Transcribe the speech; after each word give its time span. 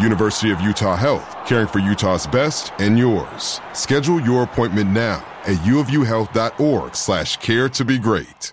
University 0.00 0.50
of 0.50 0.60
Utah 0.60 0.96
Health, 0.96 1.36
caring 1.46 1.66
for 1.66 1.78
Utah's 1.78 2.26
best 2.26 2.72
and 2.78 2.98
yours. 2.98 3.60
Schedule 3.72 4.20
your 4.20 4.42
appointment 4.42 4.90
now 4.90 5.24
at 5.44 5.56
uofuhealth.org 5.58 6.94
slash 6.94 7.36
care 7.38 7.68
to 7.70 7.84
be 7.84 7.98
great. 7.98 8.52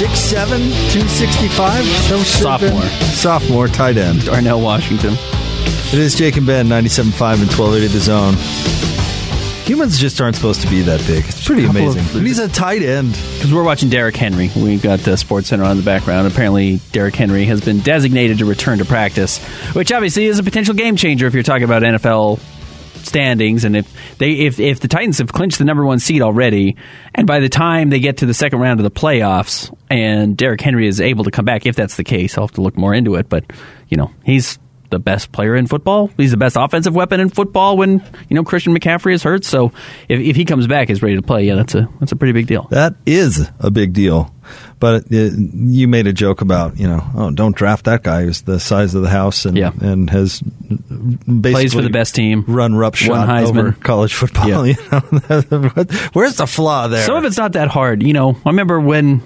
seven 0.08 0.60
two 0.90 1.06
sixty 1.08 1.48
five. 1.48 1.84
Sophomore. 1.84 2.82
Sophomore 3.12 3.68
tight 3.68 3.96
end. 3.96 4.24
Darnell 4.24 4.60
Washington. 4.60 5.14
It 5.92 5.98
is 5.98 6.14
Jake 6.14 6.36
and 6.36 6.46
Ben, 6.46 6.66
97.5 6.68 7.40
and 7.40 7.50
1280 7.50 7.86
The 7.88 8.00
Zone. 8.00 8.34
Humans 9.66 9.98
just 9.98 10.20
aren't 10.20 10.36
supposed 10.36 10.60
to 10.62 10.68
be 10.68 10.82
that 10.82 11.04
big. 11.06 11.24
It's 11.26 11.44
pretty 11.44 11.66
Couple 11.66 11.82
amazing. 11.82 12.00
of- 12.02 12.16
And 12.16 12.26
he's 12.26 12.38
a 12.38 12.48
tight 12.48 12.82
end. 12.82 13.12
Because 13.34 13.52
we're 13.52 13.62
watching 13.64 13.88
Derrick 13.88 14.16
Henry. 14.16 14.50
We've 14.56 14.82
got 14.82 15.00
the 15.00 15.16
Sports 15.16 15.48
Center 15.48 15.64
on 15.64 15.76
the 15.76 15.82
background. 15.82 16.26
Apparently, 16.28 16.80
Derrick 16.92 17.14
Henry 17.16 17.44
has 17.46 17.60
been 17.60 17.80
designated 17.80 18.38
to 18.38 18.44
return 18.46 18.78
to 18.78 18.84
practice, 18.84 19.38
which 19.74 19.90
obviously 19.92 20.26
is 20.26 20.38
a 20.38 20.42
potential 20.44 20.74
game 20.74 20.96
changer 20.96 21.26
if 21.26 21.34
you're 21.34 21.42
talking 21.42 21.64
about 21.64 21.82
NFL 21.82 22.38
standings. 23.06 23.64
And 23.64 23.76
if 23.76 24.18
they 24.18 24.32
if 24.32 24.60
if 24.60 24.80
the 24.80 24.88
Titans 24.88 25.18
have 25.18 25.32
clinched 25.32 25.58
the 25.58 25.64
number 25.64 25.84
one 25.84 25.98
seed 25.98 26.22
already, 26.22 26.76
and 27.14 27.26
by 27.26 27.40
the 27.40 27.48
time 27.48 27.90
they 27.90 28.00
get 28.00 28.18
to 28.18 28.26
the 28.26 28.34
second 28.34 28.60
round 28.60 28.80
of 28.80 28.84
the 28.84 28.90
playoffs, 28.90 29.74
and 29.88 30.36
Derrick 30.36 30.60
Henry 30.60 30.86
is 30.86 31.00
able 31.00 31.24
to 31.24 31.30
come 31.30 31.44
back, 31.44 31.66
if 31.66 31.76
that's 31.76 31.96
the 31.96 32.04
case, 32.04 32.36
I'll 32.36 32.46
have 32.46 32.54
to 32.54 32.62
look 32.62 32.76
more 32.76 32.94
into 32.94 33.16
it. 33.16 33.28
But 33.28 33.44
you 33.88 33.96
know, 33.96 34.10
he's 34.24 34.58
the 34.90 34.98
best 34.98 35.32
player 35.32 35.56
in 35.56 35.66
football. 35.66 36.10
He's 36.16 36.32
the 36.32 36.36
best 36.36 36.56
offensive 36.58 36.94
weapon 36.94 37.20
in 37.20 37.30
football 37.30 37.76
when 37.76 38.02
you 38.28 38.36
know 38.36 38.44
Christian 38.44 38.76
McCaffrey 38.76 39.14
is 39.14 39.22
hurt. 39.22 39.44
So 39.44 39.72
if, 40.08 40.20
if 40.20 40.36
he 40.36 40.44
comes 40.44 40.66
back, 40.66 40.88
he's 40.88 41.02
ready 41.02 41.16
to 41.16 41.22
play. 41.22 41.44
Yeah, 41.44 41.54
that's 41.54 41.74
a 41.74 41.88
that's 41.98 42.12
a 42.12 42.16
pretty 42.16 42.32
big 42.32 42.46
deal. 42.46 42.66
That 42.70 42.96
is 43.06 43.48
a 43.58 43.70
big 43.70 43.92
deal. 43.92 44.34
But 44.80 45.04
uh, 45.12 45.28
you 45.52 45.86
made 45.86 46.06
a 46.06 46.12
joke 46.12 46.40
about, 46.40 46.78
you 46.80 46.88
know, 46.88 47.04
oh, 47.14 47.30
don't 47.30 47.54
draft 47.54 47.84
that 47.84 48.02
guy 48.02 48.22
who's 48.24 48.42
the 48.42 48.58
size 48.58 48.94
of 48.94 49.02
the 49.02 49.10
house 49.10 49.44
and, 49.44 49.56
Yeah. 49.56 49.72
and 49.80 50.08
has 50.10 50.40
basically 50.40 51.52
Plays 51.52 51.74
for 51.74 51.82
the 51.82 51.90
best 51.90 52.14
team. 52.14 52.44
run 52.48 52.74
roughshod 52.74 53.28
over 53.46 53.72
college 53.72 54.14
football. 54.14 54.48
Yeah. 54.48 54.64
You 54.72 54.76
know? 55.28 55.84
Where's 56.14 56.36
the 56.36 56.46
flaw 56.46 56.88
there? 56.88 57.04
Some 57.04 57.16
of 57.16 57.24
it's 57.24 57.36
not 57.36 57.52
that 57.52 57.68
hard. 57.68 58.02
You 58.02 58.12
know, 58.14 58.36
I 58.44 58.48
remember 58.50 58.80
when 58.80 59.22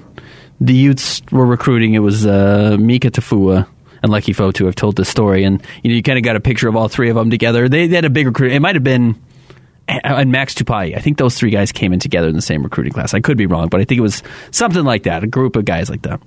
the 0.61 0.75
Utes 0.75 1.23
were 1.31 1.47
recruiting, 1.47 1.95
it 1.95 2.01
was 2.01 2.27
uh, 2.27 2.77
Mika 2.79 3.11
Tafua 3.11 3.67
and 4.03 4.13
Leki 4.13 4.35
Fotu 4.35 4.67
have 4.67 4.75
told 4.75 4.97
this 4.97 5.09
story, 5.09 5.45
and 5.45 5.63
you 5.83 5.91
know, 5.91 5.97
you 5.97 6.03
kind 6.03 6.19
of 6.19 6.25
got 6.25 6.37
a 6.37 6.41
picture 6.41 6.69
of 6.69 6.77
all 6.77 6.89
three 6.89 7.09
of 7.11 7.17
them 7.17 7.31
together. 7.31 7.69
They, 7.69 7.87
they 7.87 7.95
had 7.97 8.05
a 8.05 8.11
big 8.11 8.27
recruit. 8.27 8.53
It 8.53 8.61
might 8.61 8.75
have 8.75 8.85
been 8.85 9.15
and 9.89 10.33
Max 10.33 10.55
Tupai. 10.55 10.97
I 10.97 11.01
think 11.01 11.19
those 11.19 11.35
three 11.37 11.51
guys 11.51 11.73
came 11.73 11.93
in 11.93 12.01
together 12.01 12.29
in 12.29 12.35
the 12.35 12.43
same 12.43 12.63
recruiting 12.63 12.93
class. 12.93 13.15
I 13.15 13.21
could 13.21 13.37
be 13.37 13.47
wrong, 13.47 13.69
but 13.69 13.81
I 13.81 13.85
think 13.85 13.99
it 13.99 14.03
was 14.03 14.23
something 14.51 14.85
like 14.85 15.05
that. 15.05 15.25
A 15.25 15.27
group 15.27 15.57
of 15.57 15.65
guys 15.65 15.91
like 15.91 16.03
that. 16.03 16.21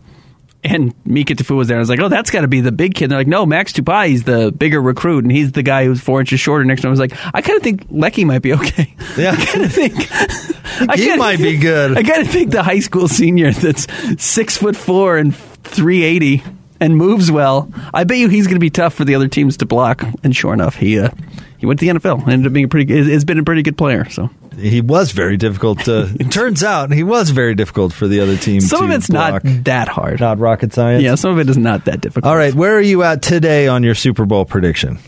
And 0.64 0.94
Mika 1.06 1.36
Tafua 1.36 1.56
was 1.58 1.68
there. 1.68 1.78
I 1.78 1.80
was 1.80 1.90
like, 1.90 2.00
oh, 2.00 2.10
that's 2.10 2.30
got 2.32 2.42
to 2.42 2.48
be 2.48 2.62
the 2.62 2.72
big 2.72 2.96
kid. 2.96 3.06
And 3.06 3.12
they're 3.12 3.20
like, 3.20 3.28
no, 3.28 3.46
Max 3.46 3.72
Tupai, 3.74 4.08
he's 4.08 4.24
the 4.24 4.52
bigger 4.52 4.82
recruit, 4.82 5.24
and 5.24 5.32
he's 5.32 5.52
the 5.52 5.64
guy 5.64 5.86
who's 5.86 6.02
four 6.02 6.20
inches 6.20 6.40
shorter 6.40 6.66
next 6.66 6.82
to 6.82 6.88
him. 6.88 6.90
I 6.90 6.92
was 6.92 7.00
like, 7.00 7.14
I 7.34 7.42
kind 7.42 7.58
of 7.58 7.64
think 7.64 7.88
Leki 7.90 8.26
might 8.26 8.42
be 8.42 8.54
okay. 8.54 8.94
Yeah. 9.18 9.32
I 9.32 9.46
kind 9.46 9.66
of 9.66 9.72
think 9.74 9.94
I 10.92 10.96
he 10.96 11.16
might 11.16 11.40
be 11.40 11.58
good. 11.58 11.98
I 11.98 12.04
kind 12.04 12.22
of 12.22 12.30
think 12.30 12.52
the 12.52 12.62
high 12.62 12.82
school 12.82 13.08
senior 13.08 13.52
that's 13.52 13.88
six 14.24 14.58
foot 14.58 14.76
four 14.76 15.18
and 15.18 15.36
three 15.36 16.04
eighty 16.04 16.44
and 16.80 16.96
moves 16.98 17.32
well. 17.32 17.72
I 17.94 18.04
bet 18.04 18.18
you 18.18 18.30
he's 18.30 18.46
going 18.48 18.56
to 18.56 18.60
be 18.60 18.70
tough 18.70 18.94
for 18.94 19.06
the 19.06 19.16
other 19.16 19.28
teams 19.28 19.58
to 19.58 19.66
block. 19.66 20.04
And 20.24 20.36
sure 20.36 20.54
enough, 20.54 20.76
he 20.76 21.00
uh, 21.00 21.10
he 21.58 21.66
went 21.66 21.80
to 21.80 21.86
the 21.86 22.00
NFL. 22.00 22.24
and 22.24 22.32
Ended 22.34 22.48
up 22.48 22.54
being 22.54 22.66
a 22.66 22.68
pretty. 22.68 23.12
Has 23.12 23.26
been 23.26 23.40
a 23.40 23.44
pretty 23.44 23.64
good 23.64 23.78
player. 23.78 24.10
So 24.10 24.30
he 24.58 24.82
was 24.82 25.12
very 25.12 25.38
difficult. 25.38 25.80
To, 25.86 26.14
it 26.20 26.32
turns 26.32 26.64
out 26.64 26.92
he 26.92 27.04
was 27.04 27.30
very 27.30 27.56
difficult 27.56 27.94
for 27.94 28.08
the 28.08 28.20
other 28.22 28.38
team. 28.38 28.62
some 28.62 28.86
of 28.86 28.92
it's 28.92 29.08
block. 29.08 29.44
not 29.44 29.64
that 29.66 29.88
hard. 29.88 30.20
not 30.20 30.40
rocket 30.40 30.74
science. 30.74 31.04
Yeah, 31.04 31.16
some 31.16 31.32
of 31.32 31.40
it 31.40 31.50
is 31.50 31.58
not 31.58 31.86
that 31.86 32.02
difficult. 32.02 32.30
All 32.30 32.38
right, 32.38 32.54
where 32.54 32.76
are 32.76 32.82
you 32.82 33.04
at 33.04 33.22
today 33.22 33.68
on 33.68 33.84
your 33.84 33.96
Super 33.96 34.26
Bowl 34.26 34.46
prediction? 34.46 35.00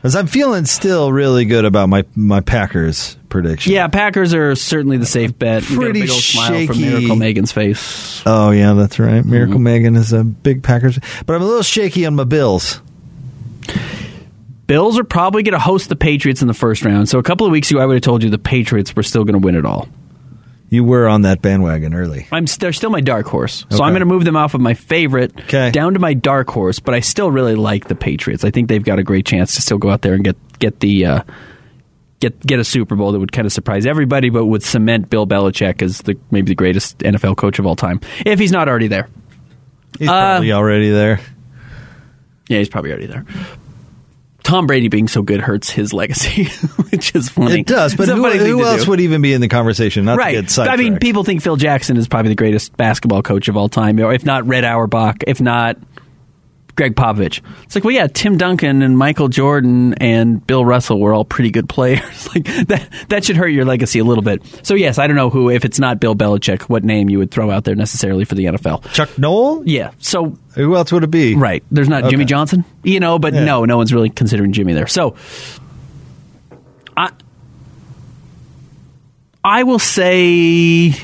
Because 0.00 0.16
I'm 0.16 0.26
feeling 0.26 0.64
still 0.64 1.12
really 1.12 1.44
good 1.44 1.66
about 1.66 1.90
my 1.90 2.04
my 2.16 2.40
Packers 2.40 3.18
prediction. 3.28 3.72
Yeah, 3.72 3.86
Packers 3.88 4.32
are 4.32 4.54
certainly 4.54 4.96
the 4.96 5.04
safe 5.04 5.38
bet. 5.38 5.68
You 5.68 5.76
got 5.76 5.82
a 5.82 5.84
Pretty 5.84 6.00
big 6.00 6.10
old 6.10 6.22
smile 6.22 6.66
from. 6.66 6.80
Miracle 6.80 7.16
Megan's 7.16 7.52
face. 7.52 8.22
Oh 8.24 8.50
yeah, 8.50 8.72
that's 8.72 8.98
right. 8.98 9.22
Miracle 9.24 9.56
Mm-hmm. 9.56 9.62
Megan 9.62 9.96
is 9.96 10.12
a 10.14 10.24
big 10.24 10.62
Packers, 10.62 10.98
but 11.26 11.36
I'm 11.36 11.42
a 11.42 11.44
little 11.44 11.62
shaky 11.62 12.06
on 12.06 12.14
my 12.14 12.24
Bills. 12.24 12.80
Bills 14.66 14.98
are 14.98 15.04
probably 15.04 15.42
going 15.42 15.52
to 15.52 15.58
host 15.58 15.88
the 15.88 15.96
Patriots 15.96 16.42
in 16.42 16.48
the 16.48 16.54
first 16.54 16.84
round. 16.84 17.08
So 17.08 17.18
a 17.18 17.22
couple 17.24 17.44
of 17.44 17.50
weeks 17.52 17.70
ago, 17.70 17.80
I 17.80 17.86
would 17.86 17.94
have 17.94 18.02
told 18.02 18.22
you 18.22 18.30
the 18.30 18.38
Patriots 18.38 18.94
were 18.94 19.02
still 19.02 19.24
going 19.24 19.40
to 19.40 19.44
win 19.44 19.56
it 19.56 19.66
all. 19.66 19.88
You 20.70 20.84
were 20.84 21.08
on 21.08 21.22
that 21.22 21.42
bandwagon 21.42 21.94
early. 21.94 22.28
I'm 22.30 22.44
they're 22.46 22.72
still 22.72 22.90
my 22.90 23.00
dark 23.00 23.26
horse, 23.26 23.66
so 23.70 23.76
Okay. 23.76 23.84
I'm 23.84 23.90
going 23.90 24.00
to 24.00 24.06
move 24.06 24.24
them 24.24 24.36
off 24.36 24.54
of 24.54 24.60
my 24.60 24.74
favorite 24.74 25.32
Okay. 25.40 25.70
down 25.72 25.94
to 25.94 25.98
my 25.98 26.14
dark 26.14 26.48
horse. 26.48 26.78
But 26.78 26.94
I 26.94 27.00
still 27.00 27.30
really 27.30 27.56
like 27.56 27.88
the 27.88 27.96
Patriots. 27.96 28.44
I 28.44 28.50
think 28.52 28.68
they've 28.68 28.82
got 28.84 28.98
a 29.00 29.02
great 29.02 29.26
chance 29.26 29.56
to 29.56 29.62
still 29.62 29.78
go 29.78 29.90
out 29.90 30.02
there 30.02 30.14
and 30.14 30.22
get 30.22 30.36
get 30.60 30.78
the 30.78 31.04
uh, 31.06 31.22
get 32.20 32.38
get 32.46 32.60
a 32.60 32.64
Super 32.64 32.94
Bowl 32.94 33.10
that 33.10 33.18
would 33.18 33.32
kind 33.32 33.46
of 33.46 33.52
surprise 33.52 33.84
everybody, 33.84 34.30
but 34.30 34.46
would 34.46 34.62
cement 34.62 35.10
Bill 35.10 35.26
Belichick 35.26 35.82
as 35.82 36.02
the 36.02 36.16
maybe 36.30 36.50
the 36.50 36.54
greatest 36.54 36.98
NFL 36.98 37.36
coach 37.36 37.58
of 37.58 37.66
all 37.66 37.74
time 37.74 38.00
if 38.24 38.38
he's 38.38 38.52
not 38.52 38.68
already 38.68 38.86
there. 38.86 39.08
He's 39.98 40.08
Uh, 40.08 40.12
probably 40.12 40.52
already 40.52 40.90
there. 40.90 41.18
Yeah, 42.48 42.58
he's 42.58 42.68
probably 42.68 42.92
already 42.92 43.06
there. 43.06 43.24
Tom 44.50 44.66
Brady 44.66 44.88
being 44.88 45.06
so 45.06 45.22
good 45.22 45.40
hurts 45.40 45.70
his 45.70 45.92
legacy, 45.92 46.44
which 46.90 47.14
is 47.14 47.28
funny. 47.28 47.60
It 47.60 47.66
does, 47.68 47.94
but 47.94 48.08
who, 48.08 48.28
who 48.28 48.64
else 48.64 48.82
do. 48.82 48.90
would 48.90 49.00
even 49.00 49.22
be 49.22 49.32
in 49.32 49.40
the 49.40 49.46
conversation? 49.46 50.04
Not 50.04 50.18
right. 50.18 50.58
I 50.58 50.74
mean, 50.74 50.98
people 50.98 51.22
think 51.22 51.40
Phil 51.40 51.54
Jackson 51.54 51.96
is 51.96 52.08
probably 52.08 52.30
the 52.30 52.34
greatest 52.34 52.76
basketball 52.76 53.22
coach 53.22 53.46
of 53.46 53.56
all 53.56 53.68
time, 53.68 54.00
or 54.00 54.12
if 54.12 54.24
not 54.24 54.44
Red 54.48 54.64
Auerbach, 54.64 55.22
if 55.28 55.40
not 55.40 55.76
Gregg 56.80 56.94
Popovich. 56.96 57.42
It's 57.64 57.74
like, 57.74 57.84
well, 57.84 57.92
yeah, 57.92 58.06
Tim 58.06 58.38
Duncan 58.38 58.80
and 58.80 58.96
Michael 58.96 59.28
Jordan 59.28 59.92
and 59.98 60.46
Bill 60.46 60.64
Russell 60.64 60.98
were 60.98 61.12
all 61.12 61.26
pretty 61.26 61.50
good 61.50 61.68
players. 61.68 62.26
like 62.34 62.44
that, 62.68 62.88
that 63.10 63.22
should 63.26 63.36
hurt 63.36 63.48
your 63.48 63.66
legacy 63.66 63.98
a 63.98 64.04
little 64.04 64.22
bit. 64.22 64.42
So 64.62 64.74
yes, 64.74 64.98
I 64.98 65.06
don't 65.06 65.14
know 65.16 65.28
who, 65.28 65.50
if 65.50 65.66
it's 65.66 65.78
not 65.78 66.00
Bill 66.00 66.16
Belichick, 66.16 66.62
what 66.62 66.82
name 66.82 67.10
you 67.10 67.18
would 67.18 67.30
throw 67.30 67.50
out 67.50 67.64
there 67.64 67.74
necessarily 67.74 68.24
for 68.24 68.34
the 68.34 68.46
NFL. 68.46 68.90
Chuck 68.94 69.10
Noll? 69.18 69.62
Yeah. 69.68 69.90
So 69.98 70.38
Who 70.54 70.74
else 70.74 70.90
would 70.90 71.04
it 71.04 71.10
be? 71.10 71.34
Right. 71.34 71.62
There's 71.70 71.90
not 71.90 72.08
Jimmy 72.08 72.24
Johnson, 72.24 72.64
you 72.82 72.98
know, 72.98 73.18
but 73.18 73.34
Yeah. 73.34 73.44
no, 73.44 73.66
no 73.66 73.76
one's 73.76 73.92
really 73.92 74.08
considering 74.08 74.52
Jimmy 74.54 74.72
there. 74.72 74.86
So 74.86 75.16
I 76.96 77.10
I 79.44 79.64
will 79.64 79.78
say 79.78 80.94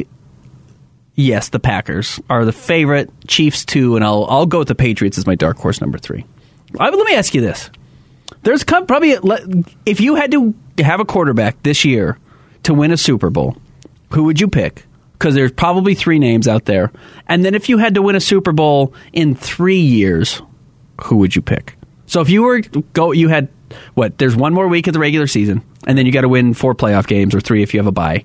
yes, 1.17 1.49
the 1.49 1.59
Packers 1.59 2.21
are 2.31 2.45
the 2.45 2.53
favorite, 2.53 3.11
Chiefs 3.27 3.65
two, 3.65 3.97
and 3.97 4.05
I'll 4.05 4.25
I'll 4.27 4.47
go 4.47 4.61
with 4.61 4.69
the 4.69 4.75
Patriots 4.75 5.19
as 5.19 5.27
my 5.27 5.35
dark 5.35 5.59
horse 5.59 5.81
number 5.81 5.99
3. 5.99 6.25
I, 6.79 6.91
let 6.91 7.07
me 7.07 7.15
ask 7.15 7.35
you 7.35 7.41
this. 7.41 7.71
There's 8.43 8.63
probably 8.63 9.17
if 9.85 10.01
you 10.01 10.15
had 10.15 10.31
to 10.33 10.55
have 10.79 11.01
a 11.01 11.05
quarterback 11.05 11.63
this 11.63 11.85
year 11.85 12.19
to 12.63 12.75
win 12.75 12.93
a 12.93 12.97
Super 12.97 13.31
Bowl, 13.31 13.57
who 14.13 14.25
would 14.25 14.41
you 14.41 14.49
pick? 14.49 14.85
Because 15.13 15.35
there's 15.35 15.53
probably 15.53 15.95
three 15.95 16.19
names 16.19 16.47
out 16.47 16.67
there. 16.67 16.93
And 17.27 17.45
then 17.45 17.55
if 17.55 17.69
you 17.69 17.79
had 17.79 17.95
to 17.95 18.03
win 18.03 18.17
a 18.17 18.21
Super 18.21 18.53
Bowl 18.53 18.95
in 19.13 19.35
three 19.35 19.81
years, 19.81 20.43
who 21.05 21.17
would 21.17 21.35
you 21.35 21.43
pick? 21.43 21.77
So 22.07 22.21
if 22.21 22.29
you 22.29 22.43
were 22.43 22.61
go, 22.93 23.13
you 23.13 23.29
had 23.29 23.49
what? 23.95 24.19
There's 24.19 24.37
one 24.37 24.55
more 24.55 24.69
week 24.69 24.87
of 24.87 24.93
the 24.93 25.01
regular 25.01 25.27
season, 25.27 25.63
and 25.87 25.97
then 25.97 26.07
you 26.07 26.13
got 26.13 26.21
to 26.21 26.29
win 26.29 26.55
four 26.55 26.75
playoff 26.75 27.07
games 27.07 27.35
or 27.35 27.41
three 27.41 27.63
if 27.63 27.75
you 27.75 27.81
have 27.81 27.87
a 27.87 27.93
bye. 27.93 28.25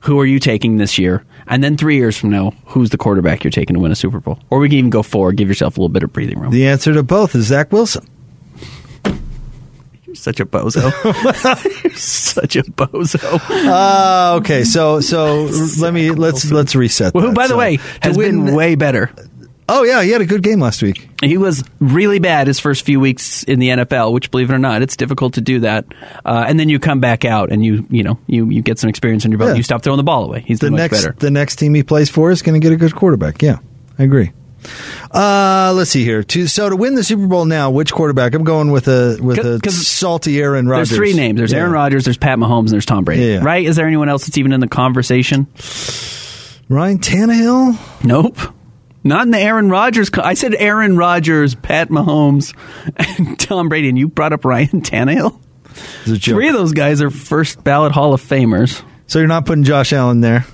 Who 0.00 0.18
are 0.18 0.26
you 0.26 0.38
taking 0.38 0.76
this 0.78 0.98
year? 0.98 1.24
And 1.46 1.62
then 1.62 1.76
three 1.76 1.96
years 1.96 2.16
from 2.16 2.30
now, 2.30 2.52
who's 2.66 2.90
the 2.90 2.96
quarterback 2.96 3.44
you're 3.44 3.50
taking 3.50 3.74
to 3.74 3.80
win 3.80 3.92
a 3.92 3.96
Super 3.96 4.20
Bowl? 4.20 4.38
Or 4.50 4.58
we 4.58 4.68
can 4.68 4.78
even 4.78 4.90
go 4.90 5.02
four, 5.02 5.32
give 5.32 5.48
yourself 5.48 5.76
a 5.76 5.80
little 5.80 5.92
bit 5.92 6.02
of 6.02 6.12
breathing 6.12 6.38
room. 6.38 6.50
The 6.52 6.66
answer 6.66 6.92
to 6.94 7.02
both 7.02 7.34
is 7.34 7.46
Zach 7.46 7.70
Wilson. 7.72 8.06
You're 10.06 10.14
such 10.16 10.40
a 10.40 10.46
bozo. 10.46 10.90
You're 11.84 11.92
such 11.94 12.56
a 12.56 12.62
bozo. 12.62 13.40
Uh, 13.66 14.36
okay, 14.40 14.64
so 14.64 15.00
so 15.00 15.44
let 15.80 15.94
me 15.94 16.10
let's 16.10 16.50
let's 16.50 16.74
reset. 16.74 17.14
Well, 17.14 17.22
who, 17.22 17.28
that. 17.30 17.36
by 17.36 17.44
the 17.44 17.50
So, 17.50 17.58
way, 17.58 17.78
has 18.02 18.16
win- 18.16 18.44
been 18.46 18.54
way 18.54 18.74
better. 18.74 19.10
Oh 19.72 19.84
yeah, 19.84 20.02
he 20.02 20.10
had 20.10 20.20
a 20.20 20.26
good 20.26 20.42
game 20.42 20.58
last 20.60 20.82
week. 20.82 21.08
He 21.22 21.36
was 21.38 21.62
really 21.78 22.18
bad 22.18 22.46
his 22.48 22.58
first 22.58 22.84
few 22.84 22.98
weeks 22.98 23.44
in 23.44 23.58
the 23.60 23.68
NFL, 23.68 24.12
which, 24.12 24.30
believe 24.30 24.50
it 24.50 24.54
or 24.54 24.58
not, 24.58 24.82
it's 24.82 24.96
difficult 24.96 25.34
to 25.34 25.40
do 25.40 25.60
that. 25.60 25.84
Uh, 26.24 26.44
and 26.48 26.58
then 26.58 26.68
you 26.68 26.78
come 26.80 26.98
back 27.00 27.24
out 27.24 27.52
and 27.52 27.64
you, 27.64 27.86
you 27.90 28.02
know, 28.02 28.18
you, 28.26 28.50
you 28.50 28.62
get 28.62 28.78
some 28.80 28.90
experience 28.90 29.24
in 29.24 29.30
your 29.30 29.38
belt. 29.38 29.50
Yeah. 29.50 29.56
You 29.56 29.62
stop 29.62 29.82
throwing 29.82 29.98
the 29.98 30.02
ball 30.02 30.24
away. 30.24 30.42
He's 30.46 30.58
The 30.58 30.70
much 30.70 30.78
next 30.78 31.02
better. 31.04 31.14
the 31.18 31.30
next 31.30 31.56
team 31.56 31.74
he 31.74 31.82
plays 31.82 32.10
for 32.10 32.30
is 32.30 32.42
going 32.42 32.60
to 32.60 32.64
get 32.64 32.72
a 32.72 32.76
good 32.76 32.94
quarterback. 32.94 33.42
Yeah, 33.42 33.58
I 33.98 34.02
agree. 34.02 34.32
Uh, 35.12 35.72
let's 35.74 35.90
see 35.90 36.04
here. 36.04 36.22
To, 36.22 36.46
so 36.46 36.68
to 36.68 36.76
win 36.76 36.94
the 36.94 37.04
Super 37.04 37.26
Bowl 37.26 37.44
now, 37.44 37.70
which 37.70 37.92
quarterback? 37.92 38.34
I'm 38.34 38.44
going 38.44 38.70
with 38.72 38.88
a 38.88 39.18
with 39.22 39.38
a 39.38 39.58
'Cause 39.62 39.86
salty 39.86 40.40
Aaron 40.40 40.68
Rodgers. 40.68 40.90
There's 40.90 40.98
three 40.98 41.14
names. 41.14 41.38
There's 41.38 41.52
Yeah. 41.52 41.60
Aaron 41.60 41.72
Rodgers, 41.72 42.04
there's 42.04 42.18
Pat 42.18 42.38
Mahomes, 42.38 42.64
and 42.64 42.70
there's 42.70 42.84
Tom 42.86 43.04
Brady. 43.04 43.24
Yeah. 43.24 43.40
Right? 43.42 43.64
Is 43.64 43.76
there 43.76 43.86
anyone 43.86 44.08
else 44.08 44.26
that's 44.26 44.36
even 44.36 44.52
in 44.52 44.60
the 44.60 44.68
conversation? 44.68 45.46
Ryan 46.68 46.98
Tannehill. 46.98 47.78
Nope. 48.04 48.38
Not 49.02 49.22
in 49.22 49.30
the 49.30 49.38
Aaron 49.38 49.70
Rodgers. 49.70 50.10
Co- 50.10 50.22
I 50.22 50.34
said 50.34 50.54
Aaron 50.54 50.96
Rodgers, 50.96 51.54
Pat 51.54 51.88
Mahomes, 51.88 52.54
and 53.18 53.38
Tom 53.40 53.68
Brady, 53.68 53.88
and 53.88 53.98
you 53.98 54.08
brought 54.08 54.32
up 54.32 54.44
Ryan 54.44 54.82
Tannehill. 54.82 55.40
It's 56.02 56.08
a 56.08 56.18
joke. 56.18 56.34
Three 56.34 56.48
of 56.48 56.54
those 56.54 56.72
guys 56.72 57.00
are 57.00 57.10
first 57.10 57.62
ballot 57.64 57.92
Hall 57.92 58.12
of 58.12 58.20
Famers. 58.20 58.82
So 59.06 59.18
you're 59.18 59.28
not 59.28 59.46
putting 59.46 59.64
Josh 59.64 59.92
Allen 59.92 60.20
there? 60.20 60.44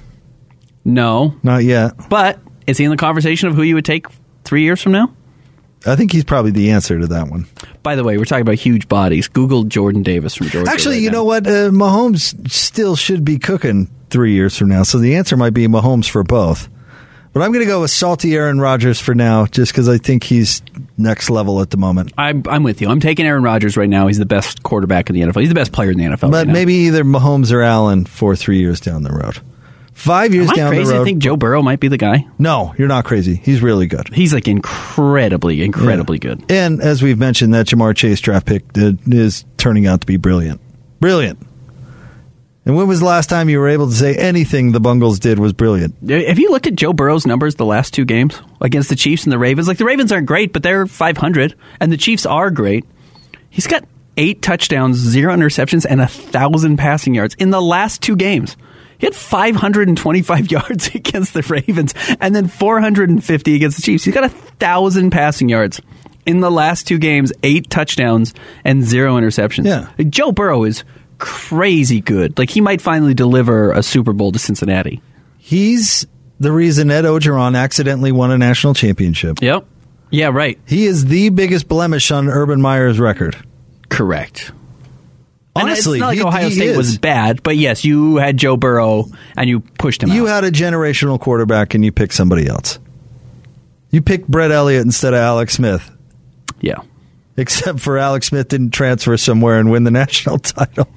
No, 0.84 1.34
Not 1.43 1.64
yet. 1.64 1.94
but 2.08 2.38
is 2.66 2.78
he 2.78 2.84
in 2.84 2.90
the 2.90 2.96
conversation 2.96 3.48
of 3.48 3.54
who 3.56 3.62
you 3.62 3.75
would 3.75 3.84
take 3.84 4.06
three 4.44 4.62
years 4.62 4.81
from 4.81 4.92
now? 4.92 5.12
I 5.84 5.96
think 5.96 6.12
he's 6.12 6.25
probably 6.25 6.52
the 6.52 6.70
answer 6.70 6.99
to 6.99 7.06
that 7.08 7.28
one. 7.28 7.46
By 7.82 7.96
the 7.96 8.04
way, 8.04 8.16
we're 8.19 8.25
talking 8.25 8.42
about 8.42 8.54
huge 8.56 8.88
bodies. 8.88 9.28
Google 9.28 9.64
Jordan 9.64 10.02
Davis 10.02 10.34
from 10.37 10.49
Georgia. 10.49 10.70
Actually, 10.70 10.96
right 10.96 11.02
you 11.02 11.10
now. 11.10 11.19
know 11.19 11.25
what? 11.25 11.46
Uh, 11.46 11.70
Mahomes 11.70 12.50
still 12.50 12.96
should 12.96 13.25
be 13.25 13.38
cooking 13.38 13.88
three 14.10 14.32
years 14.32 14.56
from 14.56 14.69
now. 14.69 14.82
So 14.84 14.99
the 14.99 15.16
answer 15.16 15.37
might 15.37 15.54
be 15.54 15.66
Mahomes 15.66 16.08
for 16.08 16.22
both. 16.25 16.69
But 17.37 17.43
I'm 17.43 17.53
going 17.53 17.67
to 17.67 17.71
go 17.71 17.83
with 17.83 17.91
salty 17.91 18.35
Aaron 18.35 18.59
Rodgers 18.59 18.99
for 18.99 19.15
now, 19.15 19.44
just 19.44 19.71
because 19.71 19.91
I 19.91 19.99
think 19.99 20.25
he's 20.25 20.62
next 20.97 21.29
level 21.29 21.61
at 21.61 21.69
the 21.69 21.77
moment. 21.77 22.15
I'm, 22.17 22.43
I'm 22.49 22.62
with 22.62 22.81
you. 22.81 22.88
I'm 22.88 22.99
taking 22.99 23.27
Aaron 23.27 23.43
Rodgers 23.43 23.77
right 23.77 23.91
now. 23.91 24.06
He's 24.06 24.17
the 24.17 24.25
best 24.25 24.62
quarterback 24.62 25.11
in 25.11 25.15
the 25.17 25.21
NFL. 25.21 25.41
He's 25.41 25.50
the 25.50 25.55
best 25.55 25.71
player 25.71 25.91
in 25.91 25.99
the 25.99 26.05
NFL. 26.05 26.31
But 26.31 26.33
right 26.33 26.47
now. 26.47 26.53
maybe 26.55 26.73
either 26.73 27.05
Mahomes 27.05 27.53
or 27.53 27.61
Allen 27.61 28.06
for 28.06 28.37
three 28.37 28.59
years 28.59 28.81
down 28.81 29.03
the 29.03 29.12
road. 29.12 29.38
Five 29.93 30.33
years 30.33 30.47
Am 30.47 30.53
I 30.53 30.56
down 30.56 30.71
crazy 30.71 30.85
the 30.85 30.93
road. 30.94 31.03
I 31.03 31.05
think 31.05 31.19
Joe 31.19 31.37
Burrow 31.37 31.61
might 31.61 31.79
be 31.79 31.88
the 31.88 31.99
guy? 31.99 32.27
no, 32.38 32.75
you're 32.79 32.88
not 32.88 33.05
crazy. 33.05 33.35
He's 33.35 33.61
really 33.61 33.87
good. 33.87 34.09
He's 34.15 34.33
like 34.33 34.49
incredibly, 34.49 35.62
incredibly 35.62 36.19
good. 36.19 36.50
And 36.50 36.81
as 36.81 37.03
we've 37.03 37.19
mentioned, 37.19 37.53
that 37.53 37.67
Ja'Marr 37.67 37.94
Chase 37.94 38.19
draft 38.23 38.47
pick 38.47 38.65
is 38.75 39.44
turning 39.59 39.87
out 39.87 40.00
to 40.00 40.06
be 40.06 40.17
brilliant. 40.17 40.62
Brilliant. 41.00 41.45
And 42.66 42.76
when 42.76 42.88
was 42.88 42.98
the 42.98 43.06
last 43.06 43.30
time 43.30 43.48
you 43.48 43.60
were 43.60 43.68
able 43.68 43.88
to 43.88 43.94
say 43.94 44.16
anything 44.16 44.72
the 44.72 44.80
Bungles 44.80 45.20
did 45.20 45.38
was 45.38 45.52
brilliant? 45.52 45.94
Have 46.08 46.40
you 46.40 46.50
looked 46.50 46.66
at 46.66 46.74
Joe 46.74 46.92
Burrow's 46.92 47.24
numbers 47.24 47.54
the 47.54 47.64
last 47.64 47.94
two 47.94 48.04
games 48.04 48.42
against 48.60 48.88
the 48.88 48.96
Chiefs 48.96 49.22
and 49.22 49.32
the 49.32 49.38
Ravens? 49.38 49.68
Like 49.68 49.78
the 49.78 49.84
Ravens 49.84 50.10
aren't 50.10 50.26
great, 50.26 50.52
but 50.52 50.64
they're 50.64 50.84
500, 50.84 51.54
and 51.78 51.92
the 51.92 51.96
Chiefs 51.96 52.26
are 52.26 52.50
great. 52.50 52.84
He's 53.50 53.68
got 53.68 53.84
eight 54.16 54.42
touchdowns, 54.42 54.96
zero 54.96 55.32
interceptions, 55.32 55.86
and 55.88 56.00
a 56.00 56.08
thousand 56.08 56.76
passing 56.76 57.14
yards 57.14 57.36
in 57.36 57.50
the 57.50 57.62
last 57.62 58.02
two 58.02 58.16
games. 58.16 58.56
He 58.98 59.06
had 59.06 59.14
525 59.14 60.50
yards 60.50 60.88
against 60.92 61.34
the 61.34 61.42
Ravens 61.42 61.94
and 62.20 62.34
then 62.34 62.48
450 62.48 63.54
against 63.54 63.76
the 63.76 63.82
Chiefs. 63.82 64.04
He's 64.04 64.14
got 64.14 64.24
a 64.24 64.28
thousand 64.28 65.10
passing 65.10 65.48
yards 65.48 65.80
in 66.24 66.40
the 66.40 66.50
last 66.50 66.88
two 66.88 66.98
games, 66.98 67.32
eight 67.44 67.70
touchdowns 67.70 68.34
and 68.64 68.82
zero 68.82 69.16
interceptions. 69.16 69.66
Yeah. 69.66 70.04
Joe 70.10 70.32
Burrow 70.32 70.64
is 70.64 70.82
crazy 71.18 72.00
good. 72.00 72.38
Like 72.38 72.50
he 72.50 72.60
might 72.60 72.80
finally 72.80 73.14
deliver 73.14 73.72
a 73.72 73.82
Super 73.82 74.12
Bowl 74.12 74.32
to 74.32 74.38
Cincinnati. 74.38 75.00
He's 75.38 76.06
the 76.40 76.52
reason 76.52 76.90
Ed 76.90 77.04
Orgeron 77.04 77.56
accidentally 77.56 78.12
won 78.12 78.30
a 78.30 78.38
national 78.38 78.74
championship. 78.74 79.40
Yep. 79.40 79.66
Yeah, 80.10 80.28
right. 80.28 80.58
He 80.66 80.86
is 80.86 81.04
the 81.06 81.30
biggest 81.30 81.68
blemish 81.68 82.10
on 82.10 82.28
Urban 82.28 82.60
Meyer's 82.60 82.98
record. 83.00 83.36
Correct. 83.88 84.52
And 85.56 85.64
Honestly, 85.70 85.98
it's 85.98 86.00
not 86.00 86.06
like 86.08 86.18
he- 86.18 86.24
Ohio 86.24 86.48
he 86.48 86.54
State 86.54 86.68
is. 86.70 86.76
was 86.76 86.98
bad, 86.98 87.42
but 87.42 87.56
yes, 87.56 87.84
you 87.84 88.16
had 88.16 88.37
Joe 88.37 88.56
Burrow 88.58 89.06
and 89.37 89.49
you 89.49 89.61
pushed 89.61 90.02
him 90.02 90.11
You 90.11 90.28
out. 90.28 90.44
had 90.44 90.44
a 90.44 90.50
generational 90.52 91.18
quarterback 91.18 91.75
and 91.75 91.82
you 91.85 91.92
picked 91.92 92.12
somebody 92.12 92.46
else. 92.46 92.78
You 93.90 94.02
picked 94.02 94.28
Brett 94.28 94.50
Elliott 94.52 94.82
instead 94.85 95.14
of 95.14 95.20
Alex 95.20 95.54
Smith. 95.54 95.90
yeah. 96.61 96.76
Except 97.37 97.81
for 97.81 97.99
Alex 97.99 98.28
Smith 98.28 98.49
didn't 98.49 98.71
transfer 98.71 99.16
somewhere 99.16 99.59
and 99.59 99.71
win 99.71 99.85
the 99.85 99.90
national 100.02 100.38
title. 100.38 100.88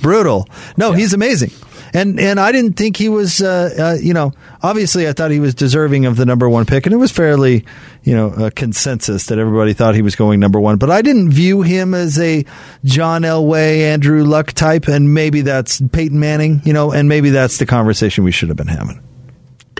Brutal. 0.00 0.48
No, 0.76 0.92
he's 0.92 1.12
amazing. 1.12 1.50
And 1.94 2.18
and 2.18 2.40
I 2.40 2.52
didn't 2.52 2.74
think 2.74 2.96
he 2.96 3.10
was, 3.10 3.42
uh, 3.42 3.70
uh, 3.78 3.98
you 4.02 4.14
know, 4.14 4.32
obviously 4.62 5.06
I 5.06 5.12
thought 5.12 5.30
he 5.30 5.40
was 5.40 5.54
deserving 5.54 6.06
of 6.06 6.16
the 6.16 6.24
number 6.24 6.48
one 6.48 6.64
pick, 6.64 6.86
and 6.86 6.94
it 6.94 6.98
was 6.98 7.12
fairly, 7.12 7.66
you 8.02 8.14
know, 8.14 8.28
a 8.30 8.50
consensus 8.50 9.26
that 9.26 9.38
everybody 9.38 9.74
thought 9.74 9.94
he 9.94 10.00
was 10.00 10.16
going 10.16 10.40
number 10.40 10.58
one. 10.58 10.78
But 10.78 10.90
I 10.90 11.02
didn't 11.02 11.30
view 11.30 11.60
him 11.60 11.92
as 11.92 12.18
a 12.18 12.46
John 12.84 13.22
Elway, 13.22 13.80
Andrew 13.80 14.24
Luck 14.24 14.52
type, 14.52 14.88
and 14.88 15.12
maybe 15.12 15.42
that's 15.42 15.82
Peyton 15.92 16.18
Manning, 16.18 16.62
you 16.64 16.72
know, 16.72 16.92
and 16.92 17.10
maybe 17.10 17.28
that's 17.28 17.58
the 17.58 17.66
conversation 17.66 18.24
we 18.24 18.32
should 18.32 18.48
have 18.48 18.56
been 18.56 18.68
having. 18.68 19.02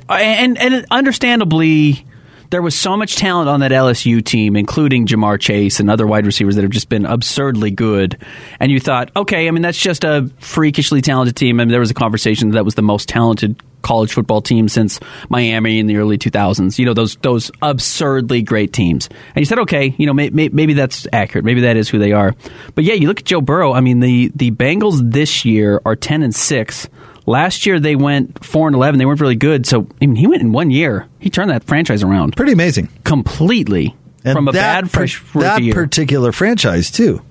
And 0.09 0.59
and 0.59 0.85
understandably 0.91 2.05
there 2.52 2.62
was 2.62 2.75
so 2.75 2.99
much 2.99 3.16
talent 3.16 3.49
on 3.49 3.61
that 3.61 3.73
LSU 3.73 4.23
team, 4.23 4.56
including 4.56 5.06
Ja'Marr 5.06 5.40
Chase 5.40 5.80
and 5.80 5.90
other 5.90 6.06
wide 6.06 6.26
receivers 6.26 6.54
that 6.56 6.62
have 6.62 6.71
just 6.71 6.90
been 6.90 7.06
absurdly 7.06 7.71
good. 7.71 8.18
And 8.61 8.71
you 8.71 8.78
thought, 8.78 9.11
okay, 9.16 9.49
I 9.49 9.50
mean, 9.50 9.62
that's 9.62 9.78
just 9.78 10.04
a 10.04 10.30
freakishly 10.38 11.00
talented 11.00 11.35
team. 11.35 11.59
I 11.59 11.64
mean, 11.64 11.71
there 11.71 11.80
was 11.80 11.90
a 11.90 11.94
conversation 11.94 12.50
that, 12.50 12.56
that 12.56 12.64
was 12.64 12.75
the 12.75 12.82
most 12.82 13.09
talented 13.09 13.59
college 13.80 14.12
football 14.12 14.42
team 14.42 14.68
since 14.68 15.00
Miami 15.30 15.78
in 15.78 15.87
the 15.87 15.97
early 15.97 16.18
2000s. 16.18 16.78
You 16.78 16.85
know, 16.85 16.92
those 16.92 17.16
those 17.16 17.50
absurdly 17.62 18.42
great 18.42 18.75
teams. 18.75 19.09
And 19.35 19.38
you 19.38 19.47
said, 19.47 19.61
okay, 19.61 19.94
you 19.97 20.04
know, 20.04 20.12
may, 20.12 20.28
may, 20.28 20.50
maybe 20.50 20.75
that's 20.75 21.06
accurate. 21.11 21.47
Maybe 21.47 21.62
that 21.62 21.78
is 21.78 21.88
who 21.88 21.99
they 21.99 22.12
are. 22.12 22.35
But 22.75 22.85
yeah, 22.85 22.94
you 22.94 23.09
look 23.09 23.21
at 23.21 23.25
Joe 23.25 23.40
Burrow. 23.40 23.73
I 23.73 23.80
mean, 23.80 24.00
the 24.00 24.30
the 24.35 24.50
Bengals 24.50 25.00
this 25.02 25.47
year 25.47 25.80
are 25.87 25.97
10 25.97 26.23
and 26.23 26.35
six. 26.35 26.87
Last 27.26 27.67
year 27.67 27.79
they 27.79 27.95
went 27.97 28.45
four 28.45 28.67
and 28.69 28.75
eleven. 28.75 28.99
They 28.99 29.07
weren't 29.07 29.21
really 29.21 29.37
good. 29.37 29.67
So 29.67 29.87
I 30.00 30.07
mean, 30.07 30.17
he 30.17 30.26
went 30.26 30.43
in 30.43 30.52
one 30.52 30.71
year. 30.71 31.07
He 31.19 31.31
turned 31.31 31.50
that 31.50 31.64
franchise 31.64 32.02
around 32.02 32.37
Pretty 32.37 32.52
amazing. 32.52 32.88
completely 33.05 33.95
And 34.25 34.35
from 34.35 34.49
a 34.49 34.52
bad 34.52 34.91
fresh 34.91 35.23
par- 35.33 35.43
that 35.43 35.62
year. 35.62 35.75
particular 35.75 36.33
franchise 36.33 36.91
too. 36.91 37.23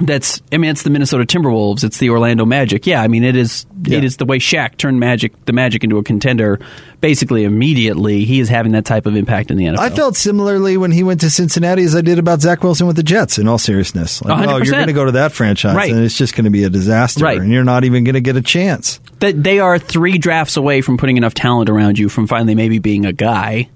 That's 0.00 0.42
I 0.52 0.58
mean 0.58 0.70
it's 0.72 0.82
the 0.82 0.90
Minnesota 0.90 1.24
Timberwolves, 1.24 1.84
it's 1.84 1.98
the 1.98 2.10
Orlando 2.10 2.44
Magic. 2.44 2.86
Yeah, 2.86 3.00
I 3.00 3.08
mean 3.08 3.22
it 3.22 3.36
is 3.36 3.64
Yeah. 3.84 3.98
it 3.98 4.04
is 4.04 4.16
the 4.16 4.24
way 4.24 4.38
Shaq 4.38 4.76
turned 4.76 4.98
Magic 4.98 5.32
the 5.44 5.52
Magic 5.52 5.84
into 5.84 5.98
a 5.98 6.02
contender 6.02 6.58
basically 7.00 7.44
immediately. 7.44 8.24
He 8.24 8.40
is 8.40 8.48
having 8.48 8.72
that 8.72 8.84
type 8.84 9.06
of 9.06 9.14
impact 9.14 9.50
in 9.52 9.56
the 9.56 9.66
NFL. 9.66 9.78
I 9.78 9.90
felt 9.90 10.16
similarly 10.16 10.76
when 10.76 10.90
he 10.90 11.02
went 11.04 11.20
to 11.20 11.30
Cincinnati 11.30 11.82
as 11.84 11.94
I 11.94 12.00
did 12.00 12.18
about 12.18 12.40
Zach 12.40 12.64
Wilson 12.64 12.86
with 12.86 12.96
the 12.96 13.02
Jets. 13.02 13.38
In 13.38 13.46
all 13.46 13.58
seriousness, 13.58 14.20
like, 14.22 14.32
oh, 14.36 14.42
100%. 14.60 14.64
you're 14.64 14.72
going 14.74 14.86
to 14.88 14.92
go 14.94 15.04
to 15.04 15.12
that 15.12 15.32
franchise, 15.32 15.76
Right. 15.76 15.92
and 15.92 16.02
it's 16.04 16.16
just 16.16 16.34
going 16.34 16.44
to 16.46 16.50
be 16.50 16.64
a 16.64 16.70
disaster, 16.70 17.22
Right. 17.24 17.38
and 17.40 17.52
you're 17.52 17.62
not 17.62 17.84
even 17.84 18.04
going 18.04 18.14
to 18.14 18.20
get 18.20 18.36
a 18.36 18.42
chance. 18.42 19.00
that 19.20 19.42
they 19.44 19.60
are 19.60 19.78
three 19.78 20.18
drafts 20.18 20.56
away 20.56 20.80
from 20.80 20.96
putting 20.96 21.16
enough 21.16 21.34
talent 21.34 21.70
around 21.70 21.98
you 21.98 22.08
from 22.08 22.26
finally 22.26 22.54
maybe 22.54 22.78
being 22.78 23.06
a 23.06 23.12
guy, 23.12 23.68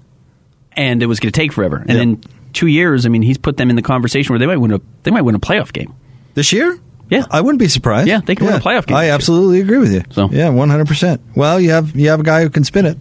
and 0.73 1.01
it 1.01 1.05
was 1.05 1.19
going 1.19 1.31
to 1.31 1.39
take 1.39 1.51
forever. 1.53 1.77
And 1.77 1.89
Yep. 1.89 2.01
in 2.01 2.23
two 2.53 2.67
years, 2.67 3.05
I 3.05 3.09
mean, 3.09 3.21
he's 3.21 3.37
put 3.37 3.57
them 3.57 3.69
in 3.69 3.75
the 3.75 3.81
conversation 3.81 4.33
where 4.33 4.39
they 4.39 4.45
might 4.47 4.57
win 4.57 4.71
a 4.73 4.81
they 5.03 5.11
might 5.11 5.21
win 5.21 5.35
a 5.35 5.39
playoff 5.39 5.71
game. 5.71 5.93
This 6.39 6.53
year? 6.53 6.79
Yeah. 7.09 7.25
I 7.29 7.41
wouldn't 7.41 7.59
be 7.59 7.67
surprised. 7.67 8.07
Yeah, 8.07 8.21
they 8.23 8.33
can 8.35 8.45
win 8.45 8.55
a 8.55 8.59
playoff 8.59 8.85
game 8.85 8.95
I 8.95 9.01
this 9.01 9.07
year. 9.07 9.13
absolutely 9.15 9.59
agree 9.59 9.77
with 9.79 9.91
you. 9.91 10.03
So- 10.11 10.29
yeah, 10.31 10.47
one 10.49 10.69
hundred 10.69 10.87
percent. 10.87 11.19
Well, 11.35 11.59
you 11.59 11.71
have 11.71 11.93
you 11.95 12.07
have 12.09 12.21
a 12.21 12.23
guy 12.23 12.43
who 12.43 12.49
can 12.49 12.63
spin 12.63 12.85
it, 12.85 12.97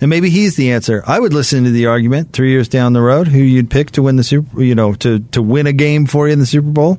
and 0.00 0.10
maybe 0.10 0.30
he's 0.30 0.56
the 0.56 0.72
answer. 0.72 1.00
I 1.06 1.20
would 1.20 1.32
listen 1.32 1.62
to 1.62 1.70
the 1.70 1.86
argument 1.86 2.32
three 2.32 2.50
years 2.50 2.66
down 2.68 2.92
the 2.92 3.00
road 3.02 3.28
who 3.28 3.38
you'd 3.38 3.70
pick 3.70 3.92
to 3.92 4.02
win 4.02 4.16
the 4.16 4.24
super, 4.24 4.60
you 4.62 4.74
know, 4.74 4.94
to 4.94 5.20
to 5.30 5.40
win 5.40 5.68
a 5.68 5.72
game 5.72 6.06
for 6.06 6.26
you 6.26 6.32
in 6.32 6.40
the 6.40 6.46
Super 6.46 6.70
Bowl. 6.70 6.98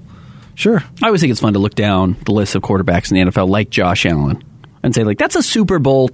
Sure, 0.55 0.81
I 1.01 1.07
always 1.07 1.19
think 1.19 1.31
it's 1.31 1.41
fun 1.41 1.51
to 1.53 1.59
look 1.59 1.75
down 1.75 2.15
the 2.25 2.31
list 2.31 2.55
of 2.55 2.61
quarterbacks 2.61 3.11
in 3.11 3.17
the 3.25 3.31
NFL, 3.31 3.49
like 3.49 3.69
Josh 3.69 4.05
Allen, 4.05 4.41
and 4.83 4.95
say 4.95 5.03
like 5.03 5.17
that's 5.17 5.35
a 5.35 5.43
Super 5.43 5.79
Bowl 5.79 6.11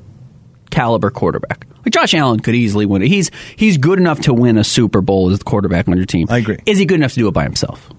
caliber 0.71 1.11
quarterback. 1.11 1.67
Like 1.85 1.93
Josh 1.93 2.13
Allen 2.13 2.39
could 2.39 2.55
easily 2.55 2.85
win 2.85 3.01
it. 3.01 3.09
He's 3.09 3.29
he's 3.55 3.77
good 3.77 3.99
enough 3.99 4.21
to 4.21 4.33
win 4.33 4.57
a 4.57 4.63
Super 4.63 5.01
Bowl 5.01 5.29
as 5.31 5.39
the 5.39 5.43
quarterback 5.45 5.88
on 5.89 5.95
your 5.97 6.05
team. 6.05 6.27
I 6.29 6.38
agree. 6.38 6.57
Is 6.65 6.77
he 6.79 6.85
good 6.85 6.95
enough 6.99 7.13
to 7.13 7.19
do 7.19 7.27
it 7.27 7.33
by 7.33 7.43
himself? 7.43 7.89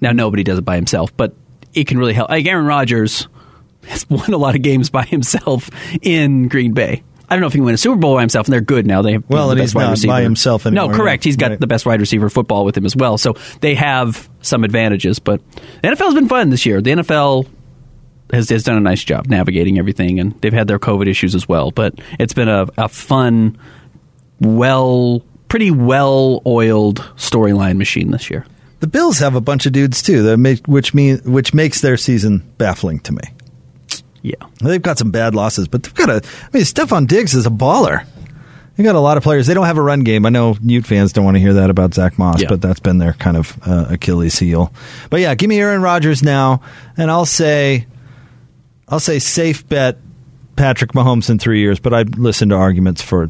Now 0.00 0.12
nobody 0.12 0.42
does 0.42 0.58
it 0.58 0.64
by 0.64 0.76
himself, 0.76 1.16
but 1.16 1.34
it 1.74 1.86
can 1.86 1.98
really 1.98 2.14
help. 2.14 2.30
Like 2.30 2.46
Aaron 2.46 2.66
Rodgers 2.66 3.28
has 3.86 4.08
won 4.10 4.32
a 4.32 4.38
lot 4.38 4.54
of 4.54 4.62
games 4.62 4.90
by 4.90 5.02
himself 5.04 5.70
in 6.02 6.48
Green 6.48 6.72
Bay. 6.72 7.02
I 7.28 7.34
don't 7.36 7.42
know 7.42 7.46
if 7.46 7.52
he 7.52 7.58
can 7.58 7.64
win 7.64 7.74
a 7.74 7.78
Super 7.78 7.94
Bowl 7.96 8.16
by 8.16 8.22
himself, 8.22 8.46
and 8.48 8.52
they're 8.52 8.60
good 8.60 8.88
now. 8.88 9.02
They 9.02 9.12
have 9.12 9.22
Well, 9.28 9.46
the 9.46 9.52
and 9.52 9.60
he's 9.60 9.72
not 9.72 9.90
receiver. 9.92 10.10
by 10.12 10.22
himself 10.22 10.66
anymore, 10.66 10.88
No, 10.90 10.96
correct. 10.96 11.22
He's 11.22 11.36
got 11.36 11.50
Right. 11.50 11.60
the 11.60 11.68
best 11.68 11.86
wide 11.86 12.00
receiver 12.00 12.28
football 12.28 12.64
with 12.64 12.76
him 12.76 12.84
as 12.84 12.96
well. 12.96 13.18
So 13.18 13.36
they 13.60 13.76
have 13.76 14.28
some 14.42 14.64
advantages. 14.64 15.20
But 15.20 15.40
the 15.80 15.88
NFL's 15.88 16.14
been 16.14 16.26
fun 16.28 16.50
this 16.50 16.66
year. 16.66 16.80
The 16.80 16.90
NFL 16.90 17.46
has, 18.32 18.48
has 18.50 18.64
done 18.64 18.76
a 18.78 18.80
nice 18.80 19.04
job 19.04 19.26
navigating 19.28 19.78
everything, 19.78 20.18
and 20.18 20.32
they've 20.40 20.52
had 20.52 20.66
their 20.66 20.80
COVID 20.80 21.06
issues 21.06 21.36
as 21.36 21.48
well. 21.48 21.70
But 21.70 22.00
it's 22.18 22.32
been 22.32 22.48
a, 22.48 22.66
a 22.76 22.88
fun, 22.88 23.56
well, 24.40 25.22
pretty 25.48 25.70
well 25.70 26.42
oiled 26.46 26.98
storyline 27.16 27.76
machine 27.76 28.10
this 28.10 28.28
year. 28.28 28.44
The 28.80 28.86
Bills 28.86 29.18
have 29.18 29.34
a 29.34 29.40
bunch 29.40 29.66
of 29.66 29.72
dudes 29.72 30.02
too, 30.02 30.22
that 30.24 30.38
make, 30.38 30.66
which 30.66 30.94
mean 30.94 31.18
which 31.18 31.52
makes 31.54 31.80
their 31.80 31.96
season 31.96 32.42
baffling 32.58 32.98
to 33.00 33.12
me. 33.12 33.22
Yeah. 34.22 34.34
They've 34.62 34.82
got 34.82 34.98
some 34.98 35.10
bad 35.10 35.34
losses, 35.34 35.68
but 35.68 35.82
they've 35.82 35.94
got 35.94 36.10
a. 36.10 36.14
I 36.16 36.48
mean, 36.52 36.62
Stefon 36.64 37.06
Diggs 37.06 37.34
is 37.34 37.46
a 37.46 37.50
baller. 37.50 38.04
They 38.76 38.84
got 38.84 38.94
a 38.94 39.00
lot 39.00 39.18
of 39.18 39.22
players. 39.22 39.46
They 39.46 39.52
don't 39.54 39.66
have 39.66 39.76
a 39.76 39.82
run 39.82 40.00
game. 40.04 40.24
I 40.24 40.30
know 40.30 40.56
Ute 40.62 40.86
fans 40.86 41.12
don't 41.12 41.24
want 41.24 41.34
to 41.36 41.40
hear 41.40 41.54
that 41.54 41.68
about 41.68 41.92
Zach 41.92 42.18
Moss, 42.18 42.40
Yeah. 42.40 42.48
but 42.48 42.62
that's 42.62 42.80
been 42.80 42.96
their 42.98 43.12
kind 43.12 43.36
of 43.36 43.58
uh, 43.66 43.86
Achilles 43.90 44.38
heel. 44.38 44.72
But 45.10 45.20
yeah, 45.20 45.34
give 45.34 45.48
me 45.50 45.58
Aaron 45.60 45.82
Rodgers 45.82 46.22
now, 46.22 46.62
and 46.96 47.10
I'll 47.10 47.26
say, 47.26 47.86
I'll 48.88 49.00
say 49.00 49.18
safe 49.18 49.68
bet 49.68 49.98
Patrick 50.56 50.92
Mahomes 50.92 51.28
in 51.28 51.38
three 51.38 51.60
years. 51.60 51.78
But 51.78 51.92
I'd 51.92 52.18
listen 52.18 52.48
to 52.50 52.54
arguments 52.54 53.02
for. 53.02 53.28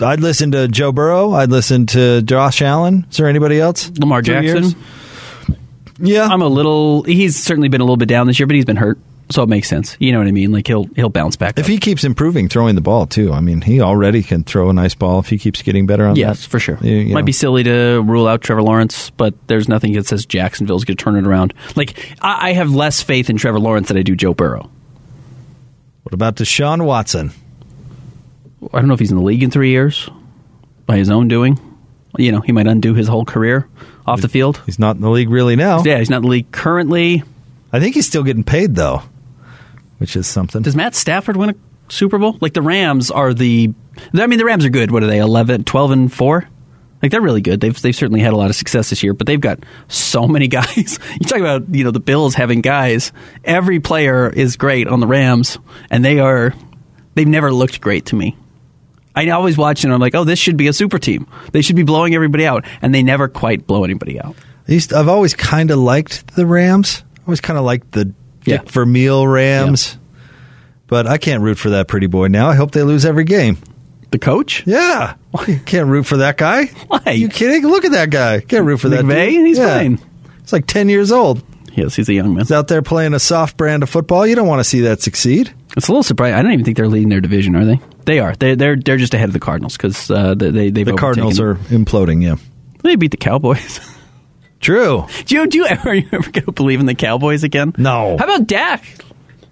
I'd 0.00 0.20
listen 0.20 0.52
to 0.52 0.68
Joe 0.68 0.92
Burrow. 0.92 1.32
I'd 1.32 1.50
listen 1.50 1.86
to 1.86 2.22
Josh 2.22 2.62
Allen. 2.62 3.06
Is 3.10 3.16
there 3.16 3.28
anybody 3.28 3.58
else? 3.60 3.90
Lamar 3.98 4.22
Three 4.22 4.34
Jackson. 4.46 4.62
years? 4.62 4.74
Yeah, 6.00 6.26
I'm 6.26 6.42
a 6.42 6.46
little. 6.48 7.02
He's 7.02 7.36
certainly 7.42 7.68
been 7.68 7.80
a 7.80 7.84
little 7.84 7.96
bit 7.96 8.08
down 8.08 8.26
this 8.28 8.38
year, 8.38 8.46
but 8.46 8.54
he's 8.54 8.64
been 8.64 8.76
hurt, 8.76 8.98
so 9.30 9.42
it 9.42 9.48
makes 9.48 9.68
sense. 9.68 9.96
You 9.98 10.12
know 10.12 10.18
what 10.18 10.28
I 10.28 10.30
mean? 10.30 10.52
Like 10.52 10.68
he'll 10.68 10.84
he'll 10.94 11.08
bounce 11.08 11.34
back. 11.34 11.58
If 11.58 11.64
up. 11.64 11.68
he 11.68 11.78
keeps 11.78 12.04
improving 12.04 12.48
throwing 12.48 12.76
the 12.76 12.80
ball 12.80 13.06
too, 13.06 13.32
I 13.32 13.40
mean, 13.40 13.60
he 13.62 13.80
already 13.80 14.22
can 14.22 14.44
throw 14.44 14.70
a 14.70 14.72
nice 14.72 14.94
ball. 14.94 15.18
If 15.18 15.28
he 15.28 15.38
keeps 15.38 15.60
getting 15.62 15.88
better 15.88 16.06
on 16.06 16.14
Yes, 16.14 16.42
that, 16.44 16.50
for 16.50 16.60
sure. 16.60 16.78
You- 16.80 16.94
you 16.98 17.14
Might 17.14 17.22
know. 17.22 17.26
be 17.26 17.32
silly 17.32 17.64
to 17.64 18.00
rule 18.06 18.28
out 18.28 18.42
Trevor 18.42 18.62
Lawrence, 18.62 19.10
but 19.10 19.34
there's 19.48 19.68
nothing 19.68 19.94
that 19.94 20.06
says 20.06 20.24
Jacksonville's 20.24 20.84
going 20.84 20.96
to 20.96 21.02
turn 21.02 21.16
it 21.16 21.26
around. 21.26 21.52
Like 21.74 21.98
I, 22.22 22.50
I 22.50 22.52
have 22.52 22.72
less 22.72 23.02
faith 23.02 23.28
in 23.28 23.36
Trevor 23.36 23.58
Lawrence 23.58 23.88
than 23.88 23.96
I 23.96 24.02
do 24.02 24.14
Joe 24.14 24.34
Burrow. 24.34 24.70
What 26.04 26.14
about 26.14 26.36
Deshaun 26.36 26.84
Watson? 26.84 27.32
I 28.72 28.78
don't 28.78 28.88
know 28.88 28.94
if 28.94 29.00
he's 29.00 29.10
in 29.10 29.16
the 29.16 29.22
league 29.22 29.42
in 29.42 29.50
three 29.50 29.70
years 29.70 30.08
by 30.86 30.96
his 30.96 31.10
own 31.10 31.28
doing. 31.28 31.58
You 32.16 32.32
know, 32.32 32.40
he 32.40 32.52
might 32.52 32.66
undo 32.66 32.94
his 32.94 33.06
whole 33.06 33.24
career 33.24 33.68
off 34.06 34.20
the 34.20 34.28
field. 34.28 34.60
He's 34.66 34.78
not 34.78 34.96
in 34.96 35.02
the 35.02 35.10
league 35.10 35.28
really 35.28 35.56
now. 35.56 35.82
Yeah, 35.84 35.98
he's 35.98 36.10
not 36.10 36.18
in 36.18 36.22
the 36.22 36.28
league 36.28 36.50
currently. 36.50 37.22
I 37.72 37.80
think 37.80 37.94
he's 37.94 38.06
still 38.06 38.24
getting 38.24 38.44
paid 38.44 38.74
though, 38.74 39.02
which 39.98 40.16
is 40.16 40.26
something. 40.26 40.62
Does 40.62 40.74
Matt 40.74 40.94
Stafford 40.94 41.36
win 41.36 41.50
a 41.50 41.54
Super 41.92 42.18
Bowl? 42.18 42.36
Like 42.40 42.54
the 42.54 42.62
Rams 42.62 43.10
are 43.10 43.34
the. 43.34 43.72
I 44.14 44.26
mean, 44.26 44.38
the 44.38 44.44
Rams 44.44 44.64
are 44.64 44.70
good. 44.70 44.90
What 44.90 45.02
are 45.02 45.06
they? 45.06 45.18
11, 45.18 45.64
12 45.64 45.90
and 45.90 46.12
four. 46.12 46.48
Like 47.02 47.12
they're 47.12 47.20
really 47.20 47.42
good. 47.42 47.60
They've 47.60 47.80
they've 47.80 47.94
certainly 47.94 48.20
had 48.20 48.32
a 48.32 48.36
lot 48.36 48.50
of 48.50 48.56
success 48.56 48.90
this 48.90 49.02
year, 49.02 49.12
but 49.14 49.26
they've 49.26 49.40
got 49.40 49.60
so 49.86 50.26
many 50.26 50.48
guys. 50.48 50.98
You 51.12 51.26
talk 51.26 51.38
about 51.38 51.72
you 51.72 51.84
know 51.84 51.90
the 51.90 52.00
Bills 52.00 52.34
having 52.34 52.60
guys. 52.60 53.12
Every 53.44 53.78
player 53.80 54.28
is 54.28 54.56
great 54.56 54.88
on 54.88 55.00
the 55.00 55.06
Rams, 55.06 55.58
and 55.90 56.04
they 56.04 56.18
are. 56.18 56.54
They've 57.14 57.28
never 57.28 57.52
looked 57.52 57.80
great 57.80 58.06
to 58.06 58.16
me. 58.16 58.36
I 59.18 59.30
always 59.30 59.56
watch 59.56 59.84
and 59.84 59.92
I'm 59.92 60.00
like, 60.00 60.14
oh, 60.14 60.24
this 60.24 60.38
should 60.38 60.56
be 60.56 60.68
a 60.68 60.72
super 60.72 60.98
team. 60.98 61.26
They 61.52 61.62
should 61.62 61.76
be 61.76 61.82
blowing 61.82 62.14
everybody 62.14 62.46
out, 62.46 62.64
and 62.82 62.94
they 62.94 63.02
never 63.02 63.28
quite 63.28 63.66
blow 63.66 63.84
anybody 63.84 64.20
out. 64.20 64.36
Used 64.66 64.92
I've 64.92 65.08
always 65.08 65.34
kind 65.34 65.70
of 65.70 65.78
liked 65.78 66.34
the 66.36 66.44
Rams. 66.46 67.02
I 67.18 67.20
always 67.26 67.40
kind 67.40 67.58
of 67.58 67.64
liked 67.64 67.92
the 67.92 68.12
Yeah. 68.44 68.58
Dick 68.58 68.68
Vermeil 68.70 69.26
Rams, 69.26 69.98
but 70.86 71.06
I 71.06 71.18
can't 71.18 71.42
root 71.42 71.58
for 71.58 71.70
that 71.70 71.88
pretty 71.88 72.06
boy 72.06 72.28
now. 72.28 72.48
I 72.48 72.54
hope 72.54 72.70
they 72.72 72.82
lose 72.82 73.04
every 73.04 73.24
game. 73.24 73.58
The 74.10 74.18
coach, 74.18 74.62
Yeah, 74.66 75.16
you 75.46 75.58
can't 75.60 75.88
root 75.88 76.04
for 76.06 76.16
that 76.18 76.38
guy. 76.38 76.66
Why? 76.88 77.12
you 77.12 77.28
kidding? 77.28 77.62
Look 77.66 77.84
at 77.84 77.92
that 77.92 78.08
guy. 78.10 78.40
Can't 78.40 78.64
root 78.64 78.78
for 78.78 78.88
that. 78.88 79.04
McVay? 79.04 79.30
He's 79.46 79.58
Yeah. 79.58 79.78
fine. 79.78 79.98
He's 80.40 80.52
like 80.52 80.66
ten 80.66 80.88
years 80.88 81.12
old. 81.12 81.42
yes, 81.74 81.94
he's 81.94 82.08
a 82.08 82.14
young 82.14 82.28
man. 82.32 82.38
He's 82.38 82.52
out 82.52 82.68
there 82.68 82.80
playing 82.80 83.12
a 83.12 83.18
soft 83.18 83.56
brand 83.58 83.82
of 83.82 83.90
football. 83.90 84.26
You 84.26 84.34
don't 84.34 84.48
want 84.48 84.60
to 84.60 84.64
see 84.64 84.80
that 84.82 85.02
succeed. 85.02 85.52
It's 85.76 85.88
a 85.88 85.92
little 85.92 86.02
surprising. 86.02 86.36
I 86.36 86.42
don't 86.42 86.52
even 86.52 86.64
think 86.64 86.78
they're 86.78 86.88
leading 86.88 87.10
their 87.10 87.20
division, 87.20 87.54
are 87.54 87.66
they? 87.66 87.80
They 88.08 88.20
are. 88.20 88.34
They, 88.34 88.54
they're 88.54 88.74
they're 88.74 88.96
just 88.96 89.12
ahead 89.12 89.28
of 89.28 89.34
the 89.34 89.38
Cardinals 89.38 89.76
because 89.76 90.10
uh, 90.10 90.34
they, 90.34 90.70
they 90.70 90.82
The 90.82 90.94
Cardinals 90.94 91.38
are 91.40 91.56
imploding. 91.56 92.22
Yeah, 92.22 92.36
they 92.82 92.96
beat 92.96 93.10
the 93.10 93.18
Cowboys. 93.18 93.80
true. 94.60 95.06
do 95.26 95.34
you 95.34 95.46
do 95.46 95.58
you 95.58 95.66
ever, 95.66 95.90
are 95.90 95.94
you 95.94 96.08
ever 96.10 96.30
going 96.30 96.46
to 96.46 96.52
believe 96.52 96.80
in 96.80 96.86
the 96.86 96.94
Cowboys 96.94 97.44
again? 97.44 97.74
No. 97.76 98.16
How 98.16 98.24
about 98.24 98.46
Dak? 98.46 98.82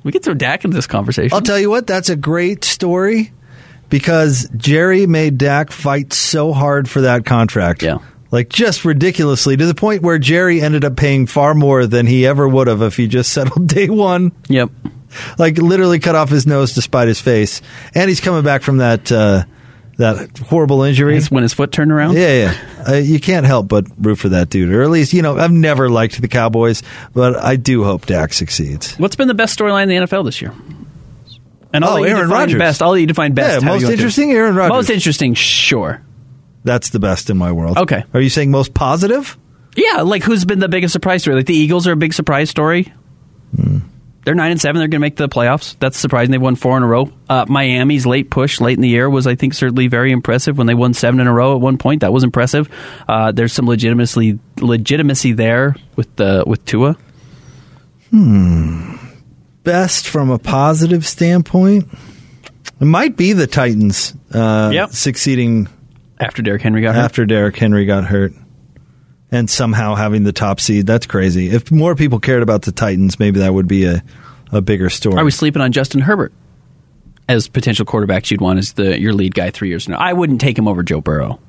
We 0.05 0.11
could 0.11 0.25
throw 0.25 0.33
Dak 0.33 0.65
into 0.65 0.75
this 0.75 0.87
conversation. 0.87 1.35
I'll 1.35 1.43
tell 1.43 1.59
you 1.59 1.69
what, 1.69 1.87
that's 1.87 2.09
a 2.09 2.17
great 2.17 2.65
story 2.65 3.31
because 3.91 4.49
Jerry 4.57 5.07
made 5.07 5.37
Dak 5.37 5.71
fight 5.71 6.15
so 6.15 6.55
hard 6.55 6.89
for 6.89 7.03
that 7.03 7.27
contract. 7.27 7.83
Yeah. 7.83 7.99
Like 8.31 8.49
just 8.49 8.87
ridiculously 8.87 9.59
to 9.59 9.67
the 9.67 9.75
point 9.75 10.01
where 10.01 10.19
Jerry 10.19 10.63
ended 10.63 10.83
up 10.83 10.97
paying 10.97 11.27
far 11.27 11.55
more 11.55 11.87
than 11.87 12.07
he 12.07 12.27
ever 12.27 12.49
would 12.49 12.69
have 12.69 12.81
if 12.81 12.97
he 12.97 13.07
just 13.07 13.35
settled 13.35 13.69
day 13.69 13.91
one. 13.91 14.33
Yep. 14.49 14.71
Like 15.39 15.59
literally 15.59 15.99
cut 15.99 16.15
off 16.15 16.29
his 16.31 16.47
nose 16.47 16.75
despite 16.75 17.09
his 17.09 17.21
face. 17.21 17.63
And 17.95 18.09
he's 18.09 18.21
coming 18.21 18.43
back 18.45 18.63
from 18.63 18.79
that 18.79 19.11
uh, 19.13 19.45
that 19.99 20.37
horrible 20.39 20.83
injury. 20.83 21.15
His- 21.15 21.31
when 21.31 21.43
his 21.43 21.55
foot 21.55 21.73
turned 21.73 21.91
around. 21.93 22.17
Yeah, 22.17 22.35
yeah. 22.53 22.85
Uh, 22.89 22.95
you 22.97 23.19
can't 23.21 23.47
help 23.47 23.69
but 23.69 23.87
root 23.99 24.17
for 24.17 24.29
that 24.31 24.51
dude. 24.51 24.73
Or 24.73 24.83
at 24.83 24.91
least, 24.91 25.13
you 25.13 25.23
know, 25.23 25.37
I've 25.39 25.51
never 25.53 25.89
liked 25.89 26.21
the 26.21 26.29
Cowboys, 26.29 26.83
but 27.15 27.37
I 27.37 27.57
do 27.57 27.83
hope 27.85 28.07
Dak 28.07 28.33
succeeds. 28.33 28.95
What's 28.97 29.17
been 29.17 29.29
the 29.29 29.35
best 29.35 29.59
storyline 29.59 29.85
in 29.85 29.89
the 29.89 29.97
NFL 30.07 30.25
this 30.25 30.41
year? 30.43 30.53
And 31.73 31.85
I'll 31.85 31.95
Oh, 31.95 31.97
you 31.99 32.07
Aaron 32.07 32.31
Rodgers. 32.31 32.59
Best. 32.59 32.81
I'll 32.83 32.91
let 32.93 33.01
you 33.01 33.07
define 33.07 33.35
best. 33.35 33.63
Yeah, 33.63 33.69
most 33.69 33.83
interesting, 33.85 34.33
Aaron 34.33 34.55
Rodgers. 34.55 34.73
Most 34.75 34.91
interesting, 34.91 35.35
sure. 35.35 36.01
That's 36.65 36.91
the 36.91 36.99
best 36.99 37.29
in 37.31 37.37
my 37.37 37.53
world. 37.53 37.77
Okay. 37.79 38.05
Are 38.15 38.21
you 38.21 38.31
saying 38.31 38.51
most 38.51 38.73
positive? 38.75 39.37
Yeah, 39.77 40.03
like 40.03 40.23
who's 40.23 40.45
been 40.45 40.59
the 40.59 40.69
biggest 40.69 40.93
surprise 40.93 41.23
story? 41.23 41.37
Like 41.37 41.47
the 41.47 41.55
Eagles 41.57 41.87
are 41.87 41.93
a 41.93 41.97
big 41.97 42.13
surprise 42.15 42.49
story. 42.51 42.93
They're 44.27 44.35
nine 44.35 44.51
and 44.51 44.61
seven. 44.61 44.81
They're 44.81 44.89
going 44.89 44.99
to 45.01 45.07
make 45.07 45.17
the 45.17 45.29
playoffs. 45.29 45.77
That's 45.79 45.97
surprising. 45.97 46.33
They've 46.33 46.43
won 46.43 46.57
four 46.57 46.77
in 46.77 46.83
a 46.83 46.87
row. 46.87 47.11
Uh, 47.31 47.47
Miami's 47.49 48.05
late 48.07 48.29
push 48.29 48.61
late 48.61 48.77
in 48.77 48.83
the 48.83 48.89
year 48.89 49.09
was, 49.09 49.27
I 49.27 49.37
think, 49.37 49.55
certainly 49.55 49.87
very 49.87 50.11
impressive. 50.13 50.59
When 50.59 50.67
they 50.67 50.75
won 50.75 50.93
seven 50.95 51.21
in 51.21 51.29
a 51.29 51.33
row 51.33 51.55
at 51.55 51.61
one 51.61 51.79
point, 51.79 52.01
that 52.01 52.13
was 52.13 52.25
impressive. 52.25 52.69
Uh, 53.09 53.31
there's 53.33 53.53
some 53.53 53.67
legitimacy 53.69 54.39
legitimacy 54.61 55.33
there 55.33 55.77
with 55.95 56.15
the 56.17 56.43
with 56.47 56.65
Tua. 56.67 56.97
Hmm. 58.11 58.97
Best 59.65 60.07
from 60.09 60.31
a 60.31 60.39
positive 60.39 61.07
standpoint? 61.07 61.89
It 62.81 62.85
might 62.85 63.17
be 63.17 63.33
the 63.33 63.47
Titans 63.47 64.15
uh, 64.33 64.71
Yep. 64.73 64.91
succeeding 64.91 65.69
After 66.21 66.43
Derrick 66.43 66.63
Henry 66.63 66.83
got 66.83 66.95
hurt. 66.95 67.01
after 67.05 67.25
Derrick 67.27 67.57
Henry 67.57 67.85
got 67.87 68.05
hurt 68.05 68.33
and 69.31 69.51
somehow 69.51 69.95
having 69.95 70.25
the 70.25 70.33
top 70.33 70.61
seed. 70.61 70.87
That's 70.87 71.07
crazy. 71.07 71.49
If 71.51 71.71
more 71.71 71.95
people 71.95 72.21
cared 72.21 72.43
about 72.43 72.63
the 72.63 72.73
Titans, 72.73 73.19
maybe 73.19 73.41
that 73.41 73.53
would 73.53 73.69
be 73.69 73.85
a, 73.85 74.03
a 74.53 74.61
bigger 74.61 74.91
story. 74.91 75.17
Are 75.17 75.25
we 75.25 75.31
sleeping 75.31 75.63
on 75.63 75.73
Justin 75.73 76.01
Herbert 76.01 76.33
as 77.29 77.49
potential 77.49 77.85
quarterbacks 77.85 78.31
you'd 78.31 78.41
want 78.41 78.59
as 78.59 78.75
the 78.75 78.99
your 79.01 79.13
lead 79.13 79.35
guy 79.35 79.51
three 79.51 79.69
years 79.69 79.85
from 79.85 79.93
now? 79.93 79.99
I 79.99 80.13
wouldn't 80.13 80.41
take 80.41 80.57
him 80.59 80.69
over 80.69 80.83
Joe 80.83 81.01
Burrow. 81.01 81.41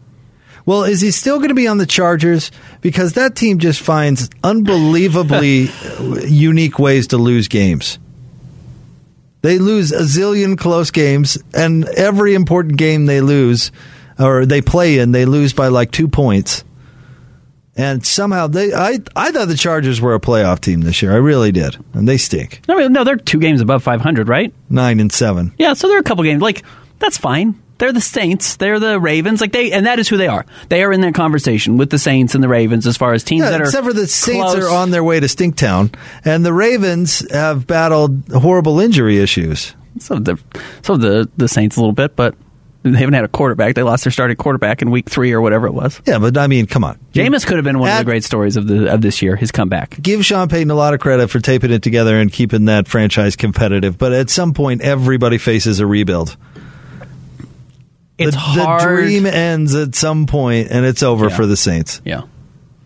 Well, 0.65 0.83
is 0.83 0.99
he 0.99 1.11
still 1.11 1.37
going 1.37 1.47
to 1.47 1.55
be 1.55 1.67
on 1.67 1.77
the 1.77 1.85
Chargers? 1.85 2.51
Because 2.81 3.13
that 3.13 3.37
team 3.37 3.59
just 3.59 3.79
finds 3.79 4.29
unbelievably 4.43 5.69
unique 6.27 6.77
ways 6.77 7.07
to 7.07 7.17
lose 7.17 7.47
games. 7.47 7.99
They 9.43 9.59
lose 9.59 9.93
a 9.93 10.01
zillion 10.01 10.57
close 10.57 10.91
games, 10.91 11.37
and 11.53 11.85
every 11.85 12.33
important 12.33 12.77
game 12.77 13.05
they 13.05 13.21
lose 13.21 13.71
or 14.19 14.45
they 14.45 14.61
play 14.61 14.99
in, 14.99 15.11
they 15.13 15.25
lose 15.25 15.53
by 15.53 15.67
like 15.69 15.91
two 15.91 16.09
points. 16.09 16.65
And 17.77 18.03
somehow 18.05 18.47
they, 18.47 18.73
I, 18.73 18.99
I 19.15 19.31
thought 19.31 19.47
the 19.47 19.55
Chargers 19.55 20.01
were 20.01 20.15
a 20.15 20.19
playoff 20.19 20.59
team 20.59 20.81
this 20.81 21.01
year. 21.01 21.13
I 21.13 21.17
really 21.17 21.51
did, 21.51 21.77
and 21.93 22.07
they 22.09 22.17
stink. 22.17 22.61
Mean, 22.67 22.91
no, 22.91 23.03
they're 23.03 23.15
two 23.17 23.39
games 23.39 23.61
above 23.61 23.83
500, 23.83 24.27
right? 24.27 24.51
Nine 24.69 24.99
and 24.99 25.11
seven. 25.11 25.53
Yeah, 25.59 25.73
so 25.73 25.87
they're 25.87 25.99
a 25.99 26.03
couple 26.03 26.23
games. 26.23 26.41
Like 26.41 26.63
that's 26.99 27.17
fine. 27.17 27.61
They're 27.77 27.93
the 27.93 28.01
Saints. 28.01 28.55
They're 28.55 28.79
the 28.79 28.99
Ravens. 28.99 29.39
Like 29.39 29.51
they, 29.51 29.71
and 29.71 29.85
that 29.85 29.99
is 29.99 30.09
who 30.09 30.17
they 30.17 30.27
are. 30.27 30.47
They 30.69 30.81
are 30.83 30.91
in 30.91 31.01
that 31.01 31.13
conversation 31.13 31.77
with 31.77 31.91
the 31.91 31.99
Saints 31.99 32.33
and 32.33 32.43
the 32.43 32.47
Ravens 32.47 32.87
as 32.87 32.97
far 32.97 33.13
as 33.13 33.23
teams 33.23 33.43
Yeah, 33.43 33.51
that 33.51 33.61
are. 33.61 33.65
except 33.65 33.85
for 33.85 33.93
the 33.93 34.07
Saints 34.07 34.53
close. 34.53 34.65
are 34.65 34.73
on 34.75 34.89
their 34.89 35.03
way 35.03 35.19
to 35.19 35.27
Stinktown, 35.27 35.93
and 36.25 36.43
the 36.43 36.53
Ravens 36.53 37.31
have 37.31 37.67
battled 37.67 38.27
horrible 38.31 38.79
injury 38.79 39.19
issues. 39.19 39.75
Some 39.99 40.17
of 40.17 40.25
the, 40.25 40.39
some 40.81 40.95
of 40.95 41.01
the 41.01 41.29
the 41.37 41.47
Saints 41.47 41.75
a 41.77 41.79
little 41.79 41.93
bit, 41.93 42.15
but 42.15 42.33
they 42.83 42.99
haven't 42.99 43.13
had 43.15 43.23
a 43.23 43.27
quarterback. 43.27 43.75
They 43.75 43.83
lost 43.83 44.03
their 44.05 44.11
starting 44.11 44.37
quarterback 44.37 44.81
in 44.81 44.91
week 44.91 45.09
three 45.09 45.31
or 45.33 45.41
whatever 45.41 45.67
it 45.67 45.73
was. 45.73 46.01
Yeah, 46.05 46.19
but 46.19 46.37
I 46.37 46.47
mean, 46.47 46.67
come 46.67 46.83
on. 46.83 46.97
Jameis 47.13 47.45
could 47.45 47.57
have 47.57 47.65
been 47.65 47.79
one 47.79 47.89
of 47.89 47.97
the 47.97 48.05
great 48.05 48.23
stories 48.23 48.55
of 48.57 48.67
the 48.67 48.93
of 48.93 49.01
this 49.01 49.21
year. 49.21 49.35
His 49.35 49.51
comeback. 49.51 50.01
Give 50.01 50.25
Sean 50.25 50.47
Payton 50.47 50.71
a 50.71 50.75
lot 50.75 50.93
of 50.93 50.99
credit 50.99 51.29
for 51.29 51.39
taping 51.39 51.71
it 51.71 51.83
together 51.83 52.17
and 52.19 52.31
keeping 52.31 52.65
that 52.65 52.87
franchise 52.87 53.35
competitive, 53.35 53.97
but 53.97 54.13
at 54.13 54.29
some 54.29 54.53
point, 54.53 54.81
everybody 54.81 55.37
faces 55.37 55.79
a 55.79 55.85
rebuild. 55.87 56.37
It's 58.17 58.31
the, 58.31 58.39
hard. 58.39 58.81
the 58.81 58.85
dream 58.85 59.25
ends 59.27 59.75
at 59.75 59.93
some 59.93 60.25
point, 60.25 60.69
and 60.71 60.85
it's 60.85 61.03
over 61.03 61.27
Yeah. 61.29 61.35
for 61.35 61.45
the 61.45 61.57
Saints. 61.57 62.01
Yeah. 62.03 62.21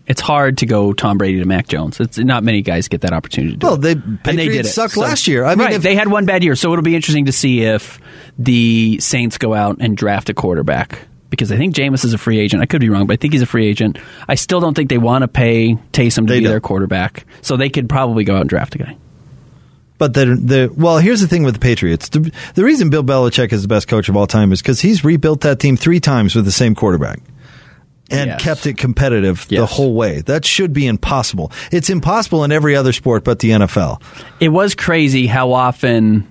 It's 0.06 0.20
hard 0.20 0.58
to 0.58 0.66
go 0.66 0.92
Tom 0.92 1.16
Brady 1.16 1.38
to 1.38 1.44
Mac 1.44 1.68
Jones. 1.68 2.00
It's 2.00 2.18
not 2.18 2.42
many 2.42 2.60
guys 2.62 2.88
get 2.88 3.02
that 3.02 3.12
opportunity 3.12 3.52
to 3.54 3.58
do 3.58 3.66
Well, 3.66 3.74
it. 3.76 3.80
they 3.82 3.92
and 3.92 4.18
they 4.24 4.32
did 4.32 4.38
Patriots 4.38 4.68
it. 4.70 4.72
sucked 4.72 4.94
So- 4.94 5.00
last 5.00 5.28
year. 5.28 5.44
I 5.44 5.50
mean, 5.54 5.66
right, 5.66 5.74
if- 5.74 5.82
they 5.82 5.94
had 5.94 6.08
one 6.08 6.26
bad 6.26 6.42
year, 6.42 6.56
so 6.56 6.72
it'll 6.72 6.82
be 6.82 6.96
interesting 6.96 7.26
to 7.26 7.32
see 7.32 7.60
if 7.62 8.00
the 8.38 8.98
Saints 9.00 9.38
go 9.38 9.54
out 9.54 9.76
and 9.80 9.96
draft 9.96 10.28
a 10.28 10.34
quarterback 10.34 10.98
because 11.30 11.52
I 11.52 11.56
think 11.56 11.74
Jameis 11.74 12.04
is 12.04 12.12
a 12.14 12.18
free 12.18 12.38
agent. 12.40 12.62
I 12.62 12.66
could 12.66 12.80
be 12.80 12.88
wrong, 12.90 13.06
but 13.06 13.14
I 13.14 13.16
think 13.16 13.32
he's 13.32 13.42
a 13.42 13.46
free 13.46 13.66
agent. 13.66 13.96
I 14.28 14.34
still 14.34 14.60
don't 14.60 14.74
think 14.74 14.90
they 14.90 14.98
want 14.98 15.22
to 15.22 15.28
pay 15.28 15.76
Taysom 15.92 16.26
to 16.26 16.32
They 16.32 16.40
be 16.40 16.46
their 16.46 16.54
don't. 16.54 16.62
quarterback, 16.62 17.24
so 17.40 17.56
they 17.56 17.68
could 17.70 17.88
probably 17.88 18.24
go 18.24 18.34
out 18.34 18.40
and 18.42 18.50
draft 18.50 18.74
a 18.74 18.78
guy. 18.78 18.96
But 19.98 20.14
the 20.14 20.26
the 20.26 20.72
well, 20.76 20.98
here's 20.98 21.20
the 21.20 21.28
thing 21.28 21.44
with 21.44 21.54
the 21.54 21.60
Patriots. 21.60 22.08
The, 22.08 22.32
the 22.54 22.64
reason 22.64 22.90
Bill 22.90 23.04
Belichick 23.04 23.52
is 23.52 23.62
the 23.62 23.68
best 23.68 23.86
coach 23.86 24.08
of 24.08 24.16
all 24.16 24.26
time 24.26 24.50
is 24.52 24.60
because 24.60 24.80
he's 24.80 25.04
rebuilt 25.04 25.42
that 25.42 25.60
team 25.60 25.76
three 25.76 26.00
times 26.00 26.34
with 26.34 26.44
the 26.44 26.50
same 26.52 26.74
quarterback 26.74 27.20
and 28.12 28.28
Yes. 28.30 28.42
kept 28.42 28.66
it 28.66 28.76
competitive 28.76 29.46
the 29.48 29.66
whole 29.66 29.94
way. 29.94 30.20
That 30.20 30.44
should 30.44 30.72
be 30.72 30.86
impossible. 30.86 31.50
It's 31.70 31.90
impossible 31.90 32.44
in 32.44 32.52
every 32.52 32.76
other 32.76 32.92
sport 32.92 33.24
but 33.24 33.38
the 33.40 33.50
NFL. 33.50 34.00
It 34.40 34.50
was 34.50 34.74
crazy 34.74 35.26
how 35.26 35.52
often, 35.52 36.26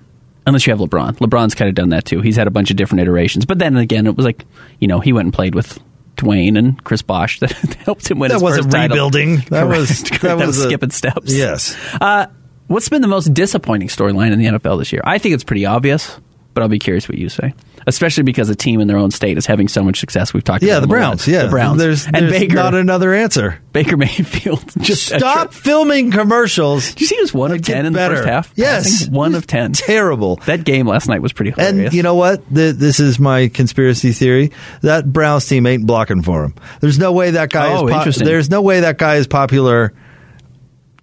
unless 0.45 0.65
you 0.67 0.71
have 0.73 0.79
LeBron, 0.79 1.17
LeBron's 1.17 1.55
kind 1.55 1.69
of 1.69 1.75
done 1.75 1.89
that 1.89 2.05
too. 2.05 2.21
He's 2.21 2.35
had 2.35 2.47
a 2.47 2.51
bunch 2.51 2.71
of 2.71 2.77
different 2.77 3.01
iterations, 3.01 3.45
but 3.45 3.59
then 3.59 3.75
again, 3.77 4.07
it 4.07 4.15
was 4.15 4.25
like 4.25 4.45
you 4.79 4.88
know 4.88 5.00
he 5.00 5.13
went 5.13 5.25
and 5.25 5.33
played 5.33 5.55
with 5.55 5.79
Dwyane 6.17 6.57
and 6.57 6.83
Chris 6.83 7.01
Bosh 7.01 7.39
that 7.39 7.51
helped 7.85 8.09
him 8.09 8.19
win. 8.19 8.29
That 8.29 8.35
his 8.35 8.43
wasn't 8.43 8.65
first 8.65 8.75
title. 8.75 8.95
rebuilding. 8.95 9.35
That 9.50 9.65
Correct. 9.65 9.79
was- 9.79 10.01
that 10.09 10.21
that, 10.21 10.38
was 10.38 10.47
was 10.47 10.57
a- 10.59 10.63
skipping 10.63 10.91
steps. 10.91 11.33
Yes. 11.33 11.75
Uh, 12.00 12.27
what's 12.67 12.89
been 12.89 13.01
the 13.01 13.07
most 13.07 13.33
disappointing 13.33 13.88
storyline 13.88 14.31
in 14.31 14.39
the 14.39 14.45
NFL 14.45 14.77
this 14.79 14.91
year? 14.93 15.01
I 15.05 15.17
think 15.17 15.33
it's 15.35 15.43
pretty 15.43 15.65
obvious, 15.65 16.17
but 16.53 16.62
I'll 16.63 16.70
be 16.70 16.79
curious 16.79 17.08
what 17.08 17.17
you 17.17 17.29
say. 17.29 17.53
Especially 17.88 18.22
because 18.24 18.48
a 18.50 18.55
team 18.55 18.79
in 18.79 18.88
their 18.88 18.98
own 18.98 19.10
state 19.10 19.38
is 19.39 19.48
having 19.48 19.67
so 19.67 19.81
much 19.84 20.00
success. 20.00 20.34
We've 20.36 20.43
talked 20.43 20.62
Yeah, 20.63 20.74
about 20.77 20.81
the 20.81 20.88
them 20.88 20.91
a 20.91 20.93
lot. 21.00 21.08
Browns. 21.08 21.27
Yeah, 21.27 21.43
the 21.43 21.50
Browns. 21.50 21.79
There's, 21.79 22.05
and 22.05 22.15
there's 22.15 22.31
Baker. 22.31 22.53
not 22.55 22.75
another 22.75 23.13
answer. 23.13 23.60
Baker 23.74 23.98
Mayfield. 23.98 24.63
Just 24.81 25.08
Stop 25.08 25.53
filming 25.53 26.12
commercials. 26.12 26.89
Did 26.89 27.01
you 27.01 27.08
see 27.08 27.15
he 27.15 27.22
was 27.22 27.34
one 27.34 27.51
of 27.51 27.62
ten 27.63 27.86
in 27.88 27.93
the 27.93 28.00
first 28.00 28.25
half? 28.25 28.53
Yes. 28.55 29.08
One 29.10 29.34
of 29.34 29.48
ten. 29.48 29.74
Terrible. 29.74 30.36
That 30.46 30.63
game 30.63 30.88
last 30.88 31.08
night 31.08 31.22
was 31.24 31.34
pretty 31.34 31.51
hilarious. 31.51 31.86
And 31.86 31.93
you 31.93 32.03
know 32.03 32.13
what? 32.15 32.43
The, 32.53 32.72
this 32.72 33.00
is 33.00 33.17
my 33.20 33.48
conspiracy 33.48 34.12
theory. 34.12 34.51
That 34.81 35.12
Browns 35.12 35.48
team 35.48 35.65
ain't 35.65 35.88
blocking 35.88 36.22
for 36.22 36.43
him. 36.43 36.53
There's 36.81 37.00
no 37.00 37.13
way 37.13 37.31
that 37.31 37.50
guy 37.50 37.74
Oh, 37.74 37.88
is. 37.88 37.93
interesting. 37.96 38.25
There's 38.25 38.50
no 38.51 38.62
way 38.62 38.81
that 38.81 38.98
guy 39.00 39.15
is 39.15 39.25
popular 39.25 39.93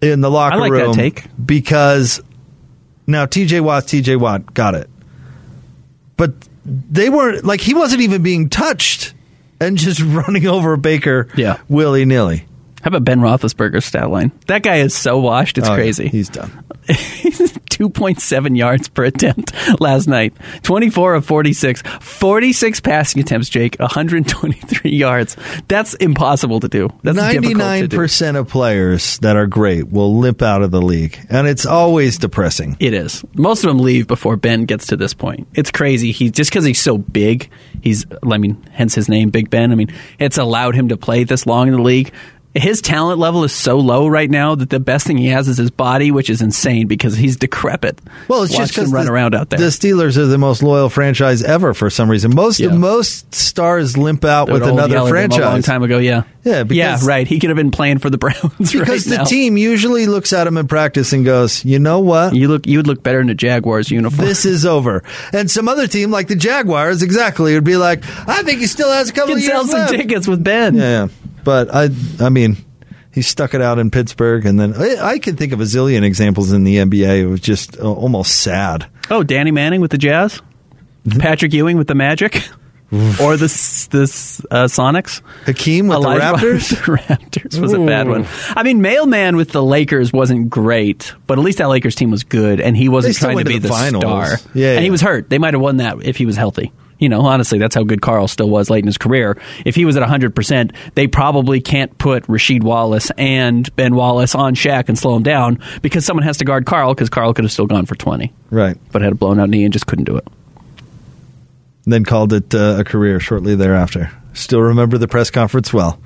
in 0.00 0.20
the 0.20 0.30
locker 0.30 0.54
I 0.56 0.58
like 0.60 0.72
that 0.72 0.78
room. 0.78 0.94
take. 0.94 1.24
because 1.44 2.22
now 3.08 3.26
T.J. 3.26 3.60
Watt, 3.62 3.88
T.J. 3.88 4.14
Watt, 4.14 4.54
got 4.54 4.76
it. 4.76 4.88
But 6.18 6.32
they 6.66 7.08
weren't 7.08 7.44
like 7.46 7.62
he 7.62 7.72
wasn't 7.72 8.02
even 8.02 8.22
being 8.22 8.50
touched 8.50 9.14
and 9.60 9.78
just 9.78 10.00
running 10.04 10.46
over 10.46 10.76
Baker. 10.76 11.28
Yeah. 11.36 11.58
willy 11.68 12.04
nilly. 12.04 12.44
How 12.88 12.96
about 12.96 13.04
Ben 13.04 13.20
Roethlisberger's 13.20 13.84
stat 13.84 14.08
line? 14.08 14.32
That 14.46 14.62
guy 14.62 14.76
is 14.76 14.94
so 14.94 15.18
washed, 15.18 15.58
it's 15.58 15.68
Oh, 15.68 15.72
yeah. 15.72 15.76
crazy. 15.76 16.08
He's 16.08 16.30
done. 16.30 16.64
2.7 16.88 18.56
yards 18.56 18.88
per 18.88 19.04
attempt 19.04 19.52
last 19.80 20.08
night. 20.08 20.32
24 20.62 21.16
of 21.16 21.26
46. 21.26 21.82
46 22.00 22.80
passing 22.80 23.20
attempts, 23.20 23.50
Jake. 23.50 23.76
123 23.78 24.90
yards. 24.96 25.36
That's 25.68 25.92
impossible 25.96 26.60
to 26.60 26.68
do. 26.68 26.88
That's 27.02 27.18
difficult 27.18 27.32
to 27.34 27.40
Ninety-nine 27.58 27.86
do. 27.88 27.96
percent 27.98 28.38
of 28.38 28.48
players 28.48 29.18
that 29.18 29.36
are 29.36 29.46
great 29.46 29.88
will 29.90 30.16
limp 30.16 30.40
out 30.40 30.62
of 30.62 30.70
the 30.70 30.80
league, 30.80 31.18
and 31.28 31.46
it's 31.46 31.66
always 31.66 32.16
depressing. 32.16 32.74
It 32.80 32.94
is. 32.94 33.22
Most 33.34 33.64
of 33.64 33.68
them 33.68 33.80
leave 33.80 34.06
before 34.06 34.36
Ben 34.36 34.64
gets 34.64 34.86
to 34.86 34.96
this 34.96 35.12
point. 35.12 35.46
It's 35.52 35.70
crazy. 35.70 36.10
He 36.10 36.30
just 36.30 36.50
because 36.50 36.64
he's 36.64 36.80
so 36.80 36.96
big, 36.96 37.50
he's. 37.82 38.06
I 38.28 38.38
mean, 38.38 38.66
hence 38.72 38.94
his 38.94 39.10
name, 39.10 39.28
Big 39.28 39.50
Ben. 39.50 39.72
I 39.72 39.74
mean, 39.74 39.92
it's 40.18 40.38
allowed 40.38 40.74
him 40.74 40.88
to 40.88 40.96
play 40.96 41.24
this 41.24 41.44
long 41.46 41.68
in 41.68 41.74
the 41.74 41.82
league. 41.82 42.12
His 42.54 42.80
talent 42.80 43.18
level 43.20 43.44
is 43.44 43.52
so 43.52 43.78
low 43.78 44.08
right 44.08 44.28
now 44.28 44.54
that 44.54 44.70
the 44.70 44.80
best 44.80 45.06
thing 45.06 45.16
he 45.18 45.28
has 45.28 45.46
is 45.48 45.58
his 45.58 45.70
body, 45.70 46.10
which 46.10 46.28
is 46.30 46.40
insane 46.42 46.86
because 46.88 47.14
he's 47.16 47.36
decrepit. 47.36 48.00
Well, 48.26 48.42
it's 48.42 48.52
Watch 48.54 48.72
just 48.72 48.78
him 48.88 48.90
run 48.92 49.06
the, 49.06 49.12
around 49.12 49.34
out 49.34 49.50
there. 49.50 49.60
The 49.60 49.66
Steelers 49.66 50.16
are 50.16 50.26
the 50.26 50.38
most 50.38 50.62
loyal 50.62 50.88
franchise 50.88 51.42
ever 51.42 51.74
for 51.74 51.90
some 51.90 52.10
reason. 52.10 52.34
Most 52.34 52.58
Yeah. 52.58 52.70
most 52.70 53.32
stars 53.34 53.96
limp 53.96 54.24
out 54.24 54.46
They 54.46 54.54
with 54.54 54.62
another 54.62 54.94
yell 54.94 55.04
at 55.04 55.08
him 55.08 55.12
franchise 55.12 55.38
a 55.38 55.42
long 55.50 55.62
time 55.62 55.82
ago. 55.82 55.98
Yeah, 55.98 56.22
Yeah, 56.42 56.62
because- 56.64 57.02
yeah, 57.04 57.08
right. 57.08 57.28
He 57.28 57.38
could 57.38 57.50
have 57.50 57.56
been 57.56 57.70
playing 57.70 57.98
for 57.98 58.10
the 58.10 58.18
Browns 58.18 58.72
because 58.72 59.06
right 59.08 59.18
the 59.18 59.24
team 59.24 59.56
usually 59.56 60.06
looks 60.06 60.32
at 60.32 60.46
him 60.46 60.56
in 60.56 60.66
practice 60.66 61.12
and 61.12 61.24
goes, 61.24 61.64
"You 61.64 61.78
know 61.78 62.00
what? 62.00 62.34
You 62.34 62.48
look. 62.48 62.66
You 62.66 62.78
would 62.78 62.86
look 62.88 63.02
better 63.02 63.20
in 63.20 63.28
a 63.28 63.34
Jaguars 63.34 63.90
uniform. 63.90 64.26
This 64.26 64.44
is 64.46 64.64
over." 64.66 65.04
And 65.32 65.50
some 65.50 65.68
other 65.68 65.86
team 65.86 66.10
like 66.10 66.28
the 66.28 66.36
Jaguars, 66.36 67.02
exactly, 67.02 67.54
would 67.54 67.62
be 67.64 67.76
like, 67.76 68.02
"I 68.26 68.42
think 68.42 68.60
he 68.60 68.66
still 68.66 68.90
has 68.90 69.10
a 69.10 69.12
couple 69.12 69.34
can 69.34 69.38
of 69.38 69.42
years 69.42 69.52
sell 69.52 69.66
some 69.66 69.80
left." 69.80 69.92
tickets 69.92 70.26
with 70.26 70.42
Ben. 70.42 70.74
Yeah, 70.76 70.82
yeah. 71.04 71.08
But 71.44 71.74
I, 71.74 71.88
I 72.20 72.28
mean, 72.28 72.56
he 73.12 73.22
stuck 73.22 73.54
it 73.54 73.60
out 73.60 73.78
in 73.78 73.90
Pittsburgh, 73.90 74.46
and 74.46 74.58
then 74.60 74.74
I, 74.74 74.96
I 75.14 75.18
can 75.18 75.36
think 75.36 75.52
of 75.52 75.60
a 75.60 75.64
zillion 75.64 76.02
examples 76.04 76.52
in 76.52 76.64
the 76.64 76.76
NBA. 76.76 77.20
It 77.22 77.26
was 77.26 77.40
just 77.40 77.78
uh, 77.78 77.92
almost 77.92 78.42
sad. 78.42 78.86
Oh, 79.10 79.22
Danny 79.22 79.50
Manning 79.50 79.80
with 79.80 79.90
the 79.90 79.98
Jazz, 79.98 80.40
Mm-hmm. 81.06 81.20
Patrick 81.20 81.52
Ewing 81.54 81.78
with 81.78 81.86
the 81.86 81.94
Magic, 81.94 82.42
or 82.92 83.36
the 83.38 83.44
s- 83.46 83.86
the 83.86 84.02
uh, 84.50 84.64
Sonics. 84.64 85.22
Hakeem 85.46 85.88
with 85.88 85.96
Elijah 85.98 86.20
the 86.40 86.46
Raptors. 86.48 86.68
the 86.86 86.92
Raptors 87.14 87.58
was 87.60 87.72
a 87.72 87.78
bad 87.78 88.08
one. 88.08 88.26
I 88.50 88.62
mean, 88.62 88.82
Mailman 88.82 89.36
with 89.36 89.52
the 89.52 89.62
Lakers 89.62 90.12
wasn't 90.12 90.50
great, 90.50 91.14
but 91.26 91.38
at 91.38 91.44
least 91.44 91.58
that 91.58 91.68
Lakers 91.68 91.94
team 91.94 92.10
was 92.10 92.24
good, 92.24 92.60
and 92.60 92.76
he 92.76 92.88
wasn't 92.90 93.16
trying 93.16 93.38
to 93.38 93.44
be 93.44 93.58
the 93.58 93.68
the, 93.68 93.88
star. 93.98 94.36
Yeah, 94.54 94.74
and 94.74 94.84
he 94.84 94.90
was 94.90 95.00
hurt. 95.00 95.30
They 95.30 95.38
might 95.38 95.54
have 95.54 95.62
won 95.62 95.78
that 95.78 96.02
if 96.02 96.16
he 96.18 96.26
was 96.26 96.36
healthy. 96.36 96.72
You 96.98 97.08
know, 97.08 97.20
honestly, 97.20 97.58
that's 97.58 97.74
how 97.76 97.84
good 97.84 98.02
Carl 98.02 98.26
still 98.26 98.50
was 98.50 98.70
late 98.70 98.80
in 98.82 98.86
his 98.86 98.98
career. 98.98 99.38
If 99.64 99.76
he 99.76 99.84
was 99.84 99.96
at 99.96 100.02
100%, 100.02 100.74
they 100.96 101.06
probably 101.06 101.60
can't 101.60 101.96
put 101.98 102.24
Rasheed 102.24 102.62
Wallace 102.64 103.10
and 103.16 103.74
Ben 103.76 103.94
Wallace 103.94 104.34
on 104.34 104.54
Shaq 104.56 104.88
and 104.88 104.98
slow 104.98 105.14
him 105.16 105.22
down 105.22 105.60
because 105.80 106.04
someone 106.04 106.24
has 106.24 106.38
to 106.38 106.44
guard 106.44 106.66
Carl 106.66 106.94
because 106.94 107.08
Carl 107.08 107.32
could 107.34 107.44
have 107.44 107.52
still 107.52 107.66
gone 107.66 107.86
for 107.86 107.94
20, 107.94 108.32
Right. 108.50 108.76
but 108.90 109.02
had 109.02 109.12
a 109.12 109.14
blown 109.14 109.38
out 109.38 109.48
knee 109.48 109.62
and 109.64 109.72
just 109.72 109.86
couldn't 109.86 110.06
do 110.06 110.16
it. 110.16 110.26
then 111.84 112.04
called 112.04 112.32
it 112.32 112.54
uh, 112.54 112.76
a 112.80 112.84
career 112.84 113.18
shortly 113.20 113.54
thereafter. 113.54 114.10
Still 114.34 114.60
remember 114.60 114.98
the 114.98 115.08
press 115.08 115.30
conference 115.30 115.72
well. 115.72 115.98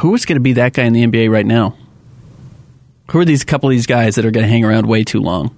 Who 0.00 0.14
is 0.14 0.26
going 0.26 0.36
to 0.36 0.40
be 0.40 0.52
that 0.54 0.74
guy 0.74 0.84
in 0.84 0.92
the 0.92 1.06
NBA 1.06 1.30
right 1.30 1.46
now? 1.46 1.76
Who 3.12 3.18
are 3.20 3.24
these 3.24 3.44
couple 3.44 3.70
of 3.70 3.72
these 3.72 3.86
guys 3.86 4.16
that 4.16 4.26
are 4.26 4.30
going 4.30 4.44
to 4.44 4.50
hang 4.50 4.64
around 4.64 4.86
way 4.86 5.04
too 5.04 5.20
long? 5.20 5.56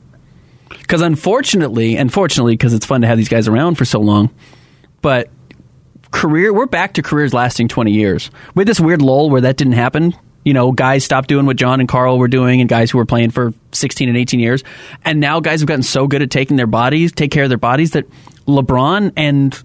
Because 0.71 1.03
unfortunately, 1.03 1.97
unfortunately, 1.97 2.55
because 2.55 2.73
it's 2.75 2.87
fun 2.87 3.03
to 3.03 3.07
have 3.07 3.19
these 3.19 3.29
guys 3.29 3.49
around 3.49 3.77
for 3.77 3.85
so 3.85 4.01
long, 4.01 4.31
but 5.03 5.29
career 6.11 6.53
we're 6.53 6.67
back 6.67 6.95
to 6.95 7.03
careers 7.03 7.33
lasting 7.33 7.69
20 7.69 7.93
years. 7.93 8.31
We 8.55 8.63
had 8.63 8.69
this 8.69 8.81
weird 8.81 9.03
lull 9.03 9.31
where 9.31 9.43
that 9.43 9.57
didn't 9.57 9.75
happen. 9.75 10.15
You 10.45 10.55
know, 10.55 10.73
guys 10.73 11.05
stopped 11.05 11.29
doing 11.29 11.45
what 11.45 11.57
John 11.57 11.81
and 11.81 11.89
Carl 11.89 12.19
were 12.19 12.29
doing, 12.29 12.61
and 12.61 12.69
guys 12.69 12.91
who 12.91 12.99
were 12.99 13.05
playing 13.05 13.31
for 13.31 13.53
16 13.73 14.09
and 14.09 14.17
18 14.17 14.41
years, 14.41 14.65
and 15.05 15.21
now 15.21 15.41
guys 15.41 15.61
have 15.61 15.69
gotten 15.69 15.83
so 15.83 16.07
good 16.07 16.23
at 16.23 16.31
taking 16.31 16.57
their 16.57 16.67
bodies, 16.67 17.13
take 17.13 17.31
care 17.31 17.43
of 17.45 17.51
their 17.51 17.59
bodies, 17.59 17.91
that 17.91 18.07
LeBron 18.47 19.13
and 19.17 19.63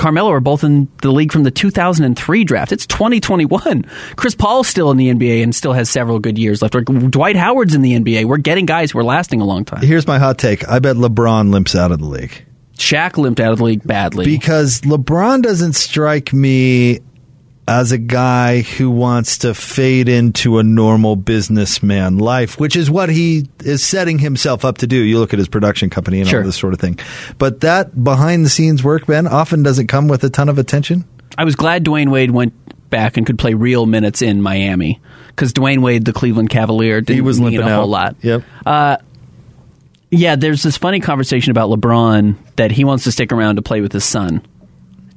Carmelo 0.00 0.32
are 0.32 0.40
both 0.40 0.64
in 0.64 0.88
the 1.02 1.12
league 1.12 1.30
from 1.30 1.42
the 1.42 1.50
2003 1.50 2.44
draft. 2.44 2.72
It's 2.72 2.86
2021. 2.86 3.84
Chris 4.16 4.34
Paul's 4.34 4.66
still 4.66 4.90
in 4.90 4.96
the 4.96 5.10
NBA 5.10 5.42
and 5.42 5.54
still 5.54 5.74
has 5.74 5.90
several 5.90 6.18
good 6.18 6.38
years 6.38 6.62
left. 6.62 6.72
Dwight 6.72 7.36
Howard's 7.36 7.74
in 7.74 7.82
the 7.82 7.92
NBA. 7.92 8.24
We're 8.24 8.38
getting 8.38 8.64
guys 8.64 8.92
who 8.92 8.98
are 8.98 9.04
lasting 9.04 9.42
a 9.42 9.44
long 9.44 9.66
time. 9.66 9.82
Here's 9.82 10.06
my 10.06 10.18
hot 10.18 10.38
take. 10.38 10.66
I 10.66 10.78
bet 10.78 10.96
LeBron 10.96 11.52
limps 11.52 11.74
out 11.74 11.92
of 11.92 11.98
the 11.98 12.06
league. 12.06 12.32
Shaq 12.78 13.18
limped 13.18 13.40
out 13.40 13.52
of 13.52 13.58
the 13.58 13.64
league 13.64 13.86
badly. 13.86 14.24
Because 14.24 14.80
LeBron 14.80 15.42
doesn't 15.42 15.74
strike 15.74 16.32
me 16.32 17.00
as 17.70 17.92
a 17.92 17.98
guy 17.98 18.62
who 18.62 18.90
wants 18.90 19.38
to 19.38 19.54
fade 19.54 20.08
into 20.08 20.58
a 20.58 20.62
normal 20.64 21.14
businessman 21.14 22.18
life, 22.18 22.58
which 22.58 22.74
is 22.74 22.90
what 22.90 23.08
he 23.08 23.46
is 23.60 23.80
setting 23.80 24.18
himself 24.18 24.64
up 24.64 24.78
to 24.78 24.88
do. 24.88 24.96
You 24.96 25.20
look 25.20 25.32
at 25.32 25.38
his 25.38 25.46
production 25.46 25.88
company 25.88 26.18
and 26.18 26.28
Sure. 26.28 26.40
all 26.40 26.46
this 26.46 26.56
sort 26.56 26.74
of 26.74 26.80
thing. 26.80 26.98
But 27.38 27.60
that 27.60 28.02
behind 28.02 28.44
the 28.44 28.50
scenes 28.50 28.82
work, 28.82 29.06
Ben, 29.06 29.28
often 29.28 29.62
doesn't 29.62 29.86
come 29.86 30.08
with 30.08 30.24
a 30.24 30.30
ton 30.30 30.48
of 30.48 30.58
attention. 30.58 31.04
I 31.38 31.44
was 31.44 31.54
glad 31.54 31.84
Dwyane 31.84 32.10
Wade 32.10 32.32
went 32.32 32.54
back 32.90 33.16
and 33.16 33.24
could 33.24 33.38
play 33.38 33.54
real 33.54 33.86
minutes 33.86 34.20
in 34.20 34.42
Miami 34.42 34.98
because 35.28 35.52
Dwyane 35.52 35.78
Wade, 35.80 36.04
the 36.04 36.12
Cleveland 36.12 36.50
Cavalier, 36.50 37.00
didn't 37.00 37.14
He 37.14 37.20
was 37.20 37.38
mean 37.38 37.50
limping 37.52 37.68
a 37.68 37.70
out. 37.70 37.78
whole 37.82 37.86
lot. 37.88 38.16
Yep. 38.22 38.42
Uh, 38.66 38.96
yeah, 40.10 40.34
there's 40.34 40.64
this 40.64 40.76
funny 40.76 40.98
conversation 40.98 41.52
about 41.52 41.70
LeBron 41.70 42.34
that 42.56 42.72
he 42.72 42.84
wants 42.84 43.04
to 43.04 43.12
stick 43.12 43.30
around 43.32 43.56
to 43.56 43.62
play 43.62 43.80
with 43.80 43.92
his 43.92 44.04
son. 44.04 44.42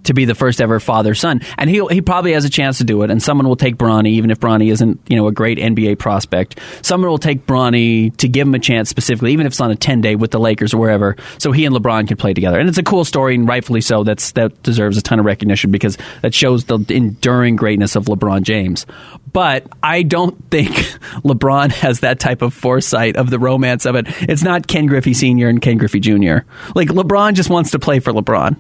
To 0.04 0.13
be 0.13 0.26
the 0.26 0.36
first 0.36 0.60
ever 0.60 0.80
father 0.80 1.16
son, 1.16 1.42
and 1.58 1.70
he 1.70 1.86
he 1.89 2.02
probably 2.02 2.34
has 2.34 2.46
a 2.46 2.50
chance 2.50 2.80
to 2.80 2.84
do 2.84 3.04
it. 3.04 3.12
And 3.12 3.22
someone 3.22 3.48
will 3.48 3.56
take 3.56 3.78
Bronny, 3.78 4.12
even 4.12 4.32
if 4.32 4.39
Bronny 4.39 4.72
isn't 4.72 5.00
you 5.08 5.16
know 5.16 5.28
a 5.28 5.32
great 5.32 5.58
NBA 5.58 5.98
prospect. 6.00 6.60
Someone 6.82 7.10
will 7.10 7.18
take 7.18 7.46
Bronny 7.46 8.16
to 8.18 8.28
give 8.28 8.48
him 8.48 8.56
a 8.56 8.60
chance 8.60 8.89
specifically, 8.89 9.32
even 9.32 9.46
if 9.46 9.54
it's 9.54 9.62
on 9.62 9.72
a 9.72 9.76
ten 9.76 10.02
day 10.02 10.16
with 10.16 10.32
the 10.32 10.39
Lakers 10.39 10.74
or 10.74 10.78
wherever, 10.78 11.16
so 11.38 11.52
he 11.52 11.66
and 11.66 11.76
LeBron 11.76 12.08
can 12.08 12.18
play 12.18 12.34
together. 12.34 12.60
And 12.60 12.68
it's 12.68 12.78
a 12.78 12.84
cool 12.84 13.06
story, 13.06 13.36
and 13.36 13.48
rightfully 13.48 13.82
so. 13.82 14.04
That's 14.04 14.32
that 14.34 14.62
deserves 14.63 14.98
a 14.98 15.02
ton 15.02 15.20
of 15.20 15.26
recognition 15.26 15.72
because 15.72 15.98
that 16.22 16.34
shows 16.34 16.66
the 16.66 16.84
enduring 16.89 17.56
greatness 17.56 17.96
of 17.96 18.06
LeBron 18.06 18.44
James. 18.44 18.86
But 19.32 19.68
I 19.82 20.04
don't 20.04 20.38
think 20.52 20.70
LeBron 21.24 21.72
has 21.72 22.02
that 22.02 22.20
type 22.20 22.42
of 22.42 22.54
foresight 22.54 23.16
of 23.16 23.30
the 23.30 23.39
romance 23.39 23.86
of 23.86 23.96
it. 23.96 24.06
It's 24.30 24.44
not 24.44 24.68
Ken 24.68 24.86
Griffey 24.86 25.13
Sr. 25.13 25.48
and 25.50 25.62
Ken 25.62 25.78
Griffey 25.78 26.00
Jr. 26.00 26.39
Like 26.76 26.89
LeBron 26.89 27.34
just 27.34 27.50
wants 27.50 27.72
to 27.72 27.80
play 27.80 28.00
for 28.00 28.12
LeBron. 28.12 28.58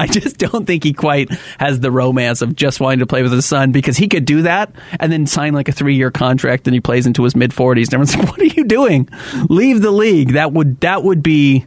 I 0.00 0.06
just 0.06 0.38
don't 0.38 0.66
think 0.66 0.82
he 0.82 0.92
quite 0.92 1.30
has 1.58 1.80
the 1.80 1.90
romance 1.90 2.40
of 2.40 2.56
just 2.56 2.80
wanting 2.80 3.00
to 3.00 3.06
play 3.06 3.22
with 3.22 3.32
his 3.32 3.44
son 3.44 3.70
because 3.70 3.96
he 3.96 4.08
could 4.08 4.24
do 4.24 4.42
that 4.42 4.72
and 4.98 5.12
then 5.12 5.26
sign 5.26 5.52
like 5.52 5.68
a 5.68 5.72
three 5.72 5.96
year 5.96 6.10
contract 6.10 6.66
and 6.66 6.74
he 6.74 6.80
plays 6.80 7.06
into 7.06 7.22
his 7.24 7.36
mid 7.36 7.52
forties. 7.52 7.88
And 7.92 7.94
everyone's 7.94 8.16
like, 8.16 8.28
"What 8.30 8.40
are 8.40 8.60
you 8.60 8.64
doing? 8.64 9.08
Leave 9.48 9.82
the 9.82 9.90
league." 9.90 10.32
That 10.32 10.52
would 10.52 10.80
that 10.80 11.04
would 11.04 11.22
be 11.22 11.66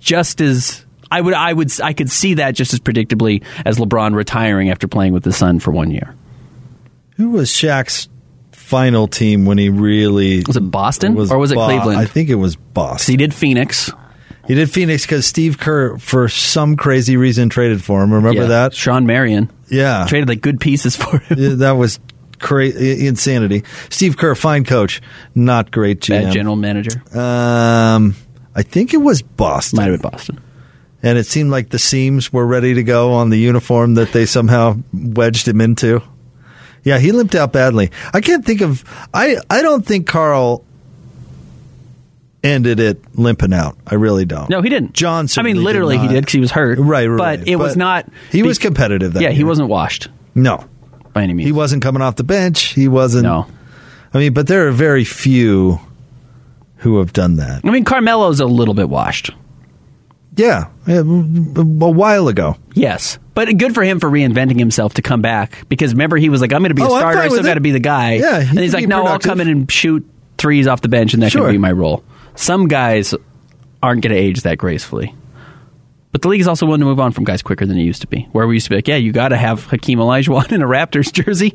just 0.00 0.40
as 0.40 0.84
I 1.10 1.20
would 1.20 1.34
I 1.34 1.52
would 1.52 1.80
I 1.80 1.92
could 1.92 2.10
see 2.10 2.34
that 2.34 2.52
just 2.52 2.72
as 2.72 2.80
predictably 2.80 3.44
as 3.64 3.78
LeBron 3.78 4.14
retiring 4.14 4.70
after 4.70 4.88
playing 4.88 5.12
with 5.12 5.24
his 5.24 5.36
son 5.36 5.60
for 5.60 5.70
one 5.70 5.90
year. 5.90 6.14
Who 7.16 7.30
was 7.30 7.50
Shaq's 7.50 8.08
final 8.52 9.08
team 9.08 9.44
when 9.44 9.58
he 9.58 9.70
really 9.70 10.42
Was 10.46 10.56
it 10.56 10.70
Boston 10.70 11.16
or 11.16 11.38
was 11.38 11.52
it 11.52 11.54
Bo- 11.54 11.66
Cleveland? 11.66 11.98
I 11.98 12.04
think 12.04 12.28
it 12.28 12.34
was 12.36 12.56
Boston. 12.56 13.12
He 13.12 13.16
did 13.16 13.32
Phoenix. 13.32 13.90
He 14.48 14.54
did 14.54 14.70
Phoenix 14.70 15.04
because 15.04 15.26
Steve 15.26 15.58
Kerr, 15.58 15.98
for 15.98 16.28
some 16.28 16.76
crazy 16.76 17.16
reason, 17.16 17.48
traded 17.50 17.84
for 17.84 18.02
him. 18.02 18.12
Remember 18.12 18.42
Yeah. 18.42 18.48
that? 18.48 18.74
Shawn 18.74 19.06
Marion 19.06 19.50
Yeah. 19.68 20.06
traded 20.08 20.28
like 20.28 20.40
good 20.40 20.58
pieces 20.58 20.96
for 20.96 21.18
him. 21.18 21.38
Yeah, 21.38 21.54
that 21.56 21.72
was 21.72 22.00
crazy 22.40 23.06
insanity. 23.06 23.62
Steve 23.90 24.16
Kerr, 24.16 24.34
fine 24.34 24.64
coach, 24.64 25.00
not 25.34 25.70
great 25.70 26.00
GM. 26.00 26.24
Bad 26.24 26.32
general 26.32 26.56
manager. 26.56 27.02
Um, 27.16 28.14
I 28.56 28.62
think 28.62 28.94
it 28.94 28.98
was 29.02 29.22
Boston. 29.22 29.76
Might 29.76 29.90
have 29.90 30.00
been 30.02 30.10
Boston. 30.10 30.40
And 31.02 31.16
it 31.18 31.26
seemed 31.26 31.50
like 31.50 31.68
the 31.68 31.78
seams 31.78 32.32
were 32.32 32.46
ready 32.46 32.74
to 32.74 32.82
go 32.82 33.12
on 33.12 33.30
the 33.30 33.38
uniform 33.38 33.94
that 33.94 34.12
they 34.12 34.26
somehow 34.26 34.78
wedged 34.92 35.46
him 35.46 35.60
into. 35.60 36.02
Yeah, 36.84 36.98
he 36.98 37.12
limped 37.12 37.34
out 37.34 37.52
badly. 37.52 37.90
I 38.14 38.20
can't 38.20 38.44
think 38.44 38.62
of. 38.62 38.82
I 39.12 39.36
I 39.50 39.62
don't 39.62 39.84
think 39.84 40.06
Carl 40.06 40.64
ended 42.44 42.80
it 42.80 42.98
limping 43.18 43.52
out. 43.52 43.76
I 43.86 43.94
really 43.96 44.24
don't. 44.24 44.48
No, 44.50 44.62
he 44.62 44.68
didn't. 44.68 44.92
John. 44.92 45.26
I 45.36 45.42
mean, 45.42 45.62
literally, 45.62 45.96
did 45.98 46.02
he 46.02 46.08
did 46.14 46.20
because 46.22 46.32
he 46.32 46.40
was 46.40 46.50
hurt. 46.52 46.78
Right, 46.78 47.06
right. 47.06 47.38
But 47.40 47.48
it 47.48 47.56
was 47.56 47.76
not. 47.76 48.06
He 48.30 48.42
was 48.42 48.58
competitive. 48.58 49.14
That 49.14 49.22
yeah, 49.22 49.30
he 49.30 49.44
wasn't 49.44 49.68
washed 49.68 50.08
No, 50.34 50.64
by 51.12 51.22
any 51.24 51.34
means. 51.34 51.46
he 51.46 51.52
wasn't 51.52 51.82
coming 51.82 52.02
off 52.02 52.16
the 52.16 52.24
bench. 52.24 52.60
He 52.74 52.88
wasn't. 52.88 53.24
No. 53.24 53.46
I 54.14 54.18
mean, 54.18 54.32
but 54.32 54.46
there 54.46 54.68
are 54.68 54.72
very 54.72 55.04
few 55.04 55.80
who 56.76 56.98
have 56.98 57.12
done 57.12 57.36
that. 57.36 57.60
I 57.64 57.70
mean, 57.70 57.84
Carmelo's 57.84 58.40
a 58.40 58.46
little 58.46 58.74
bit 58.74 58.88
washed. 58.88 59.30
Yeah, 60.36 60.68
a 60.86 61.02
while 61.02 62.28
ago. 62.28 62.56
Yes, 62.74 63.18
but 63.34 63.48
good 63.58 63.74
for 63.74 63.82
him 63.82 63.98
for 63.98 64.08
reinventing 64.08 64.56
himself 64.56 64.94
to 64.94 65.02
come 65.02 65.20
back. 65.20 65.68
Because 65.68 65.94
remember, 65.94 66.16
he 66.16 66.28
was 66.28 66.40
like, 66.40 66.52
"I'm 66.52 66.60
going 66.60 66.68
to 66.70 66.74
be 66.76 66.82
Oh, 66.82 66.94
a 66.94 66.98
starter. 67.00 67.18
I 67.18 67.26
still 67.28 67.42
got 67.42 67.54
to 67.54 67.60
be 67.60 67.72
the 67.72 67.80
guy." 67.80 68.12
Yeah, 68.14 68.40
he 68.42 68.50
and 68.50 68.58
he's 68.60 68.72
like, 68.72 68.86
"No, 68.86 69.04
I'll 69.04 69.18
come 69.18 69.40
in 69.40 69.48
and 69.48 69.70
shoot 69.70 70.08
threes 70.38 70.68
off 70.68 70.80
the 70.80 70.88
bench, 70.88 71.12
and 71.12 71.24
that 71.24 71.32
Sure. 71.32 71.42
can 71.46 71.50
be 71.52 71.58
my 71.58 71.72
role." 71.72 72.04
Some 72.38 72.68
guys 72.68 73.16
aren't 73.82 74.00
going 74.00 74.14
to 74.14 74.20
age 74.20 74.42
that 74.42 74.58
gracefully. 74.58 75.12
But 76.12 76.22
the 76.22 76.28
league 76.28 76.40
is 76.40 76.46
also 76.46 76.66
willing 76.66 76.78
to 76.78 76.86
move 76.86 77.00
on 77.00 77.10
from 77.10 77.24
guys 77.24 77.42
quicker 77.42 77.66
than 77.66 77.76
it 77.76 77.82
used 77.82 78.02
to 78.02 78.06
be. 78.06 78.28
Where 78.30 78.46
we 78.46 78.54
used 78.54 78.66
to 78.66 78.70
be 78.70 78.76
like, 78.76 78.86
yeah, 78.86 78.94
you 78.94 79.10
got 79.10 79.30
to 79.30 79.36
have 79.36 79.64
Hakeem 79.64 79.98
Olajuwon 79.98 80.52
in 80.52 80.62
a 80.62 80.66
Raptors 80.66 81.12
jersey. 81.12 81.52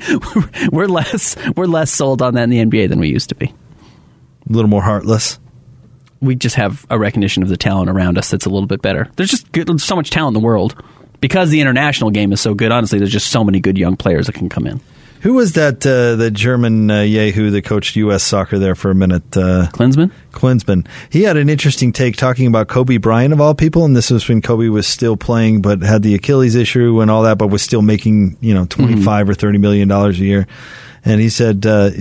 we're 0.73 0.87
less 0.87 1.37
we're 1.55 1.67
less 1.67 1.89
sold 1.89 2.21
on 2.21 2.33
that 2.33 2.43
in 2.43 2.49
the 2.49 2.65
NBA 2.65 2.89
than 2.89 2.99
we 2.99 3.07
used 3.07 3.29
to 3.29 3.35
be. 3.35 3.45
A 3.45 4.51
little 4.51 4.69
more 4.69 4.81
heartless. 4.81 5.39
we 6.19 6.35
just 6.35 6.57
have 6.57 6.85
a 6.89 6.99
recognition 6.99 7.43
of 7.43 7.49
the 7.49 7.55
talent 7.55 7.89
around 7.89 8.17
us 8.17 8.29
that's 8.29 8.45
a 8.45 8.49
little 8.49 8.67
bit 8.67 8.81
better. 8.81 9.09
There's 9.15 9.31
just 9.31 9.53
good, 9.53 9.67
there's 9.67 9.85
so 9.85 9.95
much 9.95 10.09
talent 10.09 10.35
in 10.35 10.41
the 10.41 10.45
world 10.45 10.83
because 11.21 11.49
the 11.49 11.61
international 11.61 12.11
game 12.11 12.33
is 12.33 12.41
so 12.41 12.53
good. 12.53 12.73
Honestly, 12.73 12.99
there's 12.99 13.11
just 13.11 13.31
so 13.31 13.45
many 13.45 13.61
good 13.61 13.77
young 13.77 13.95
players 13.95 14.25
that 14.25 14.35
can 14.35 14.49
come 14.49 14.67
in. 14.67 14.81
Who 15.23 15.33
was 15.33 15.53
that? 15.53 15.85
Uh, 15.85 16.15
the 16.15 16.29
German 16.29 16.91
uh, 16.91 17.01
Yahoo 17.01 17.49
that 17.51 17.63
coached 17.63 17.95
U.S. 17.95 18.23
soccer 18.23 18.59
there 18.59 18.75
for 18.75 18.91
a 18.91 18.95
minute. 18.95 19.23
Uh, 19.35 19.67
Klinsmann. 19.71 20.11
Klinsmann. 20.31 20.85
He 21.09 21.23
had 21.23 21.37
an 21.37 21.49
interesting 21.49 21.93
take 21.93 22.17
talking 22.17 22.45
about 22.45 22.67
Kobe 22.67 22.97
Bryant 22.97 23.31
of 23.33 23.39
all 23.39 23.55
people, 23.55 23.85
and 23.85 23.95
this 23.95 24.11
was 24.11 24.27
when 24.27 24.41
Kobe 24.41 24.67
was 24.67 24.85
still 24.85 25.15
playing, 25.15 25.61
but 25.61 25.81
had 25.81 26.03
the 26.03 26.13
Achilles 26.15 26.55
issue 26.55 26.99
and 27.01 27.09
all 27.09 27.23
that, 27.23 27.37
but 27.37 27.47
was 27.47 27.61
still 27.61 27.81
making 27.81 28.37
you 28.41 28.53
know 28.53 28.65
twenty 28.65 29.01
five 29.01 29.29
or 29.29 29.33
thirty 29.33 29.57
million 29.57 29.87
dollars 29.87 30.19
a 30.19 30.25
year. 30.25 30.45
And 31.05 31.19
he 31.19 31.29
said 31.29 31.65
uh, 31.65 31.91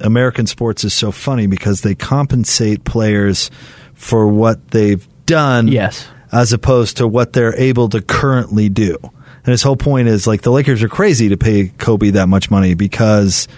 American 0.00 0.46
sports 0.46 0.84
is 0.84 0.94
so 0.94 1.10
funny 1.12 1.46
because 1.48 1.80
they 1.82 1.94
compensate 1.94 2.84
players 2.84 3.50
for 3.94 4.26
what 4.28 4.70
they've 4.72 5.06
done, 5.26 5.68
Yes. 5.68 6.08
as 6.32 6.52
opposed 6.52 6.96
to 6.98 7.06
what 7.08 7.32
they're 7.32 7.54
able 7.56 7.88
to 7.90 8.00
currently 8.02 8.68
do. 8.68 8.98
And 9.44 9.50
his 9.50 9.62
whole 9.62 9.76
point 9.76 10.08
is 10.08 10.26
like 10.26 10.42
the 10.42 10.52
Lakers 10.52 10.82
are 10.82 10.88
crazy 10.88 11.30
to 11.30 11.36
pay 11.36 11.68
Kobe 11.68 12.10
that 12.10 12.28
much 12.28 12.50
money 12.50 12.74
because 12.74 13.48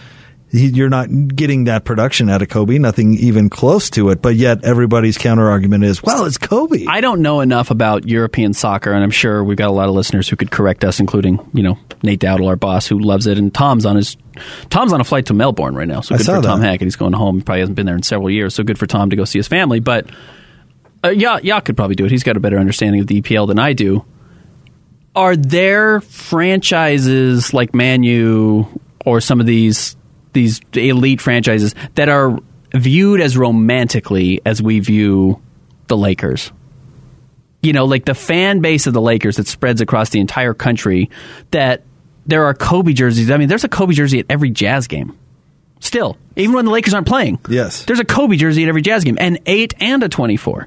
he, 0.54 0.68
you're 0.68 0.88
not 0.88 1.08
getting 1.34 1.64
that 1.64 1.84
production 1.84 2.30
out 2.30 2.40
of 2.40 2.48
Kobe, 2.48 2.78
nothing 2.78 3.14
even 3.14 3.50
close 3.50 3.90
to 3.90 4.10
it. 4.10 4.22
But 4.22 4.36
yet 4.36 4.64
everybody's 4.64 5.18
counter 5.18 5.50
argument 5.50 5.84
is, 5.84 6.02
well, 6.02 6.24
it's 6.24 6.38
Kobe. 6.38 6.86
I 6.88 7.00
don't 7.00 7.22
know 7.22 7.40
enough 7.40 7.70
about 7.70 8.08
European 8.08 8.54
soccer, 8.54 8.92
and 8.92 9.02
I'm 9.02 9.10
sure 9.10 9.42
we've 9.42 9.56
got 9.56 9.68
a 9.68 9.72
lot 9.72 9.88
of 9.88 9.94
listeners 9.94 10.28
who 10.28 10.36
could 10.36 10.50
correct 10.50 10.84
us, 10.84 11.00
including 11.00 11.38
you 11.52 11.62
know 11.62 11.78
Nate 12.02 12.20
Dowdle, 12.20 12.48
our 12.48 12.56
boss, 12.56 12.86
who 12.86 12.98
loves 12.98 13.26
it, 13.26 13.36
and 13.36 13.52
Tom's 13.52 13.84
on 13.84 13.96
his 13.96 14.16
Tom's 14.70 14.92
on 14.92 15.00
a 15.00 15.04
flight 15.04 15.26
to 15.26 15.34
Melbourne 15.34 15.74
right 15.74 15.88
now. 15.88 16.00
So 16.00 16.16
good 16.16 16.24
for 16.24 16.40
Tom 16.40 16.60
that. 16.60 16.66
Hackett. 16.66 16.86
He's 16.86 16.96
going 16.96 17.12
home. 17.12 17.38
He 17.38 17.42
probably 17.42 17.60
hasn't 17.60 17.76
been 17.76 17.86
there 17.86 17.96
in 17.96 18.02
several 18.02 18.30
years. 18.30 18.54
So 18.54 18.62
good 18.62 18.78
for 18.78 18.86
Tom 18.86 19.10
to 19.10 19.16
go 19.16 19.24
see 19.24 19.38
his 19.38 19.48
family. 19.48 19.80
But 19.80 20.08
uh, 21.02 21.08
yeah, 21.10 21.38
yeah, 21.42 21.60
could 21.60 21.76
probably 21.76 21.96
do 21.96 22.04
it. 22.04 22.10
He's 22.10 22.22
got 22.22 22.36
a 22.36 22.40
better 22.40 22.58
understanding 22.58 23.00
of 23.00 23.08
the 23.08 23.20
EPL 23.20 23.48
than 23.48 23.58
I 23.58 23.72
do. 23.72 24.04
Are 25.14 25.36
there 25.36 26.00
franchises 26.00 27.54
like 27.54 27.74
Man 27.74 28.02
U 28.02 28.66
or 29.04 29.20
some 29.20 29.40
of 29.40 29.46
these 29.46 29.96
these 30.32 30.60
elite 30.74 31.20
franchises 31.20 31.74
that 31.94 32.08
are 32.08 32.38
viewed 32.74 33.20
as 33.20 33.36
romantically 33.36 34.40
as 34.44 34.60
we 34.60 34.80
view 34.80 35.40
the 35.86 35.96
Lakers? 35.96 36.50
You 37.62 37.72
know, 37.72 37.84
like 37.84 38.04
the 38.04 38.14
fan 38.14 38.60
base 38.60 38.86
of 38.86 38.92
the 38.92 39.00
Lakers 39.00 39.36
that 39.36 39.46
spreads 39.46 39.80
across 39.80 40.10
the 40.10 40.20
entire 40.20 40.52
country. 40.54 41.10
That 41.52 41.82
there 42.26 42.44
are 42.46 42.54
Kobe 42.54 42.92
jerseys. 42.92 43.30
I 43.30 43.36
mean, 43.36 43.48
there's 43.48 43.64
a 43.64 43.68
Kobe 43.68 43.94
jersey 43.94 44.18
at 44.18 44.26
every 44.28 44.50
Jazz 44.50 44.86
game. 44.88 45.16
Still, 45.80 46.16
even 46.36 46.54
when 46.54 46.64
the 46.64 46.70
Lakers 46.70 46.94
aren't 46.94 47.06
playing, 47.06 47.38
Yes. 47.48 47.84
there's 47.84 48.00
a 48.00 48.04
Kobe 48.04 48.36
jersey 48.36 48.62
at 48.62 48.68
every 48.70 48.80
Jazz 48.82 49.04
game, 49.04 49.16
an 49.20 49.38
eight 49.46 49.74
and 49.80 50.02
a 50.02 50.08
twenty-four. 50.08 50.66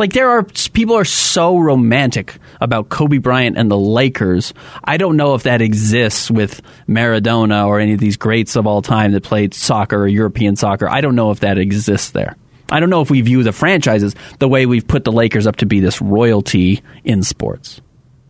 Like 0.00 0.14
there 0.14 0.30
are 0.30 0.44
people 0.72 0.96
are 0.96 1.04
so 1.04 1.58
romantic 1.58 2.38
about 2.58 2.88
Kobe 2.88 3.18
Bryant 3.18 3.58
and 3.58 3.70
the 3.70 3.76
Lakers. 3.76 4.54
I 4.82 4.96
don't 4.96 5.18
know 5.18 5.34
if 5.34 5.42
that 5.42 5.60
exists 5.60 6.30
with 6.30 6.62
Maradona 6.88 7.66
or 7.66 7.80
any 7.80 7.92
of 7.92 8.00
these 8.00 8.16
greats 8.16 8.56
of 8.56 8.66
all 8.66 8.80
time 8.80 9.12
that 9.12 9.24
played 9.24 9.52
soccer 9.52 9.98
or 9.98 10.08
European 10.08 10.56
soccer. 10.56 10.88
I 10.88 11.02
don't 11.02 11.16
know 11.16 11.32
if 11.32 11.40
that 11.40 11.58
exists 11.58 12.12
there. 12.12 12.34
I 12.70 12.80
don't 12.80 12.88
know 12.88 13.02
if 13.02 13.10
we 13.10 13.20
view 13.20 13.42
the 13.42 13.52
franchises 13.52 14.14
the 14.38 14.48
way 14.48 14.64
we've 14.64 14.88
put 14.88 15.04
the 15.04 15.12
Lakers 15.12 15.46
up 15.46 15.56
to 15.56 15.66
be 15.66 15.80
this 15.80 16.00
royalty 16.00 16.82
in 17.04 17.22
sports. 17.22 17.82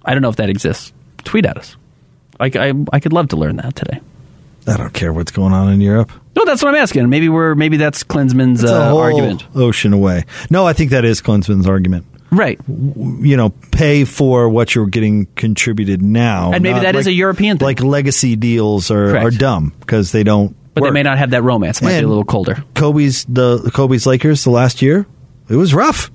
I 0.04 0.12
don't 0.12 0.22
know 0.22 0.30
if 0.30 0.36
that 0.36 0.50
exists. 0.50 0.92
Tweet 1.18 1.46
at 1.46 1.56
us. 1.56 1.76
I, 2.40 2.46
I, 2.46 2.72
I 2.92 2.98
could 2.98 3.12
love 3.12 3.28
to 3.28 3.36
learn 3.36 3.58
that 3.58 3.76
today. 3.76 4.00
I 4.66 4.76
don't 4.76 4.92
care 4.92 5.12
what's 5.12 5.32
going 5.32 5.52
on 5.52 5.72
in 5.72 5.80
Europe. 5.80 6.12
No, 6.36 6.44
that's 6.44 6.62
what 6.62 6.68
I'm 6.74 6.80
asking. 6.80 7.08
Maybe 7.08 7.28
we're 7.28 7.54
maybe 7.54 7.76
that's 7.76 8.04
Klinsmann's 8.04 8.62
a 8.62 8.90
uh, 8.90 8.96
argument. 8.96 9.44
ocean 9.54 9.92
away. 9.92 10.24
No, 10.50 10.66
I 10.66 10.72
think 10.72 10.90
that 10.90 11.04
is 11.04 11.20
Klinsmann's 11.20 11.66
argument. 11.66 12.06
Right. 12.30 12.60
You 12.68 13.36
know, 13.36 13.50
pay 13.72 14.04
for 14.04 14.48
what 14.48 14.74
you're 14.74 14.86
getting 14.86 15.26
contributed 15.34 16.00
now, 16.00 16.52
And 16.52 16.62
maybe 16.62 16.78
that 16.80 16.94
is 16.94 17.06
like- 17.06 17.12
a 17.12 17.14
European 17.16 17.58
thing. 17.58 17.66
Like 17.66 17.80
legacy 17.82 18.36
deals 18.36 18.90
are, 18.92 19.10
Correct. 19.10 19.26
are 19.26 19.30
dumb 19.30 19.72
because 19.80 20.12
they 20.12 20.22
don't. 20.22 20.54
But 20.74 20.84
they 20.84 20.90
may 20.92 21.02
not 21.02 21.18
have 21.18 21.30
that 21.30 21.42
romance. 21.42 21.82
It 21.82 21.86
might 21.86 21.98
be 21.98 22.04
a 22.04 22.08
little 22.08 22.24
colder. 22.24 22.62
Kobe's 22.74 23.24
the 23.24 23.70
Kobe's 23.74 24.06
Lakers 24.06 24.44
the 24.44 24.50
last 24.50 24.80
year. 24.80 25.06
It 25.48 25.56
was 25.56 25.74
rough. 25.74 26.12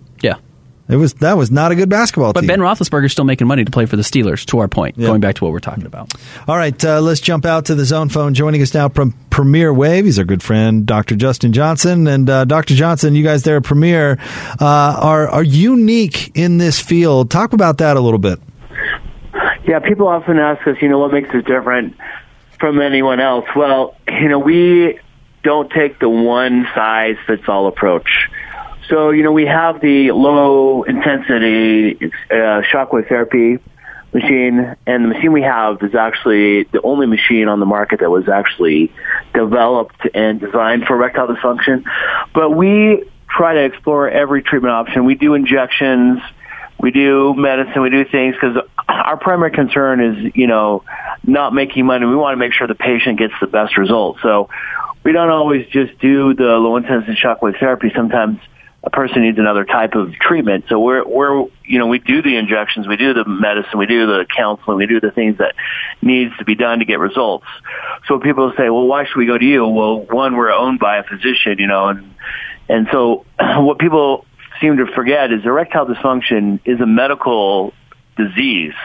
Yeah. 0.87 0.95
It 0.95 0.97
was 0.99 1.13
that 1.15 1.37
was 1.37 1.49
not 1.51 1.71
a 1.71 1.75
good 1.75 1.89
basketball 1.89 2.29
team. 2.29 2.33
but 2.33 2.41
team. 2.41 2.47
Ben 2.47 2.59
Roethlisberger's 2.59 3.11
still 3.11 3.25
making 3.25 3.47
money 3.47 3.65
to 3.65 3.71
play 3.71 3.85
for 3.85 3.95
the 3.95 4.03
Steelers. 4.03 4.45
To 4.47 4.59
our 4.59 4.67
point, 4.67 4.97
Yeah. 4.97 5.07
going 5.07 5.21
back 5.21 5.35
to 5.35 5.43
what 5.43 5.51
we're 5.51 5.59
talking 5.59 5.85
about. 5.85 6.13
All 6.47 6.57
right, 6.57 6.83
uh, 6.85 7.01
let's 7.01 7.19
jump 7.21 7.45
out 7.45 7.65
to 7.65 7.75
the 7.75 7.85
zone 7.85 8.09
phone. 8.09 8.33
Joining 8.33 8.61
us 8.61 8.73
now 8.73 8.89
from 8.89 9.13
Premier 9.29 9.73
Wave, 9.73 10.05
he's 10.05 10.19
our 10.19 10.25
good 10.25 10.43
friend, 10.43 10.85
Dr. 10.85 11.15
Justin 11.15 11.53
Johnson. 11.53 12.07
And 12.07 12.29
uh, 12.29 12.45
Dr. 12.45 12.75
Johnson, 12.75 13.15
you 13.15 13.23
guys 13.23 13.43
there 13.43 13.57
at 13.57 13.63
Premier 13.63 14.17
uh, 14.61 14.65
are 15.01 15.27
are 15.27 15.43
unique 15.43 16.31
in 16.35 16.57
this 16.59 16.79
field. 16.79 17.31
Talk 17.31 17.53
about 17.53 17.79
that 17.79 17.97
a 17.97 17.99
little 17.99 18.19
bit. 18.19 18.39
Yeah, 19.67 19.79
people 19.79 20.07
often 20.07 20.37
ask 20.37 20.65
us, 20.67 20.77
you 20.81 20.87
know, 20.89 20.99
what 20.99 21.11
makes 21.11 21.29
us 21.29 21.43
different 21.45 21.95
from 22.59 22.79
anyone 22.79 23.19
else? 23.19 23.45
Well, 23.55 23.95
you 24.07 24.29
know, 24.29 24.37
we 24.39 24.99
don't 25.43 25.71
take 25.71 25.99
the 25.99 26.09
one 26.09 26.67
size 26.75 27.15
fits 27.25 27.43
all 27.47 27.67
approach. 27.67 28.29
So, 28.89 29.09
you 29.09 29.23
know, 29.23 29.31
we 29.31 29.45
have 29.45 29.81
the 29.81 30.11
low 30.11 30.83
intensity 30.83 31.97
uh, 32.29 32.61
shockwave 32.71 33.07
therapy 33.09 33.59
machine, 34.13 34.75
and 34.85 35.03
the 35.03 35.09
machine 35.09 35.33
we 35.33 35.41
have 35.41 35.81
is 35.81 35.95
actually 35.95 36.63
the 36.63 36.81
only 36.81 37.07
machine 37.07 37.47
on 37.47 37.59
the 37.59 37.65
market 37.65 37.99
that 37.99 38.09
was 38.09 38.29
actually 38.29 38.91
developed 39.33 40.07
and 40.13 40.39
designed 40.39 40.85
for 40.85 40.95
erectile 40.95 41.27
dysfunction. 41.27 41.83
But 42.33 42.51
we 42.51 43.03
try 43.29 43.55
to 43.55 43.63
explore 43.65 44.09
every 44.09 44.41
treatment 44.41 44.71
option. 44.71 45.03
We 45.05 45.15
do 45.15 45.33
injections, 45.33 46.19
we 46.79 46.91
do 46.91 47.33
medicine, 47.33 47.81
we 47.81 47.89
do 47.89 48.05
things 48.05 48.35
because 48.35 48.57
our 48.87 49.17
primary 49.17 49.51
concern 49.51 49.99
is, 49.99 50.31
you 50.35 50.47
know, 50.47 50.83
not 51.23 51.53
making 51.53 51.85
money. 51.85 52.05
We 52.05 52.15
want 52.15 52.33
to 52.33 52.37
make 52.37 52.53
sure 52.53 52.67
the 52.67 52.75
patient 52.75 53.19
gets 53.19 53.33
the 53.41 53.47
best 53.47 53.77
result. 53.77 54.17
So 54.21 54.49
we 55.03 55.11
don't 55.11 55.29
always 55.29 55.67
just 55.67 55.97
do 55.99 56.33
the 56.33 56.43
low 56.43 56.77
intensity 56.77 57.17
shockwave 57.21 57.59
therapy. 57.59 57.91
Sometimes 57.95 58.39
a 58.85 58.89
person 58.91 59.23
needs 59.23 59.39
another 59.39 59.65
type 59.65 59.95
of 59.95 60.13
treatment. 60.13 60.65
So 60.69 60.79
we're, 60.79 61.03
we're, 61.03 61.47
you 61.65 61.79
know, 61.79 61.87
we 61.87 61.97
do 61.97 62.21
the 62.21 62.37
injections, 62.37 62.87
we 62.87 62.97
do 62.97 63.15
the 63.15 63.25
medicine, 63.25 63.79
we 63.79 63.87
do 63.87 64.05
the 64.05 64.27
counseling, 64.35 64.77
we 64.77 64.85
do 64.85 64.99
the 64.99 65.09
things 65.09 65.39
that 65.39 65.55
needs 66.03 66.37
to 66.37 66.45
be 66.45 66.53
done 66.53 66.79
to 66.79 66.85
get 66.85 66.99
results. 66.99 67.47
So 68.07 68.19
people 68.19 68.53
say, 68.55 68.69
well, 68.69 68.85
why 68.85 69.05
should 69.05 69.17
we 69.17 69.25
go 69.25 69.37
to 69.37 69.45
you? 69.45 69.65
Well, 69.65 70.01
one, 70.01 70.35
we're 70.35 70.51
owned 70.51 70.79
by 70.79 70.97
a 70.97 71.03
physician, 71.03 71.57
you 71.57 71.65
know, 71.65 71.87
and, 71.87 72.13
and 72.69 72.87
so 72.91 73.25
what 73.39 73.79
people 73.79 74.25
seem 74.61 74.77
to 74.77 74.85
forget 74.93 75.33
is 75.33 75.43
erectile 75.45 75.87
dysfunction 75.87 76.59
is 76.63 76.79
a 76.79 76.85
medical 76.85 77.73
disease. 78.17 78.75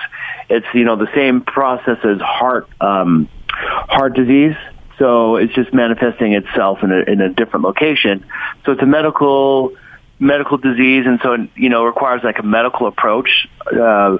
It's, 0.48 0.66
you 0.72 0.84
know, 0.84 0.96
the 0.96 1.10
same 1.14 1.42
process 1.42 1.98
as 2.04 2.20
heart, 2.20 2.68
um, 2.80 3.28
heart 3.50 4.14
disease. 4.14 4.56
So 4.98 5.36
it's 5.36 5.54
just 5.54 5.72
manifesting 5.74 6.32
itself 6.32 6.82
in 6.82 6.90
a, 6.90 7.00
in 7.10 7.20
a 7.20 7.28
different 7.28 7.64
location. 7.64 8.24
So 8.64 8.72
it's 8.72 8.82
a 8.82 8.86
medical 8.86 9.72
medical 10.20 10.58
disease, 10.58 11.04
and 11.06 11.18
so 11.22 11.36
you 11.56 11.70
know 11.70 11.84
requires 11.84 12.20
like 12.22 12.38
a 12.38 12.42
medical 12.42 12.86
approach. 12.86 13.48
Uh, 13.66 14.18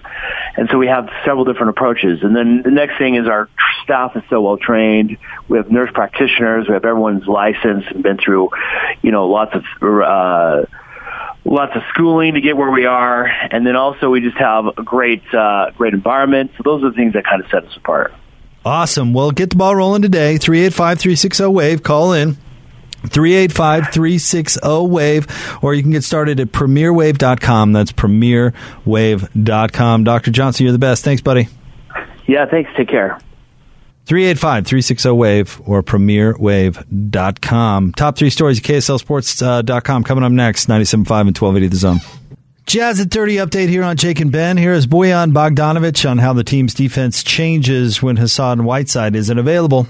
and 0.57 0.69
so 0.71 0.79
we 0.79 0.87
have 0.87 1.09
several 1.25 1.45
different 1.45 1.71
approaches. 1.71 2.23
And 2.23 2.35
then 2.35 2.63
the 2.63 2.71
next 2.71 2.99
thing 2.99 3.15
is 3.15 3.29
our 3.29 3.49
staff 3.85 4.17
is 4.17 4.23
so 4.31 4.41
well 4.41 4.57
trained. 4.57 5.19
We 5.49 5.59
have 5.59 5.71
nurse 5.71 5.91
practitioners. 5.93 6.67
We 6.67 6.75
have 6.75 6.85
everyone's 6.85 7.27
licensed 7.27 7.89
and 7.89 8.03
been 8.03 8.19
through, 8.19 8.51
you 9.03 9.13
know, 9.13 9.29
lots 9.29 9.55
of. 9.55 9.65
Uh, 9.83 10.65
Lots 11.43 11.75
of 11.75 11.81
schooling 11.89 12.35
to 12.35 12.43
get 12.43 12.55
where 12.55 12.71
we 12.71 12.85
are, 12.85 13.25
and 13.25 13.67
then 13.67 13.75
also 13.75 14.11
we 14.11 14.21
just 14.21 14.37
have 14.37 14.67
a 14.67 14.83
great, 14.83 15.23
uh, 15.33 15.71
great 15.71 15.95
environment. 15.95 16.51
So 16.59 16.63
those 16.65 16.85
are 16.85 16.91
the 16.91 16.95
things 16.95 17.15
that 17.15 17.25
kind 17.25 17.43
of 17.43 17.51
set 17.51 17.65
us 17.65 17.75
apart. 17.79 18.13
Awesome. 18.63 19.15
Well, 19.15 19.31
get 19.31 19.49
the 19.49 19.57
ball 19.57 19.75
rolling 19.75 20.03
today. 20.03 20.37
385 20.37 20.99
360 20.99 21.47
Wave. 21.47 21.83
Call 21.83 22.13
in. 22.13 22.37
385 23.09 23.93
360 23.93 24.61
Wave, 24.87 25.27
or 25.63 25.75
you 25.75 25.83
can 25.83 25.93
get 25.93 26.05
started 26.05 26.41
at 26.41 26.49
premierwave.com. 26.49 27.73
That's 27.73 27.93
premierwave.com. 27.93 30.05
Dr. 30.05 30.31
Johnson, 30.31 30.65
you're 30.65 30.73
the 30.73 30.79
best. 30.79 31.05
Thanks, 31.05 31.23
buddy. 31.23 31.49
Yeah, 32.27 32.47
thanks. 32.47 32.71
Take 32.77 32.89
care. 32.89 33.19
385 34.07 34.67
360 34.67 35.11
Wave 35.11 35.61
or 35.67 35.83
premierwave.com. 35.83 37.93
Top 37.93 38.17
three 38.17 38.31
stories 38.31 38.59
at 38.59 38.65
KSLSports.com 38.65 40.03
uh, 40.03 40.05
coming 40.05 40.25
up 40.25 40.33
next 40.33 40.69
97.5 40.69 41.01
and 41.01 41.39
1280 41.39 41.67
The 41.69 41.77
Zone. 41.77 41.99
Jazz 42.67 43.01
at 43.01 43.11
30 43.11 43.37
update 43.37 43.69
here 43.69 43.83
on 43.83 43.97
Jake 43.97 44.21
and 44.21 44.31
Ben. 44.31 44.57
Here 44.57 44.73
is 44.73 44.87
Bojan 44.87 45.33
Bogdanovich 45.33 46.09
on 46.09 46.19
how 46.19 46.33
the 46.33 46.45
team's 46.45 46.75
defense 46.75 47.25
changes 47.25 48.01
when 48.03 48.17
Hassan 48.17 48.65
Whiteside 48.65 49.17
isn't 49.17 49.39
available. 49.39 49.89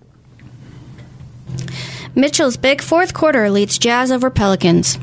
Mitchell's 2.14 2.56
big 2.56 2.80
fourth 2.80 3.12
quarter 3.12 3.50
leads 3.50 3.78
Jazz 3.78 4.10
over 4.10 4.30
Pelicans. 4.30 4.98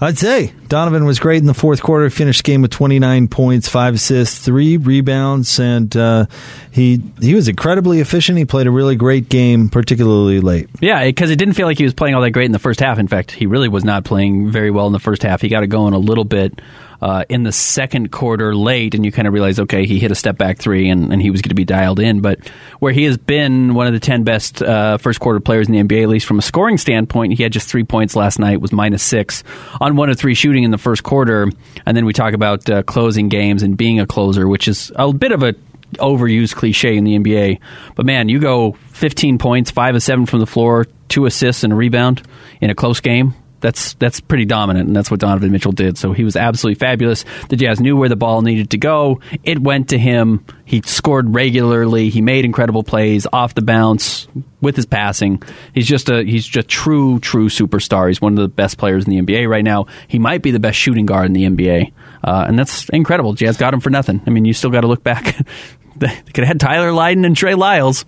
I'd 0.00 0.18
say 0.18 0.52
Donovan 0.68 1.04
was 1.04 1.18
great 1.18 1.38
in 1.38 1.46
the 1.46 1.54
fourth 1.54 1.82
quarter. 1.82 2.10
Finished 2.10 2.44
game 2.44 2.62
with 2.62 2.70
29 2.70 3.28
points, 3.28 3.68
five 3.68 3.94
assists, 3.94 4.38
three 4.38 4.76
rebounds, 4.76 5.58
and 5.58 5.96
uh, 5.96 6.26
he 6.70 7.02
he 7.20 7.34
was 7.34 7.48
incredibly 7.48 8.00
efficient. 8.00 8.38
He 8.38 8.44
played 8.44 8.66
a 8.66 8.70
really 8.70 8.96
great 8.96 9.28
game, 9.28 9.68
particularly 9.68 10.40
late. 10.40 10.68
Yeah, 10.80 11.04
because 11.04 11.30
it 11.30 11.36
didn't 11.36 11.54
feel 11.54 11.66
like 11.66 11.78
he 11.78 11.84
was 11.84 11.94
playing 11.94 12.14
all 12.14 12.22
that 12.22 12.32
great 12.32 12.46
in 12.46 12.52
the 12.52 12.58
first 12.58 12.80
half. 12.80 12.98
In 12.98 13.08
fact, 13.08 13.30
he 13.30 13.46
really 13.46 13.68
was 13.68 13.84
not 13.84 14.04
playing 14.04 14.50
very 14.50 14.70
well 14.70 14.86
in 14.86 14.92
the 14.92 14.98
first 14.98 15.22
half. 15.22 15.40
He 15.40 15.48
got 15.48 15.62
it 15.62 15.68
going 15.68 15.94
a 15.94 15.98
little 15.98 16.24
bit 16.24 16.60
uh, 17.00 17.24
in 17.28 17.44
the 17.44 17.52
second 17.52 18.10
quarter 18.10 18.54
late, 18.54 18.94
and 18.94 19.04
you 19.04 19.12
kind 19.12 19.28
of 19.28 19.34
realize, 19.34 19.60
okay, 19.60 19.86
he 19.86 19.98
hit 19.98 20.10
a 20.10 20.14
step 20.14 20.36
back 20.36 20.58
three, 20.58 20.88
and, 20.88 21.12
and 21.12 21.22
he 21.22 21.30
was 21.30 21.42
going 21.42 21.50
to 21.50 21.54
be 21.54 21.64
dialed 21.64 22.00
in. 22.00 22.20
But 22.20 22.48
where 22.80 22.92
he 22.92 23.04
has 23.04 23.16
been 23.16 23.74
one 23.74 23.86
of 23.86 23.92
the 23.92 24.00
10 24.00 24.24
best 24.24 24.62
uh, 24.62 24.98
first 24.98 25.20
quarter 25.20 25.40
players 25.40 25.68
in 25.68 25.74
the 25.74 25.82
NBA, 25.82 26.02
at 26.02 26.08
least 26.08 26.26
from 26.26 26.38
a 26.38 26.42
scoring 26.42 26.78
standpoint, 26.78 27.34
he 27.34 27.42
had 27.42 27.52
just 27.52 27.68
three 27.68 27.84
points 27.84 28.16
last 28.16 28.38
night, 28.38 28.60
was 28.60 28.72
minus 28.72 29.02
six 29.02 29.44
on 29.80 29.96
one 29.96 30.10
of 30.10 30.18
three 30.18 30.34
shooting 30.34 30.57
in 30.64 30.70
the 30.70 30.78
first 30.78 31.02
quarter. 31.02 31.50
And 31.86 31.96
then 31.96 32.04
we 32.04 32.12
talk 32.12 32.34
about 32.34 32.68
uh, 32.68 32.82
closing 32.82 33.28
games 33.28 33.62
and 33.62 33.76
being 33.76 34.00
a 34.00 34.06
closer, 34.06 34.48
which 34.48 34.68
is 34.68 34.92
a 34.96 35.12
bit 35.12 35.32
of 35.32 35.42
a 35.42 35.54
overused 35.94 36.54
cliche 36.54 36.96
in 36.96 37.04
the 37.04 37.18
NBA. 37.18 37.60
But 37.94 38.06
man, 38.06 38.28
you 38.28 38.40
go 38.40 38.72
15 38.92 39.38
points, 39.38 39.70
five 39.70 39.94
of 39.94 40.02
seven 40.02 40.26
from 40.26 40.40
the 40.40 40.46
floor, 40.46 40.86
two 41.08 41.26
assists 41.26 41.64
and 41.64 41.72
a 41.72 41.76
rebound 41.76 42.22
in 42.60 42.70
a 42.70 42.74
close 42.74 43.00
game. 43.00 43.34
That's 43.60 43.94
that's 43.94 44.20
pretty 44.20 44.44
dominant, 44.44 44.86
and 44.86 44.96
that's 44.96 45.10
what 45.10 45.20
Donovan 45.20 45.50
Mitchell 45.50 45.72
did. 45.72 45.98
So 45.98 46.12
he 46.12 46.24
was 46.24 46.36
absolutely 46.36 46.78
fabulous. 46.78 47.24
The 47.48 47.56
Jazz 47.56 47.80
knew 47.80 47.96
where 47.96 48.08
the 48.08 48.16
ball 48.16 48.42
needed 48.42 48.70
to 48.70 48.78
go. 48.78 49.20
It 49.42 49.60
went 49.60 49.90
to 49.90 49.98
him. 49.98 50.44
He 50.64 50.82
scored 50.82 51.34
regularly. 51.34 52.10
He 52.10 52.20
made 52.20 52.44
incredible 52.44 52.82
plays 52.82 53.26
off 53.32 53.54
the 53.54 53.62
bounce 53.62 54.28
with 54.60 54.76
his 54.76 54.86
passing. 54.86 55.42
He's 55.74 55.86
just 55.86 56.08
a 56.08 56.22
he's 56.22 56.46
just 56.46 56.66
a 56.66 56.68
true 56.68 57.18
true 57.20 57.48
superstar. 57.48 58.08
He's 58.08 58.20
one 58.20 58.32
of 58.32 58.38
the 58.38 58.48
best 58.48 58.78
players 58.78 59.06
in 59.06 59.10
the 59.10 59.20
NBA 59.20 59.48
right 59.48 59.64
now. 59.64 59.86
He 60.06 60.18
might 60.18 60.42
be 60.42 60.50
the 60.50 60.60
best 60.60 60.78
shooting 60.78 61.06
guard 61.06 61.26
in 61.26 61.32
the 61.32 61.44
NBA, 61.44 61.92
uh, 62.22 62.44
and 62.48 62.58
that's 62.58 62.88
incredible. 62.90 63.32
Jazz 63.32 63.56
got 63.56 63.74
him 63.74 63.80
for 63.80 63.90
nothing. 63.90 64.22
I 64.26 64.30
mean, 64.30 64.44
you 64.44 64.52
still 64.52 64.70
got 64.70 64.82
to 64.82 64.88
look 64.88 65.02
back 65.02 65.36
They 65.98 66.08
could 66.32 66.44
have 66.44 66.48
had 66.48 66.60
Tyler 66.60 66.92
Lydon 66.92 67.24
and 67.24 67.36
Trey 67.36 67.54
Lyles. 67.54 68.04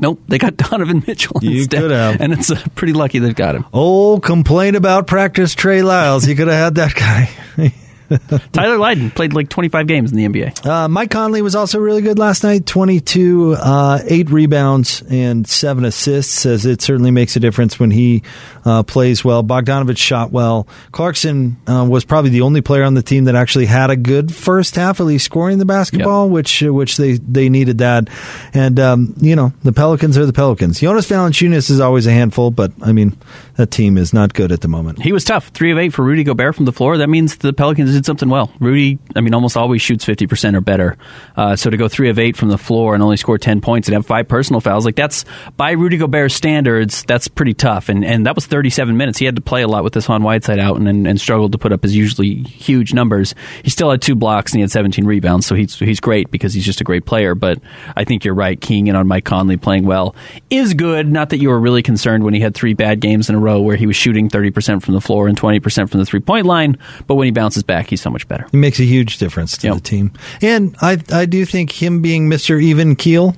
Nope, 0.00 0.20
they 0.28 0.38
got 0.38 0.56
Donovan 0.56 1.02
Mitchell 1.06 1.38
You 1.42 1.58
instead. 1.62 1.80
could 1.80 1.90
have. 1.90 2.20
And 2.20 2.32
it's 2.32 2.50
uh, 2.50 2.60
pretty 2.74 2.92
lucky 2.92 3.18
they've 3.18 3.34
got 3.34 3.54
him. 3.54 3.64
Oh, 3.72 4.20
complain 4.20 4.74
about 4.74 5.06
practice 5.06 5.54
Trey 5.54 5.82
Lyles. 5.82 6.26
You 6.26 6.34
could 6.36 6.48
have 6.48 6.56
had 6.56 6.74
that 6.76 6.94
guy. 6.94 7.30
Tyler 8.52 8.78
Lydon 8.78 9.10
played 9.10 9.32
like 9.32 9.48
25 9.48 9.86
games 9.86 10.12
in 10.12 10.16
the 10.16 10.26
NBA. 10.26 10.66
Uh, 10.66 10.88
Mike 10.88 11.10
Conley 11.10 11.42
was 11.42 11.54
also 11.54 11.78
really 11.78 12.00
good 12.00 12.18
last 12.18 12.42
night 12.42 12.66
22, 12.66 13.54
uh, 13.58 14.00
8 14.04 14.30
rebounds, 14.30 15.02
and 15.10 15.46
7 15.46 15.84
assists. 15.84 16.32
Says 16.32 16.64
it 16.64 16.80
certainly 16.80 17.10
makes 17.10 17.36
a 17.36 17.40
difference 17.40 17.78
when 17.78 17.90
he 17.90 18.22
uh, 18.64 18.82
plays 18.82 19.24
well. 19.24 19.42
Bogdanovich 19.42 19.98
shot 19.98 20.30
well. 20.30 20.66
Clarkson 20.92 21.56
uh, 21.66 21.86
was 21.88 22.04
probably 22.04 22.30
the 22.30 22.42
only 22.42 22.60
player 22.60 22.84
on 22.84 22.94
the 22.94 23.02
team 23.02 23.24
that 23.24 23.34
actually 23.34 23.66
had 23.66 23.90
a 23.90 23.96
good 23.96 24.34
first 24.34 24.76
half, 24.76 25.00
at 25.00 25.06
least 25.06 25.24
scoring 25.24 25.58
the 25.58 25.64
basketball, 25.64 26.28
which 26.28 26.62
which 26.62 26.96
they, 26.96 27.14
they 27.14 27.48
needed 27.48 27.78
that. 27.78 28.08
And, 28.54 28.78
um, 28.80 29.14
you 29.20 29.36
know, 29.36 29.52
the 29.62 29.72
Pelicans 29.72 30.16
are 30.16 30.26
the 30.26 30.32
Pelicans. 30.32 30.80
Jonas 30.80 31.08
Valanciunas 31.08 31.70
is 31.70 31.80
always 31.80 32.06
a 32.06 32.12
handful, 32.12 32.50
but, 32.50 32.72
I 32.82 32.92
mean, 32.92 33.16
that 33.56 33.70
team 33.70 33.98
is 33.98 34.14
not 34.14 34.34
good 34.34 34.52
at 34.52 34.60
the 34.60 34.68
moment. 34.68 35.02
He 35.02 35.12
was 35.12 35.24
tough. 35.24 35.48
Three 35.48 35.72
of 35.72 35.78
eight 35.78 35.92
for 35.92 36.02
Rudy 36.02 36.24
Gobert 36.24 36.54
from 36.54 36.64
the 36.64 36.72
floor. 36.72 36.98
That 36.98 37.08
means 37.08 37.36
the 37.36 37.52
Pelicans 37.52 37.94
did 37.98 38.06
something 38.06 38.28
well. 38.28 38.50
Rudy, 38.60 38.98
I 39.14 39.20
mean, 39.20 39.34
almost 39.34 39.56
always 39.56 39.82
shoots 39.82 40.04
50% 40.04 40.54
or 40.54 40.60
better. 40.60 40.96
Uh, 41.36 41.56
so 41.56 41.70
to 41.70 41.76
go 41.76 41.88
three 41.88 42.10
of 42.10 42.18
eight 42.18 42.36
from 42.36 42.48
the 42.48 42.58
floor 42.58 42.94
and 42.94 43.02
only 43.02 43.16
score 43.16 43.38
10 43.38 43.60
points 43.60 43.88
and 43.88 43.94
have 43.94 44.06
five 44.06 44.28
personal 44.28 44.60
fouls, 44.60 44.84
like 44.84 44.96
that's, 44.96 45.24
by 45.56 45.72
Rudy 45.72 45.96
Gobert's 45.96 46.34
standards, 46.34 47.04
that's 47.04 47.28
pretty 47.28 47.54
tough. 47.54 47.88
And 47.88 48.04
and 48.04 48.26
that 48.26 48.34
was 48.34 48.46
37 48.46 48.96
minutes. 48.96 49.18
He 49.18 49.24
had 49.26 49.36
to 49.36 49.42
play 49.42 49.62
a 49.62 49.68
lot 49.68 49.84
with 49.84 49.92
this 49.92 50.06
Hassan 50.06 50.22
Whiteside 50.22 50.58
out 50.58 50.76
and, 50.76 50.88
and, 50.88 51.06
and 51.06 51.20
struggled 51.20 51.52
to 51.52 51.58
put 51.58 51.72
up 51.72 51.82
his 51.82 51.94
usually 51.94 52.42
huge 52.42 52.94
numbers. 52.94 53.34
He 53.62 53.70
still 53.70 53.90
had 53.90 54.00
two 54.00 54.14
blocks 54.14 54.52
and 54.52 54.58
he 54.58 54.62
had 54.62 54.70
17 54.70 55.04
rebounds, 55.04 55.46
so 55.46 55.54
he's, 55.54 55.78
he's 55.78 56.00
great 56.00 56.30
because 56.30 56.54
he's 56.54 56.64
just 56.64 56.80
a 56.80 56.84
great 56.84 57.04
player. 57.04 57.34
But 57.34 57.60
I 57.96 58.04
think 58.04 58.24
you're 58.24 58.34
right. 58.34 58.58
Keying 58.58 58.86
in 58.86 58.96
on 58.96 59.06
Mike 59.06 59.24
Conley 59.24 59.56
playing 59.56 59.84
well 59.84 60.14
is 60.48 60.74
good. 60.74 61.10
Not 61.10 61.30
that 61.30 61.38
you 61.38 61.50
were 61.50 61.60
really 61.60 61.82
concerned 61.82 62.24
when 62.24 62.34
he 62.34 62.40
had 62.40 62.54
three 62.54 62.74
bad 62.74 63.00
games 63.00 63.28
in 63.28 63.34
a 63.34 63.38
row 63.38 63.60
where 63.60 63.76
he 63.76 63.86
was 63.86 63.96
shooting 63.96 64.28
30% 64.30 64.82
from 64.82 64.94
the 64.94 65.00
floor 65.00 65.28
and 65.28 65.38
20% 65.38 65.90
from 65.90 66.00
the 66.00 66.06
three 66.06 66.20
point 66.20 66.46
line. 66.46 66.78
But 67.06 67.16
when 67.16 67.26
he 67.26 67.30
bounces 67.30 67.62
back, 67.62 67.87
he's 67.90 68.00
so 68.00 68.10
much 68.10 68.26
better. 68.28 68.46
It 68.52 68.56
makes 68.56 68.78
a 68.80 68.84
huge 68.84 69.18
difference 69.18 69.56
to 69.58 69.74
the 69.74 69.80
team. 69.80 70.12
And 70.42 70.76
I, 70.80 71.02
I 71.12 71.26
do 71.26 71.44
think 71.44 71.82
him 71.82 72.02
being 72.02 72.28
Mr. 72.28 72.62
Even 72.62 72.96
Keel 72.96 73.36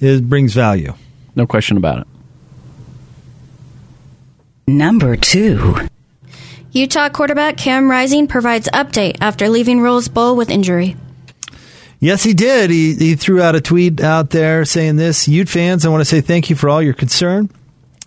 is, 0.00 0.20
brings 0.20 0.54
value. 0.54 0.94
No 1.34 1.46
question 1.46 1.76
about 1.76 2.00
it. 2.00 2.06
Number 4.66 5.16
two. 5.16 5.76
Utah 6.72 7.08
quarterback 7.08 7.56
Cam 7.56 7.90
Rising 7.90 8.26
provides 8.26 8.68
update 8.72 9.16
after 9.20 9.48
leaving 9.48 9.80
Rose 9.80 10.08
Bowl 10.08 10.36
with 10.36 10.50
injury. 10.50 10.96
Yes, 12.00 12.22
he 12.22 12.34
did. 12.34 12.70
He, 12.70 12.94
he 12.94 13.14
threw 13.14 13.40
out 13.40 13.54
a 13.54 13.60
tweet 13.60 14.00
out 14.00 14.30
there 14.30 14.64
saying 14.64 14.96
this 14.96 15.26
Ute 15.26 15.48
fans, 15.48 15.86
I 15.86 15.88
want 15.88 16.02
to 16.02 16.04
say 16.04 16.20
thank 16.20 16.50
you 16.50 16.56
for 16.56 16.68
all 16.68 16.82
your 16.82 16.94
concern 16.94 17.48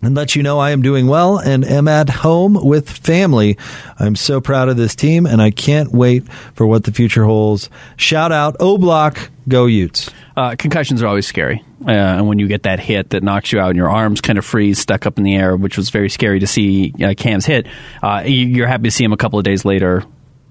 and 0.01 0.15
let 0.15 0.35
you 0.35 0.43
know 0.43 0.59
I 0.59 0.71
am 0.71 0.81
doing 0.81 1.07
well 1.07 1.37
and 1.37 1.65
am 1.65 1.87
at 1.87 2.09
home 2.09 2.53
with 2.53 2.89
family. 2.89 3.57
I'm 3.99 4.15
so 4.15 4.39
proud 4.41 4.69
of 4.69 4.77
this 4.77 4.95
team 4.95 5.25
and 5.25 5.41
I 5.41 5.51
can't 5.51 5.91
wait 5.91 6.23
for 6.53 6.65
what 6.65 6.83
the 6.85 6.91
future 6.91 7.25
holds. 7.25 7.69
Shout 7.97 8.31
out 8.31 8.55
O 8.59 8.77
Block, 8.77 9.29
go 9.47 9.65
Utes. 9.65 10.09
Uh, 10.37 10.55
concussions 10.57 11.01
are 11.03 11.07
always 11.07 11.27
scary. 11.27 11.63
Uh, 11.85 11.91
and 11.91 12.27
when 12.27 12.39
you 12.39 12.47
get 12.47 12.63
that 12.63 12.79
hit 12.79 13.11
that 13.11 13.23
knocks 13.23 13.51
you 13.51 13.59
out 13.59 13.69
and 13.69 13.77
your 13.77 13.89
arms 13.89 14.21
kind 14.21 14.37
of 14.37 14.45
freeze 14.45 14.79
stuck 14.79 15.05
up 15.05 15.17
in 15.17 15.23
the 15.23 15.35
air, 15.35 15.55
which 15.55 15.77
was 15.77 15.89
very 15.89 16.09
scary 16.09 16.39
to 16.39 16.47
see 16.47 16.93
uh, 17.03 17.13
Cam's 17.17 17.45
hit, 17.45 17.67
uh, 18.03 18.23
you- 18.25 18.47
you're 18.47 18.67
happy 18.67 18.83
to 18.83 18.91
see 18.91 19.03
him 19.03 19.13
a 19.13 19.17
couple 19.17 19.39
of 19.39 19.45
days 19.45 19.63
later 19.65 20.03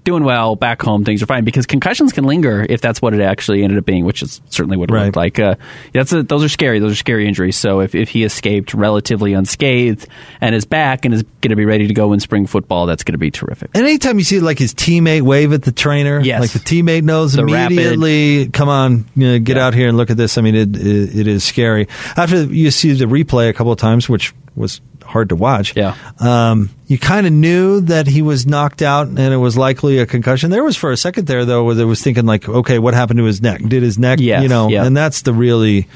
doing 0.03 0.23
well, 0.23 0.55
back 0.55 0.81
home, 0.81 1.03
things 1.03 1.21
are 1.21 1.25
fine 1.25 1.43
because 1.43 1.65
concussions 1.65 2.13
can 2.13 2.23
linger 2.23 2.65
if 2.67 2.81
that's 2.81 3.01
what 3.01 3.13
it 3.13 3.21
actually 3.21 3.63
ended 3.63 3.77
up 3.77 3.85
being, 3.85 4.05
which 4.05 4.21
is 4.23 4.41
certainly 4.49 4.77
what 4.77 4.89
it 4.89 4.93
looked 4.93 5.15
like. 5.15 5.39
Uh, 5.39 5.55
that's 5.93 6.11
a, 6.13 6.23
those 6.23 6.43
are 6.43 6.49
scary. 6.49 6.79
Those 6.79 6.93
are 6.93 6.95
scary 6.95 7.27
injuries. 7.27 7.57
So 7.57 7.81
if, 7.81 7.93
if 7.95 8.09
he 8.09 8.23
escaped 8.23 8.73
relatively 8.73 9.33
unscathed 9.33 10.07
and 10.41 10.55
is 10.55 10.65
back 10.65 11.05
and 11.05 11.13
is 11.13 11.23
going 11.41 11.49
to 11.51 11.55
be 11.55 11.65
ready 11.65 11.87
to 11.87 11.93
go 11.93 12.13
in 12.13 12.19
spring 12.19 12.47
football, 12.47 12.85
that's 12.85 13.03
going 13.03 13.13
to 13.13 13.17
be 13.19 13.29
terrific. 13.31 13.71
And 13.73 13.83
anytime 13.83 14.17
you 14.17 14.23
see 14.25 14.39
like 14.39 14.57
his 14.59 14.73
teammate 14.73 15.21
wave 15.21 15.53
at 15.53 15.63
the 15.63 15.71
trainer, 15.71 16.19
Yes. 16.21 16.41
like 16.41 16.51
the 16.51 16.59
teammate 16.59 17.03
knows 17.03 17.33
The 17.33 17.45
rapid- 17.45 17.73
immediately, 17.77 18.49
come 18.49 18.69
on, 18.69 19.05
you 19.15 19.27
know, 19.27 19.39
get 19.39 19.57
out 19.57 19.73
here 19.73 19.87
and 19.89 19.97
look 19.97 20.09
at 20.09 20.17
this. 20.17 20.37
I 20.37 20.41
mean, 20.41 20.55
it, 20.55 20.75
it 20.75 21.15
it 21.19 21.27
is 21.27 21.43
scary. 21.43 21.87
After 22.15 22.43
you 22.43 22.71
see 22.71 22.93
the 22.93 23.05
replay 23.05 23.49
a 23.49 23.53
couple 23.53 23.71
of 23.71 23.77
times, 23.79 24.07
which 24.09 24.33
was 24.55 24.81
hard 25.09 25.29
to 25.29 25.35
watch, 25.35 25.75
yeah, 25.75 25.95
um, 26.19 26.69
you 26.87 26.97
kind 26.97 27.27
of 27.27 27.33
knew 27.33 27.81
that 27.81 28.07
he 28.07 28.21
was 28.21 28.45
knocked 28.47 28.81
out 28.81 29.07
and 29.07 29.19
it 29.19 29.37
was 29.37 29.57
likely 29.57 29.97
a 29.99 30.05
concussion. 30.05 30.51
There 30.51 30.63
was 30.63 30.77
for 30.77 30.91
a 30.91 30.97
second 30.97 31.27
there 31.27 31.45
though, 31.45 31.63
where 31.65 31.75
there 31.75 31.87
was 31.87 32.01
thinking 32.01 32.25
like, 32.25 32.47
okay, 32.47 32.79
what 32.79 32.93
happened 32.93 33.17
to 33.17 33.25
his 33.25 33.41
neck? 33.41 33.61
Did 33.61 33.83
his 33.83 33.97
neck, 33.99 34.19
Yes, 34.21 34.43
you 34.43 34.49
know? 34.49 34.69
yeah. 34.69 34.85
And 34.85 34.95
that's 34.95 35.23
the 35.23 35.33
really, 35.33 35.87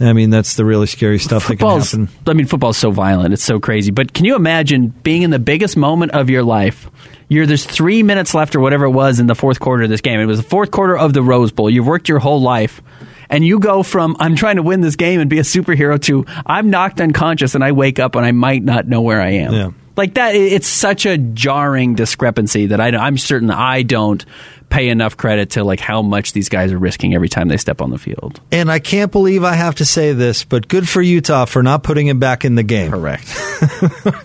I 0.00 0.12
mean, 0.12 0.30
that's 0.30 0.54
the 0.56 0.64
really 0.64 0.86
scary 0.86 1.18
stuff 1.18 1.48
that 1.48 1.56
can 1.58 1.80
happen. 1.80 2.08
I 2.26 2.32
mean, 2.34 2.46
football's 2.46 2.76
so 2.76 2.90
violent. 2.90 3.32
It's 3.32 3.44
so 3.44 3.60
crazy. 3.60 3.90
But 3.92 4.12
can 4.12 4.24
you 4.24 4.36
imagine 4.36 4.88
being 4.88 5.22
in 5.22 5.30
the 5.30 5.38
biggest 5.38 5.76
moment 5.76 6.12
of 6.12 6.28
your 6.28 6.42
life? 6.42 6.90
You're 7.28 7.46
there's 7.46 7.64
three 7.64 8.02
minutes 8.02 8.34
left 8.34 8.54
or 8.54 8.60
whatever 8.60 8.84
it 8.84 8.90
was 8.90 9.18
in 9.20 9.26
the 9.26 9.34
fourth 9.34 9.58
quarter 9.58 9.82
of 9.84 9.88
this 9.88 10.00
game. 10.00 10.20
It 10.20 10.26
was 10.26 10.38
the 10.40 10.48
fourth 10.48 10.70
quarter 10.70 10.96
of 10.96 11.12
the 11.12 11.22
Rose 11.22 11.50
Bowl. 11.50 11.68
You've 11.68 11.86
worked 11.86 12.08
your 12.08 12.18
whole 12.20 12.40
life. 12.40 12.80
And 13.28 13.44
you 13.44 13.58
go 13.58 13.82
from 13.82 14.16
I'm 14.18 14.36
trying 14.36 14.56
to 14.56 14.62
win 14.62 14.80
this 14.80 14.96
game 14.96 15.20
and 15.20 15.28
be 15.30 15.38
a 15.38 15.42
superhero 15.42 16.00
to 16.02 16.24
I'm 16.44 16.70
knocked 16.70 17.00
unconscious 17.00 17.54
and 17.54 17.64
I 17.64 17.72
wake 17.72 17.98
up 17.98 18.14
and 18.14 18.24
I 18.24 18.32
might 18.32 18.62
not 18.62 18.86
know 18.86 19.02
where 19.02 19.20
I 19.20 19.30
am. 19.30 19.52
Yeah. 19.52 19.70
Like 19.96 20.14
that, 20.14 20.34
it's 20.34 20.68
such 20.68 21.06
a 21.06 21.16
jarring 21.16 21.94
discrepancy 21.94 22.66
that 22.66 22.80
I, 22.80 22.88
I'm 22.88 23.16
certain 23.16 23.50
I 23.50 23.82
don't 23.82 24.24
pay 24.68 24.88
enough 24.88 25.16
credit 25.16 25.50
to 25.50 25.64
like 25.64 25.80
how 25.80 26.02
much 26.02 26.32
these 26.32 26.48
guys 26.48 26.72
are 26.72 26.78
risking 26.78 27.14
every 27.14 27.28
time 27.28 27.48
they 27.48 27.56
step 27.56 27.80
on 27.80 27.90
the 27.90 27.98
field. 27.98 28.40
And 28.52 28.70
I 28.70 28.78
can't 28.78 29.10
believe 29.12 29.44
I 29.44 29.54
have 29.54 29.76
to 29.76 29.84
say 29.84 30.12
this, 30.12 30.44
but 30.44 30.68
good 30.68 30.88
for 30.88 31.00
Utah 31.00 31.44
for 31.44 31.62
not 31.62 31.82
putting 31.82 32.06
him 32.06 32.18
back 32.18 32.44
in 32.44 32.56
the 32.56 32.62
game. 32.62 32.90
Correct. 32.90 33.26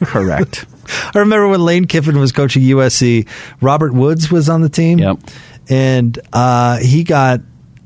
Correct. 0.02 0.66
I 1.16 1.20
remember 1.20 1.48
when 1.48 1.64
Lane 1.64 1.86
Kiffin 1.86 2.20
was 2.20 2.32
coaching 2.32 2.64
USC, 2.64 3.28
Robert 3.62 3.94
Woods 3.94 4.32
was 4.32 4.50
on 4.50 4.62
the 4.62 4.70
team. 4.70 5.00
Yep. 5.00 5.20
And 5.70 6.20
uh, 6.34 6.80
he 6.80 7.04
got, 7.04 7.42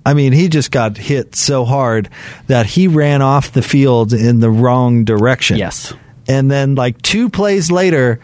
I 0.06 0.14
mean, 0.14 0.34
he 0.34 0.48
just 0.50 0.70
got 0.72 0.98
hit 0.98 1.36
so 1.36 1.66
hard 1.66 2.10
that 2.48 2.68
he 2.68 2.88
ran 2.88 3.22
off 3.24 3.52
the 3.52 3.64
field 3.64 4.14
in 4.14 4.40
the 4.40 4.52
wrong 4.52 5.04
direction. 5.04 5.58
Yes. 5.58 5.94
And 6.28 6.50
then, 6.50 6.76
like 6.76 7.02
two 7.02 7.30
plays 7.30 7.72
later, 7.72 8.20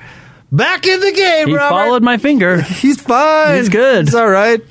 back 0.51 0.85
in 0.85 0.99
the 0.99 1.11
game, 1.11 1.47
He 1.47 1.55
Robert. 1.55 1.69
followed 1.75 2.03
my 2.03 2.17
finger. 2.17 2.61
He's 2.61 3.01
fine. 3.01 3.57
He's 3.57 3.69
good. 3.69 4.05
It's 4.07 4.15
all 4.15 4.29
right. 4.29 4.61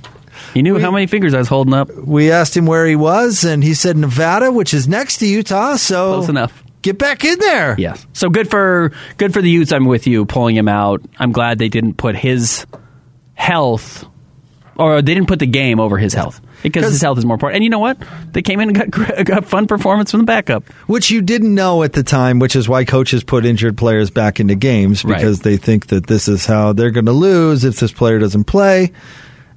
He 0.55 0.63
knew 0.63 0.79
how 0.79 0.91
many 0.91 1.07
fingers 1.07 1.35
I 1.35 1.39
was 1.39 1.49
holding 1.49 1.75
up. 1.75 1.93
We 1.95 2.31
asked 2.31 2.57
him 2.57 2.67
where 2.67 2.87
he 2.87 2.97
was, 2.97 3.45
and 3.45 3.63
he 3.63 3.75
said 3.75 3.97
Nevada, 3.97 4.51
which 4.51 4.73
is 4.75 4.89
next 4.89 5.19
to 5.19 5.27
Utah. 5.27 5.77
So 5.77 6.15
Close 6.15 6.29
enough. 6.29 6.65
Get 6.83 6.97
back 6.99 7.25
in 7.25 7.39
there. 7.39 7.75
Yes. 7.79 8.07
So 8.15 8.31
good 8.31 8.49
for 8.51 8.93
good 9.19 9.33
for 9.33 9.43
the 9.43 9.51
Utes. 9.51 9.71
I'm 9.71 9.85
with 9.85 10.07
you, 10.07 10.25
pulling 10.27 10.57
him 10.57 10.67
out. 10.69 11.03
I'm 11.19 11.31
glad 11.31 11.59
they 11.59 11.69
didn't 11.69 11.95
put 11.99 12.17
his 12.17 12.67
health, 13.35 14.05
or 14.77 15.03
they 15.03 15.15
didn't 15.15 15.29
put 15.29 15.39
the 15.41 15.47
game 15.47 15.79
over 15.79 15.99
his 15.99 16.15
health 16.15 16.41
because 16.63 16.85
his 16.93 17.01
health 17.01 17.19
is 17.19 17.25
more 17.25 17.35
important. 17.35 17.57
And 17.57 17.65
you 17.65 17.71
know 17.71 17.79
what? 17.79 17.99
They 18.33 18.43
came 18.43 18.61
in 18.61 18.77
and 18.77 18.93
got, 18.93 19.25
got 19.25 19.45
fun 19.47 19.67
performance 19.67 20.11
from 20.11 20.21
the 20.21 20.27
backup. 20.27 20.69
Which 20.87 21.11
you 21.11 21.23
didn't 21.23 21.55
know 21.55 21.83
at 21.83 21.93
the 21.93 22.03
time, 22.03 22.39
which 22.39 22.57
is 22.57 22.69
why 22.69 22.85
coaches 22.85 23.25
put 23.25 23.45
injured 23.45 23.77
players 23.79 24.11
back 24.11 24.41
into 24.41 24.55
games 24.55 25.05
Right. 25.05 25.17
because 25.17 25.41
they 25.41 25.57
think 25.57 25.89
that 25.89 26.07
this 26.07 26.29
is 26.29 26.47
how 26.47 26.73
they're 26.73 26.91
going 26.91 27.07
to 27.07 27.13
lose 27.13 27.65
if 27.65 27.79
this 27.81 27.93
player 27.93 28.19
doesn't 28.19 28.45
play. 28.45 28.93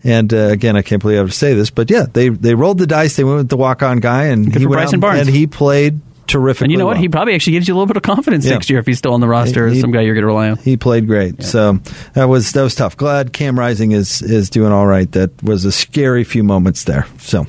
And 0.05 0.33
uh, 0.33 0.37
again, 0.49 0.75
I 0.75 0.81
can't 0.81 1.01
believe 1.01 1.17
I 1.17 1.21
have 1.21 1.29
to 1.29 1.35
say 1.35 1.53
this, 1.53 1.69
but 1.69 1.89
yeah, 1.89 2.05
they 2.11 2.27
they 2.27 2.55
rolled 2.55 2.77
the 2.77 2.85
dice. 2.87 3.15
They 3.15 3.23
went 3.23 3.37
with 3.37 3.49
the 3.49 3.55
walk 3.55 3.81
on 3.83 3.99
guy, 4.01 4.25
and 4.25 4.51
Good 4.51 4.59
he 4.59 4.65
went 4.65 4.79
Bryson 4.79 4.97
out 4.97 5.01
Barnes. 5.01 5.27
and 5.27 5.29
he 5.29 5.47
played 5.47 6.01
terrific. 6.27 6.63
And 6.63 6.71
you 6.71 6.77
know 6.77 6.85
what? 6.85 6.97
He 6.97 7.09
probably 7.09 7.35
actually 7.35 7.53
gives 7.53 7.67
you 7.67 7.73
a 7.73 7.75
little 7.75 7.87
bit 7.87 7.97
of 7.97 8.03
confidence 8.03 8.45
Yeah. 8.45 8.51
next 8.53 8.69
year 8.69 8.79
if 8.79 8.85
he's 8.85 8.97
still 8.97 9.13
on 9.13 9.19
the 9.21 9.27
roster 9.27 9.67
as 9.67 9.73
He- 9.75 9.81
some 9.81 9.91
guy 9.91 10.01
you're 10.01 10.15
going 10.15 10.23
to 10.23 10.27
rely 10.27 10.49
on. 10.49 10.57
He 10.57 10.77
played 10.77 11.07
great. 11.07 11.43
So 11.43 11.79
that 12.13 12.25
was 12.29 12.51
that 12.53 12.61
was 12.63 12.75
tough. 12.75 12.95
Glad 12.97 13.33
Cam 13.33 13.57
Rising 13.59 13.91
is 13.91 14.21
is 14.21 14.49
doing 14.49 14.71
all 14.71 14.87
right. 14.87 15.11
That 15.11 15.31
was 15.43 15.65
a 15.65 15.71
scary 15.71 16.23
few 16.23 16.43
moments 16.43 16.83
there. 16.85 17.05
So 17.19 17.45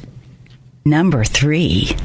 Number 0.85 1.25
three. 1.25 1.97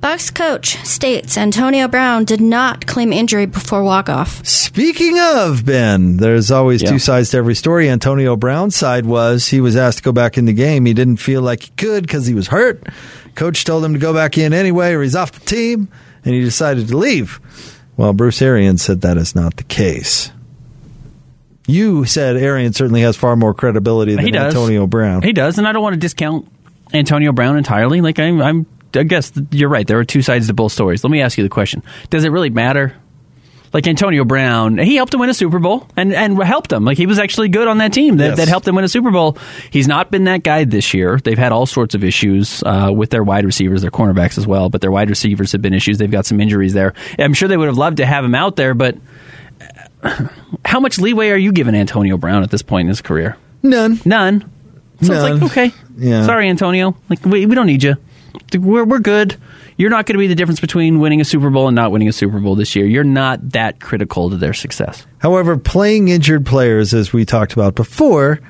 Bucks 0.00 0.30
coach 0.30 0.76
states 0.86 1.36
Antonio 1.36 1.88
Brown 1.88 2.24
did 2.24 2.40
not 2.40 2.86
claim 2.86 3.12
injury 3.12 3.46
before 3.46 3.82
walk-off. 3.82 4.46
Speaking 4.46 5.18
of 5.18 5.64
Ben, 5.64 6.18
there's 6.18 6.50
always 6.50 6.82
Yeah. 6.82 6.90
two 6.92 6.98
sides 6.98 7.30
to 7.30 7.38
every 7.38 7.54
story. 7.54 7.88
Antonio 7.88 8.36
Brown's 8.36 8.76
side 8.76 9.04
was 9.06 9.48
he 9.48 9.60
was 9.60 9.74
asked 9.74 9.98
to 9.98 10.04
go 10.04 10.12
back 10.12 10.38
in 10.38 10.44
the 10.44 10.52
game. 10.52 10.84
He 10.86 10.94
didn't 10.94 11.16
feel 11.16 11.42
like 11.42 11.62
he 11.64 11.70
could 11.76 12.02
because 12.06 12.26
he 12.26 12.34
was 12.34 12.48
hurt. 12.48 12.82
Coach 13.36 13.64
told 13.64 13.84
him 13.84 13.92
to 13.92 13.98
go 13.98 14.12
back 14.12 14.36
in 14.38 14.52
anyway, 14.52 14.92
or 14.94 15.02
he's 15.02 15.14
off 15.14 15.32
the 15.32 15.44
team, 15.44 15.88
and 16.24 16.34
he 16.34 16.40
decided 16.40 16.88
to 16.88 16.96
leave. 16.96 17.40
Well, 17.96 18.12
Bruce 18.12 18.42
Arians 18.42 18.82
said 18.82 19.02
that 19.02 19.16
is 19.16 19.34
not 19.34 19.56
the 19.56 19.64
case. 19.64 20.32
You 21.66 22.04
said 22.04 22.36
Arians 22.36 22.76
certainly 22.76 23.02
has 23.02 23.16
far 23.16 23.36
more 23.36 23.54
credibility 23.54 24.14
than. 24.14 24.34
Antonio 24.34 24.86
Brown. 24.86 25.22
He 25.22 25.32
does, 25.32 25.58
and 25.58 25.66
I 25.66 25.72
don't 25.72 25.82
want 25.82 25.94
to 25.94 26.00
discount 26.00 26.48
Antonio 26.92 27.32
Brown 27.32 27.56
entirely. 27.56 28.00
Like 28.00 28.18
I'm, 28.18 28.40
I'm 28.40 28.66
I 28.94 29.02
guess 29.02 29.32
you're 29.50 29.68
right. 29.68 29.86
There 29.86 29.98
are 29.98 30.04
two 30.04 30.22
sides 30.22 30.46
to 30.46 30.54
both 30.54 30.72
stories. 30.72 31.02
Let 31.02 31.10
me 31.10 31.20
ask 31.20 31.36
you 31.36 31.44
the 31.44 31.50
question: 31.50 31.82
Does 32.10 32.24
it 32.24 32.30
really 32.30 32.50
matter? 32.50 32.94
Like 33.76 33.86
Antonio 33.86 34.24
Brown, 34.24 34.78
he 34.78 34.96
helped 34.96 35.12
him 35.12 35.20
win 35.20 35.28
a 35.28 35.34
Super 35.34 35.58
Bowl 35.58 35.86
and, 35.98 36.14
and 36.14 36.42
helped 36.42 36.72
him. 36.72 36.86
Like 36.86 36.96
he 36.96 37.04
was 37.04 37.18
actually 37.18 37.50
good 37.50 37.68
on 37.68 37.76
that 37.76 37.92
team 37.92 38.16
that, 38.16 38.28
Yes. 38.28 38.36
that 38.38 38.48
helped 38.48 38.66
him 38.66 38.74
win 38.74 38.86
a 38.86 38.88
Super 38.88 39.10
Bowl. 39.10 39.36
He's 39.68 39.86
not 39.86 40.10
been 40.10 40.24
that 40.24 40.42
guy 40.42 40.64
this 40.64 40.94
year. 40.94 41.18
They've 41.22 41.36
had 41.36 41.52
all 41.52 41.66
sorts 41.66 41.94
of 41.94 42.02
issues 42.02 42.62
uh, 42.62 42.90
with 42.96 43.10
their 43.10 43.22
wide 43.22 43.44
receivers, 43.44 43.82
their 43.82 43.90
cornerbacks 43.90 44.38
as 44.38 44.46
well, 44.46 44.70
but 44.70 44.80
their 44.80 44.90
wide 44.90 45.10
receivers 45.10 45.52
have 45.52 45.60
been 45.60 45.74
issues. 45.74 45.98
They've 45.98 46.10
got 46.10 46.24
some 46.24 46.40
injuries 46.40 46.72
there. 46.72 46.94
I'm 47.18 47.34
sure 47.34 47.48
they 47.48 47.56
would 47.58 47.68
have 47.68 47.76
loved 47.76 47.98
to 47.98 48.06
have 48.06 48.24
him 48.24 48.34
out 48.34 48.56
there, 48.56 48.72
but 48.72 48.96
how 50.64 50.80
much 50.80 50.98
leeway 50.98 51.28
are 51.28 51.36
you 51.36 51.52
giving 51.52 51.74
Antonio 51.74 52.16
Brown 52.16 52.42
at 52.42 52.50
this 52.50 52.62
point 52.62 52.86
in 52.86 52.88
his 52.88 53.02
career? 53.02 53.36
None. 53.62 54.00
None. 54.06 54.40
So 55.02 55.12
None. 55.12 55.32
it's 55.32 55.42
like, 55.42 55.50
okay. 55.50 55.72
Yeah. 55.98 56.24
Sorry, 56.24 56.48
Antonio. 56.48 56.96
Like, 57.10 57.22
we, 57.26 57.44
we 57.44 57.54
don't 57.54 57.66
need 57.66 57.82
you. 57.82 57.96
We're, 58.54 58.84
we're 58.84 58.98
good. 58.98 59.36
You're 59.76 59.90
not 59.90 60.06
going 60.06 60.14
to 60.14 60.18
be 60.18 60.26
the 60.26 60.34
difference 60.34 60.60
between 60.60 61.00
winning 61.00 61.20
a 61.20 61.24
Super 61.24 61.50
Bowl 61.50 61.68
and 61.68 61.74
not 61.74 61.92
winning 61.92 62.08
a 62.08 62.12
Super 62.12 62.40
Bowl 62.40 62.54
this 62.54 62.74
year. 62.74 62.86
You're 62.86 63.04
not 63.04 63.50
that 63.50 63.80
critical 63.80 64.30
to 64.30 64.36
their 64.36 64.54
success. 64.54 65.06
However, 65.18 65.56
playing 65.56 66.08
injured 66.08 66.46
players, 66.46 66.94
as 66.94 67.12
we 67.12 67.24
talked 67.24 67.52
about 67.52 67.74
before, 67.74 68.40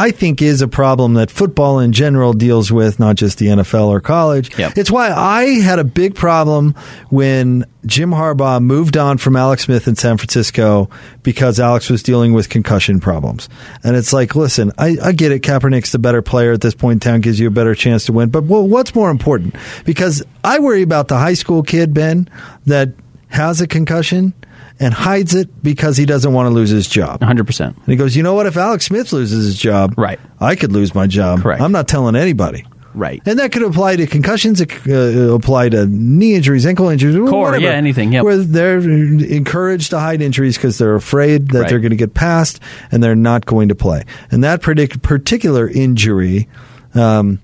I 0.00 0.12
think 0.12 0.40
is 0.40 0.62
a 0.62 0.68
problem 0.68 1.12
that 1.14 1.30
football 1.30 1.78
in 1.78 1.92
general 1.92 2.32
deals 2.32 2.72
with, 2.72 2.98
not 2.98 3.16
just 3.16 3.36
the 3.36 3.48
NFL 3.48 3.88
or 3.88 4.00
college. 4.00 4.50
It's 4.74 4.90
why 4.90 5.10
I 5.10 5.60
had 5.60 5.78
a 5.78 5.84
big 5.84 6.14
problem 6.14 6.74
when 7.10 7.66
Jim 7.84 8.10
Harbaugh 8.10 8.62
moved 8.62 8.96
on 8.96 9.18
from 9.18 9.36
Alex 9.36 9.64
Smith 9.64 9.86
in 9.86 9.96
San 9.96 10.16
Francisco 10.16 10.88
because 11.22 11.60
Alex 11.60 11.90
was 11.90 12.02
dealing 12.02 12.32
with 12.32 12.48
concussion 12.48 12.98
problems. 12.98 13.50
And 13.84 13.94
it's 13.94 14.14
like, 14.14 14.34
listen, 14.34 14.72
I, 14.78 14.96
I 15.04 15.12
get 15.12 15.32
it. 15.32 15.42
Kaepernick's 15.42 15.92
the 15.92 15.98
better 15.98 16.22
player 16.22 16.52
at 16.52 16.62
this 16.62 16.74
point 16.74 17.04
in 17.04 17.10
time, 17.12 17.20
gives 17.20 17.38
you 17.38 17.48
a 17.48 17.50
better 17.50 17.74
chance 17.74 18.06
to 18.06 18.14
win. 18.14 18.30
But 18.30 18.44
well, 18.44 18.66
what's 18.66 18.94
more 18.94 19.10
important? 19.10 19.54
Because 19.84 20.24
I 20.42 20.60
worry 20.60 20.80
about 20.80 21.08
the 21.08 21.18
high 21.18 21.34
school 21.34 21.62
kid, 21.62 21.92
Ben, 21.92 22.26
that 22.64 22.88
has 23.28 23.60
a 23.60 23.66
concussion 23.66 24.32
and 24.80 24.92
hides 24.94 25.34
it 25.34 25.62
because 25.62 25.96
he 25.96 26.06
doesn't 26.06 26.32
want 26.32 26.46
to 26.46 26.50
lose 26.50 26.70
his 26.70 26.88
job. 26.88 27.20
100%. 27.20 27.60
And 27.60 27.86
he 27.86 27.96
goes, 27.96 28.16
you 28.16 28.22
know 28.22 28.34
what? 28.34 28.46
If 28.46 28.56
Alex 28.56 28.86
Smith 28.86 29.12
loses 29.12 29.44
his 29.46 29.56
job, 29.58 29.94
right. 29.96 30.18
I 30.40 30.56
could 30.56 30.72
lose 30.72 30.94
my 30.94 31.06
job. 31.06 31.42
Correct. 31.42 31.60
I'm 31.60 31.70
not 31.72 31.86
telling 31.86 32.16
anybody. 32.16 32.64
Right. 32.92 33.22
And 33.24 33.38
that 33.38 33.52
could 33.52 33.62
apply 33.62 33.94
to 33.96 34.06
concussions, 34.08 34.60
it 34.60 34.66
could 34.70 35.16
uh, 35.30 35.34
apply 35.34 35.68
to 35.68 35.86
knee 35.86 36.34
injuries, 36.34 36.66
ankle 36.66 36.88
injuries, 36.88 37.14
Core, 37.30 37.42
whatever. 37.44 37.62
yeah, 37.62 37.70
anything, 37.70 38.12
yep. 38.12 38.24
Where 38.24 38.36
they're 38.38 38.80
encouraged 38.80 39.90
to 39.90 40.00
hide 40.00 40.20
injuries 40.22 40.56
because 40.56 40.78
they're 40.78 40.96
afraid 40.96 41.48
that 41.50 41.60
Right. 41.60 41.68
they're 41.68 41.78
going 41.78 41.90
to 41.90 41.96
get 41.96 42.14
past 42.14 42.58
and 42.90 43.00
they're 43.00 43.14
not 43.14 43.46
going 43.46 43.68
to 43.68 43.76
play. 43.76 44.02
And 44.32 44.42
that 44.42 44.60
partic- 44.62 45.02
particular 45.02 45.68
injury, 45.68 46.48
um, 46.94 47.38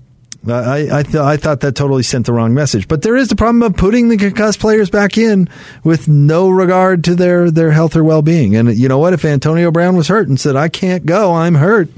I, 0.49 0.99
I, 0.99 1.03
th- 1.03 1.15
I 1.15 1.37
thought 1.37 1.61
that 1.61 1.75
totally 1.75 2.03
sent 2.03 2.25
the 2.25 2.33
wrong 2.33 2.53
message. 2.53 2.87
But 2.87 3.01
there 3.01 3.15
is 3.15 3.27
the 3.29 3.35
problem 3.35 3.63
of 3.63 3.75
putting 3.75 4.09
the 4.09 4.17
concussed 4.17 4.59
players 4.59 4.89
back 4.89 5.17
in 5.17 5.49
with 5.83 6.07
no 6.07 6.49
regard 6.49 7.03
to 7.05 7.15
their, 7.15 7.49
their 7.51 7.71
health 7.71 7.95
or 7.95 8.03
well 8.03 8.21
being. 8.21 8.55
And 8.55 8.75
you 8.77 8.87
know 8.87 8.97
what? 8.99 9.13
If 9.13 9.25
Antonio 9.25 9.71
Brown 9.71 9.95
was 9.95 10.07
hurt 10.07 10.27
and 10.27 10.39
said, 10.39 10.55
I 10.55 10.69
can't 10.69 11.05
go, 11.05 11.33
I'm 11.33 11.55
hurt, 11.55 11.89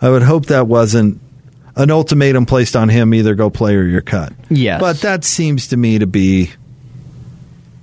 I 0.00 0.10
would 0.10 0.22
hope 0.22 0.46
that 0.46 0.66
wasn't 0.66 1.20
an 1.76 1.90
ultimatum 1.90 2.46
placed 2.46 2.74
on 2.76 2.88
him 2.88 3.14
either 3.14 3.34
go 3.34 3.48
play 3.50 3.74
or 3.76 3.84
you're 3.84 4.00
cut. 4.00 4.32
Yes. 4.48 4.80
But 4.80 5.00
that 5.02 5.24
seems 5.24 5.68
to 5.68 5.76
me 5.76 5.98
to 5.98 6.06
be, 6.06 6.50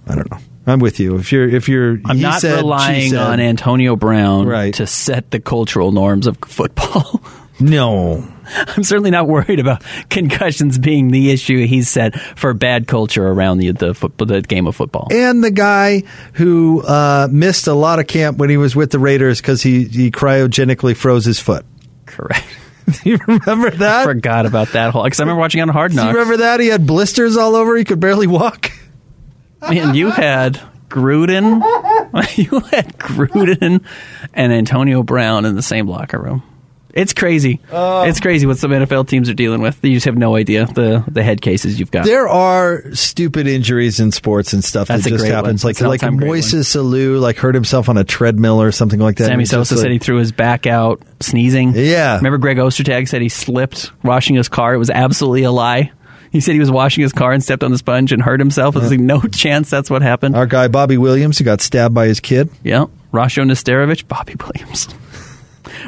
I 0.07 0.15
don't 0.15 0.29
know. 0.29 0.37
I'm 0.67 0.79
with 0.79 0.99
you. 0.99 1.15
If 1.17 1.31
you're, 1.31 1.47
if 1.47 1.69
you're, 1.69 1.97
I'm 2.03 2.19
not 2.19 2.41
said, 2.41 2.57
relying 2.57 3.11
said. 3.11 3.19
on 3.19 3.39
Antonio 3.39 3.95
Brown 3.95 4.45
Right. 4.47 4.73
to 4.73 4.85
set 4.85 5.31
the 5.31 5.39
cultural 5.39 5.91
norms 5.93 6.27
of 6.27 6.37
football. 6.45 7.21
No. 7.59 8.23
I'm 8.67 8.83
certainly 8.83 9.11
not 9.11 9.27
worried 9.27 9.59
about 9.59 9.83
concussions 10.09 10.77
being 10.77 11.11
the 11.11 11.31
issue 11.31 11.65
he 11.65 11.81
said 11.83 12.19
for 12.35 12.53
bad 12.53 12.87
culture 12.87 13.27
around 13.27 13.57
the 13.57 13.71
the, 13.71 13.93
foot, 13.93 14.17
the 14.17 14.41
game 14.41 14.67
of 14.67 14.75
football. 14.75 15.07
and 15.11 15.43
the 15.43 15.51
guy 15.51 16.03
who 16.33 16.81
uh, 16.83 17.27
missed 17.31 17.67
a 17.67 17.73
lot 17.73 17.99
of 17.99 18.07
camp 18.07 18.37
when 18.37 18.49
he 18.49 18.57
was 18.57 18.75
with 18.75 18.91
the 18.91 18.99
Raiders 18.99 19.41
because 19.41 19.61
he, 19.61 19.85
he 19.85 20.11
cryogenically 20.11 20.95
froze 20.95 21.25
his 21.25 21.39
foot. 21.39 21.65
Correct. 22.05 22.45
Do 23.03 23.09
you 23.09 23.17
remember 23.27 23.69
that? 23.77 24.01
I 24.01 24.03
Forgot 24.05 24.45
about 24.45 24.69
that 24.69 24.91
whole 24.91 25.03
because 25.03 25.19
I 25.19 25.23
remember 25.23 25.41
watching 25.41 25.61
on 25.61 25.67
Hard 25.69 25.93
Knocks. 25.93 26.05
Do 26.05 26.09
you 26.11 26.15
remember 26.15 26.37
that? 26.43 26.59
He 26.61 26.67
had 26.67 26.87
blisters 26.87 27.35
all 27.35 27.55
over. 27.55 27.75
He 27.75 27.83
could 27.83 27.99
barely 27.99 28.27
walk. 28.27 28.71
Man, 29.61 29.93
you 29.95 30.11
had 30.11 30.61
Gruden, 30.87 31.59
you 32.37 32.59
had 32.59 32.97
Gruden 32.97 33.83
and 34.33 34.53
Antonio 34.53 35.03
Brown 35.03 35.43
in 35.45 35.55
the 35.55 35.61
same 35.61 35.87
locker 35.87 36.17
room. 36.21 36.43
It's 36.93 37.13
crazy. 37.13 37.61
Oh. 37.71 38.03
it's 38.03 38.19
crazy 38.19 38.47
what 38.47 38.57
some 38.57 38.71
NFL 38.71 39.07
teams 39.07 39.29
are 39.29 39.33
dealing 39.33 39.61
with. 39.61 39.83
You 39.83 39.93
just 39.93 40.05
have 40.05 40.17
no 40.17 40.35
idea 40.35 40.65
the 40.65 41.03
the 41.07 41.21
head 41.21 41.41
cases 41.41 41.79
you've 41.79 41.91
got. 41.91 42.05
There 42.05 42.27
are 42.27 42.91
stupid 42.93 43.47
injuries 43.47 43.99
in 43.99 44.11
sports 44.11 44.53
and 44.53 44.63
stuff 44.63 44.87
That's 44.87 45.03
that 45.03 45.09
just 45.09 45.25
happens. 45.25 45.63
one. 45.63 45.73
Like 45.73 46.01
like 46.01 46.11
Moises 46.11 46.75
Alou 46.75 47.19
like 47.19 47.37
hurt 47.37 47.55
himself 47.55 47.89
on 47.89 47.97
a 47.97 48.03
treadmill 48.03 48.61
or 48.61 48.71
something 48.71 48.99
like 48.99 49.17
that. 49.17 49.27
Sammy 49.27 49.45
Sosa 49.45 49.77
said 49.77 49.91
he 49.91 49.99
threw 49.99 50.17
his 50.17 50.31
back 50.31 50.65
out 50.65 51.01
sneezing. 51.19 51.73
Yeah. 51.75 52.17
Remember 52.17 52.37
Greg 52.37 52.57
Ostertag 52.57 53.07
said 53.07 53.21
he 53.21 53.29
slipped 53.29 53.91
washing 54.03 54.35
his 54.35 54.49
car. 54.49 54.73
It 54.73 54.77
was 54.77 54.89
absolutely 54.89 55.43
a 55.43 55.51
lie. 55.51 55.91
He 56.31 56.41
said 56.41 56.53
he 56.53 56.59
was 56.59 56.71
washing 56.71 57.03
his 57.03 57.13
car 57.13 57.31
and 57.31 57.43
stepped 57.43 57.63
on 57.63 57.71
the 57.71 57.77
sponge 57.77 58.11
and 58.11 58.21
hurt 58.21 58.39
himself. 58.39 58.75
There's 58.75 58.91
like 58.91 58.99
no 58.99 59.21
chance 59.31 59.69
that's 59.69 59.89
what 59.89 60.01
happened. 60.01 60.35
Our 60.35 60.45
guy 60.45 60.67
Bobby 60.67 60.97
Williams 60.97 61.37
who 61.37 61.43
got 61.43 61.61
stabbed 61.61 61.93
by 61.95 62.07
his 62.07 62.19
kid. 62.19 62.49
Yeah. 62.63 62.85
Rasho 63.13 63.45
Nesterovich, 63.45 64.07
Bobby 64.07 64.35
Williams. 64.35 64.89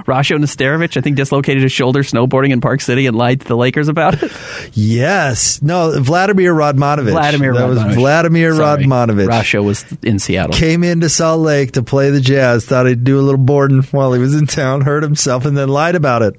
Rasho 0.05 0.37
Nesterovich, 0.37 0.97
I 0.97 1.01
think, 1.01 1.17
dislocated 1.17 1.63
his 1.63 1.71
shoulder 1.71 2.01
snowboarding 2.03 2.51
in 2.51 2.61
Park 2.61 2.81
City 2.81 3.05
and 3.07 3.15
lied 3.15 3.41
to 3.41 3.47
the 3.47 3.57
Lakers 3.57 3.87
about 3.87 4.21
it. 4.21 4.31
Yes. 4.73 5.61
No, 5.61 5.99
Vladimir 6.01 6.53
Radmanovich. 6.53 7.11
Vladimir 7.11 7.53
That 7.53 7.67
was 7.67 7.95
Vladimir 7.95 8.55
Sorry. 8.55 8.83
Radmanovich. 8.83 9.27
Rasho 9.27 9.63
was 9.63 9.85
in 10.03 10.19
Seattle. 10.19 10.53
Came 10.55 10.83
into 10.83 11.09
Salt 11.09 11.41
Lake 11.41 11.73
to 11.73 11.83
play 11.83 12.09
the 12.09 12.21
Jazz, 12.21 12.65
thought 12.65 12.85
he'd 12.85 13.03
do 13.03 13.19
a 13.19 13.21
little 13.21 13.39
boarding 13.39 13.81
while 13.83 14.13
he 14.13 14.19
was 14.19 14.35
in 14.35 14.45
town, 14.45 14.81
hurt 14.81 15.03
himself, 15.03 15.45
and 15.45 15.57
then 15.57 15.69
lied 15.69 15.95
about 15.95 16.21
it. 16.21 16.35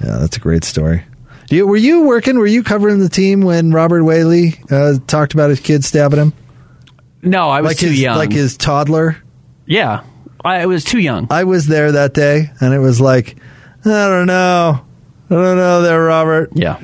Yeah, 0.00 0.18
that's 0.18 0.36
a 0.36 0.40
great 0.40 0.64
story. 0.64 1.04
You, 1.50 1.66
were 1.66 1.76
you 1.76 2.02
working? 2.02 2.38
Were 2.38 2.46
you 2.46 2.62
covering 2.62 2.98
the 2.98 3.08
team 3.08 3.40
when 3.42 3.70
Robert 3.70 4.02
Whaley 4.04 4.54
uh, 4.70 4.94
talked 5.06 5.32
about 5.32 5.50
his 5.50 5.60
kid 5.60 5.84
stabbing 5.84 6.18
him? 6.18 6.32
No, 7.22 7.48
I 7.48 7.60
was 7.60 7.70
like 7.70 7.78
too 7.78 7.86
his, 7.86 8.00
young. 8.00 8.16
Like 8.16 8.32
his 8.32 8.56
toddler? 8.56 9.16
yeah. 9.64 10.02
I, 10.46 10.66
was 10.66 10.84
too 10.84 10.98
young. 10.98 11.26
I 11.30 11.44
was 11.44 11.66
there 11.66 11.92
that 11.92 12.14
day, 12.14 12.50
and 12.60 12.72
it 12.72 12.78
was 12.78 13.00
like, 13.00 13.36
I 13.84 14.08
don't 14.08 14.26
know. 14.26 14.84
I 15.28 15.34
don't 15.34 15.56
know 15.56 15.82
there, 15.82 16.02
Robert. 16.02 16.50
Yeah. 16.54 16.80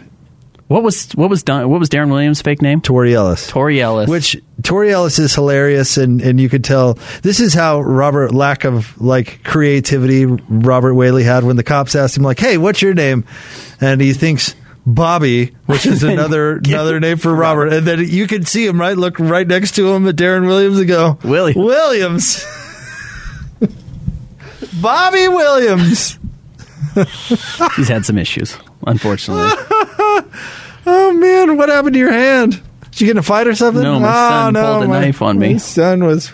What 0.69 0.83
was 0.83 1.13
what 1.13 1.29
was 1.29 1.43
Don, 1.43 1.69
what 1.69 1.81
was 1.81 1.91
Deron 1.91 2.09
Williams' 2.11 2.41
fake 2.41 2.63
name? 2.63 2.81
Tori 2.81 3.15
Ellis. 3.15 3.47
Tori 3.47 3.79
Ellis. 3.83 4.09
Which 4.09 4.41
Tori 4.63 4.91
Ellis 4.91 5.19
is 5.19 5.35
hilarious, 5.35 5.99
and, 5.99 6.23
and 6.23 6.41
you 6.41 6.49
could 6.49 6.65
tell 6.65 6.95
this 7.23 7.41
is 7.41 7.53
how 7.53 7.83
Robert 7.83 8.33
lack 8.33 8.65
of 8.65 8.99
like 8.99 9.45
creativity 9.45 10.25
Robert 10.25 10.95
Whaley 10.95 11.25
had 11.25 11.45
when 11.45 11.57
the 11.57 11.63
cops 11.63 11.95
asked 11.95 12.17
him 12.17 12.23
like, 12.23 12.39
"Hey, 12.39 12.57
what's 12.57 12.81
your 12.81 12.95
name?" 12.95 13.27
and 13.83 14.01
he 14.01 14.15
thinks 14.15 14.55
Bobby, 14.87 15.55
which 15.67 15.85
is 15.85 16.03
another 16.05 16.57
another 16.57 17.01
name 17.01 17.19
for 17.19 17.35
Robert, 17.35 17.73
and 17.73 17.87
then 17.87 18.09
you 18.09 18.27
could 18.27 18.49
see 18.49 18.67
him 18.67 18.81
right 18.81 18.97
look 18.97 19.19
right 19.19 19.47
next 19.47 19.73
to 19.77 19.93
him 19.93 20.09
at 20.09 20.17
Deron 20.17 20.47
Williams 20.47 20.79
and 20.79 20.89
go, 20.89 21.19
Williams, 21.23 21.57
Williams, 21.57 22.45
Bobby 24.81 25.29
Williams." 25.29 26.19
He's 27.77 27.89
had 27.89 28.05
some 28.05 28.19
issues, 28.19 28.57
unfortunately. 28.87 29.51
Oh 30.85 31.13
man, 31.13 31.57
what 31.57 31.69
happened 31.69 31.93
to 31.95 31.99
your 32.01 32.11
hand? 32.11 32.61
Did 32.91 33.01
you 33.01 33.07
get 33.07 33.13
in 33.13 33.19
a 33.19 33.23
fight 33.23 33.47
or 33.47 33.55
something? 33.55 33.85
No, 33.85 34.01
my 34.01 34.09
Oh, 34.09 34.29
son 34.31 34.53
no, 34.55 34.65
pulled 34.73 34.83
a 34.83 34.89
my- 34.89 35.01
knife 35.01 35.23
on 35.23 35.39
me. 35.39 35.53
My 35.53 35.59
son 35.59 36.03
was 36.05 36.33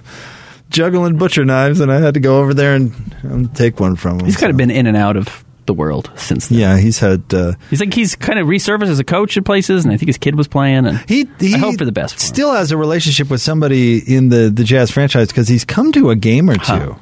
juggling 0.70 1.18
butcher 1.18 1.45
knives, 1.45 1.80
and 1.80 1.93
I 1.93 2.01
had 2.01 2.14
to 2.14 2.20
go 2.20 2.41
over 2.41 2.55
there 2.55 2.74
and 2.74 2.93
um, 3.24 3.49
take 3.49 3.78
one 3.78 3.95
from 3.95 4.20
him. 4.20 4.24
He's 4.24 4.39
kind 4.39 4.51
of 4.51 4.57
been 4.57 4.70
in 4.70 4.86
and 4.86 4.97
out 4.97 5.18
of 5.18 5.45
the 5.66 5.74
world 5.74 6.11
since 6.16 6.49
then. 6.49 6.59
yeah, 6.61 6.78
he's 6.78 6.99
had. 6.99 7.22
Uh, 7.32 7.53
He's 7.68 7.80
like 7.80 7.93
he's 7.93 8.16
kind 8.16 8.39
of 8.39 8.47
resurfaced 8.47 8.89
as 8.89 8.99
a 8.99 9.05
coach 9.05 9.36
at 9.36 9.45
places, 9.45 9.84
and 9.84 9.93
I 9.93 9.99
think 9.99 10.09
his 10.09 10.16
kid 10.16 10.34
was 10.34 10.49
playing. 10.49 10.86
And 10.86 10.97
he, 11.07 11.28
he 11.39 11.55
I 11.55 11.59
hope 11.59 11.76
for 11.76 11.84
the 11.84 11.93
best. 11.93 12.14
For 12.14 12.20
him. 12.22 12.26
still 12.34 12.53
has 12.55 12.72
a 12.72 12.78
relationship 12.78 13.28
with 13.28 13.43
somebody 13.43 13.99
in 13.99 14.30
the 14.30 14.49
the 14.49 14.64
Jazz 14.64 14.91
franchise 14.91 15.28
because 15.28 15.47
he's 15.47 15.66
come 15.66 15.93
to 15.93 16.09
a 16.09 16.16
game 16.16 16.49
or 16.49 16.55
two. 16.55 16.62
Huh. 16.62 16.95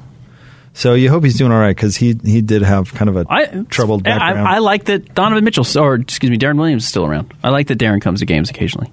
So 0.77 0.93
you 0.93 1.09
hope 1.09 1.25
he's 1.25 1.39
doing 1.39 1.53
all 1.53 1.59
right 1.59 1.75
because 1.75 1.97
he 1.97 2.19
he 2.23 2.43
did 2.43 2.61
have 2.61 2.93
kind 2.93 3.09
of 3.09 3.17
a 3.17 3.25
I, 3.31 3.65
troubled 3.71 4.07
I, 4.07 4.19
background. 4.19 4.47
I 4.47 4.59
like 4.59 4.85
that 4.85 5.15
Donovan 5.15 5.43
Mitchell, 5.43 5.65
or 5.83 5.95
excuse 5.95 6.31
me, 6.31 6.37
Deron 6.37 6.59
Williams 6.59 6.83
is 6.83 6.89
still 6.91 7.07
around. 7.07 7.33
I 7.43 7.49
like 7.49 7.69
that 7.69 7.79
Deron 7.79 8.03
comes 8.03 8.21
to 8.21 8.27
games 8.27 8.51
occasionally. 8.51 8.93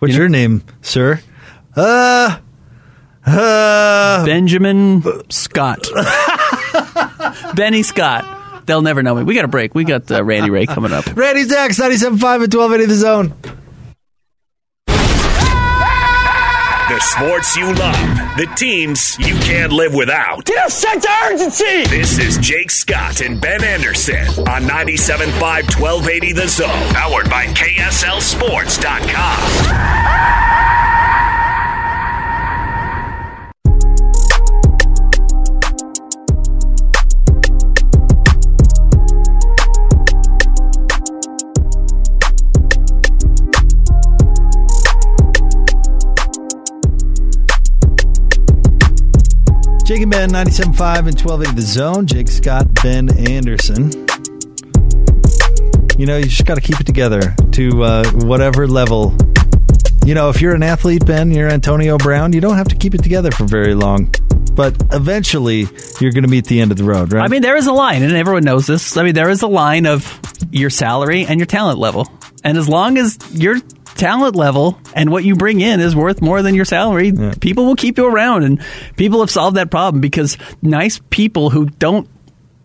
What's 0.00 0.14
your 0.14 0.28
name, 0.28 0.64
sir? 0.82 1.22
Uh, 1.74 2.40
uh, 3.24 4.26
Benjamin 4.26 5.02
Scott. 5.30 5.88
Benny 7.54 7.82
Scott. 7.82 8.66
They'll 8.66 8.82
never 8.82 9.02
know 9.02 9.14
me. 9.14 9.22
We 9.22 9.34
got 9.34 9.46
a 9.46 9.48
break. 9.48 9.74
We 9.74 9.84
got 9.84 10.10
uh, 10.10 10.22
Randy 10.22 10.50
Rahe 10.50 10.66
coming 10.66 10.92
up. 10.92 11.06
Randy 11.16 11.44
Zax, 11.44 11.80
97.5 11.80 12.04
and 12.04 12.54
1280 12.54 12.84
The 12.84 12.94
Zone. 12.94 13.32
The 16.88 16.98
sports 17.00 17.54
you 17.54 17.66
love, 17.74 18.16
the 18.38 18.46
teams 18.56 19.18
you 19.18 19.34
can't 19.40 19.70
live 19.70 19.92
without. 19.92 20.46
Get 20.46 20.68
a 20.68 20.70
sense 20.70 21.04
of 21.04 21.10
urgency! 21.26 21.84
This 21.84 22.18
is 22.18 22.38
Jake 22.38 22.70
Scott 22.70 23.20
and 23.20 23.38
Ben 23.38 23.62
Anderson 23.62 24.26
on 24.48 24.62
97.5 24.62 25.38
1280 25.38 26.32
The 26.32 26.48
Zone, 26.48 26.88
powered 26.94 27.28
by 27.28 27.44
KSLSports.com. 27.48 29.67
Jake 50.18 50.24
and 50.24 50.32
Ben, 50.32 50.46
97.5 50.46 50.98
and 50.98 51.20
1280 51.20 51.54
The 51.54 51.62
Zone. 51.62 52.06
Jake 52.06 52.26
Scott, 52.26 52.66
Ben 52.82 53.08
Anderson. 53.28 53.92
You 55.96 56.06
know, 56.06 56.16
you 56.16 56.24
just 56.24 56.44
got 56.44 56.56
to 56.56 56.60
keep 56.60 56.80
it 56.80 56.86
together 56.86 57.36
to 57.52 57.84
uh, 57.84 58.10
whatever 58.24 58.66
level. 58.66 59.16
You 60.04 60.14
know, 60.14 60.28
if 60.28 60.40
you're 60.40 60.56
an 60.56 60.64
athlete, 60.64 61.06
Ben, 61.06 61.30
you're 61.30 61.48
Antonio 61.48 61.98
Brown, 61.98 62.32
you 62.32 62.40
don't 62.40 62.56
have 62.56 62.66
to 62.66 62.74
keep 62.74 62.96
it 62.96 63.02
together 63.04 63.30
for 63.30 63.44
very 63.44 63.76
long. 63.76 64.12
But 64.54 64.74
eventually, 64.92 65.68
you're 66.00 66.10
going 66.10 66.24
to 66.24 66.28
meet 66.28 66.46
the 66.46 66.60
end 66.60 66.72
of 66.72 66.78
the 66.78 66.84
road, 66.84 67.12
right? 67.12 67.24
I 67.24 67.28
mean, 67.28 67.42
there 67.42 67.56
is 67.56 67.68
a 67.68 67.72
line, 67.72 68.02
and 68.02 68.12
everyone 68.12 68.42
knows 68.42 68.66
this. 68.66 68.96
I 68.96 69.04
mean, 69.04 69.14
there 69.14 69.30
is 69.30 69.42
a 69.42 69.46
line 69.46 69.86
of 69.86 70.20
your 70.50 70.70
salary 70.70 71.26
and 71.26 71.38
your 71.38 71.46
talent 71.46 71.78
level. 71.78 72.10
And 72.42 72.58
as 72.58 72.68
long 72.68 72.98
as 72.98 73.18
your 73.32 73.58
talent 73.98 74.36
level 74.36 74.80
and 74.94 75.10
what 75.10 75.24
you 75.24 75.36
bring 75.36 75.60
in 75.60 75.80
is 75.80 75.94
worth 75.94 76.22
more 76.22 76.40
than 76.42 76.54
your 76.54 76.64
salary, 76.64 77.10
yeah. 77.10 77.34
people 77.40 77.66
will 77.66 77.76
keep 77.76 77.98
you 77.98 78.06
around. 78.06 78.44
And 78.44 78.62
people 78.96 79.20
have 79.20 79.30
solved 79.30 79.56
that 79.56 79.70
problem 79.70 80.00
because 80.00 80.38
nice 80.62 81.00
people 81.10 81.50
who 81.50 81.66
don't 81.66 82.08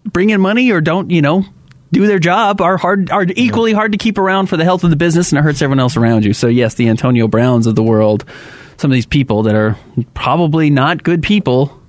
bring 0.06 0.30
in 0.30 0.40
money 0.40 0.72
or 0.72 0.80
don't, 0.80 1.10
you 1.10 1.22
know, 1.22 1.44
do 1.92 2.08
their 2.08 2.20
job 2.20 2.62
are 2.62 2.78
hard 2.78 3.12
are 3.12 3.26
equally 3.36 3.74
hard 3.74 3.92
to 3.92 3.98
keep 3.98 4.18
around 4.18 4.48
for 4.48 4.58
the 4.58 4.64
health 4.64 4.84
of 4.84 4.90
the 4.90 4.96
business 4.96 5.32
and 5.32 5.40
it 5.40 5.44
hurts 5.44 5.62
everyone 5.62 5.80
else 5.80 5.98
around 5.98 6.26
you. 6.26 6.34
So 6.34 6.48
yes, 6.48 6.76
the 6.76 6.90
Antonio 6.90 7.28
Browns 7.28 7.68
of 7.68 7.76
the 7.76 7.84
world, 7.84 8.26
some 8.78 8.90
of 8.90 8.96
these 8.96 9.06
people 9.06 9.44
that 9.44 9.56
are 9.56 9.78
probably 10.14 10.70
not 10.70 11.04
good 11.04 11.22
people 11.22 11.80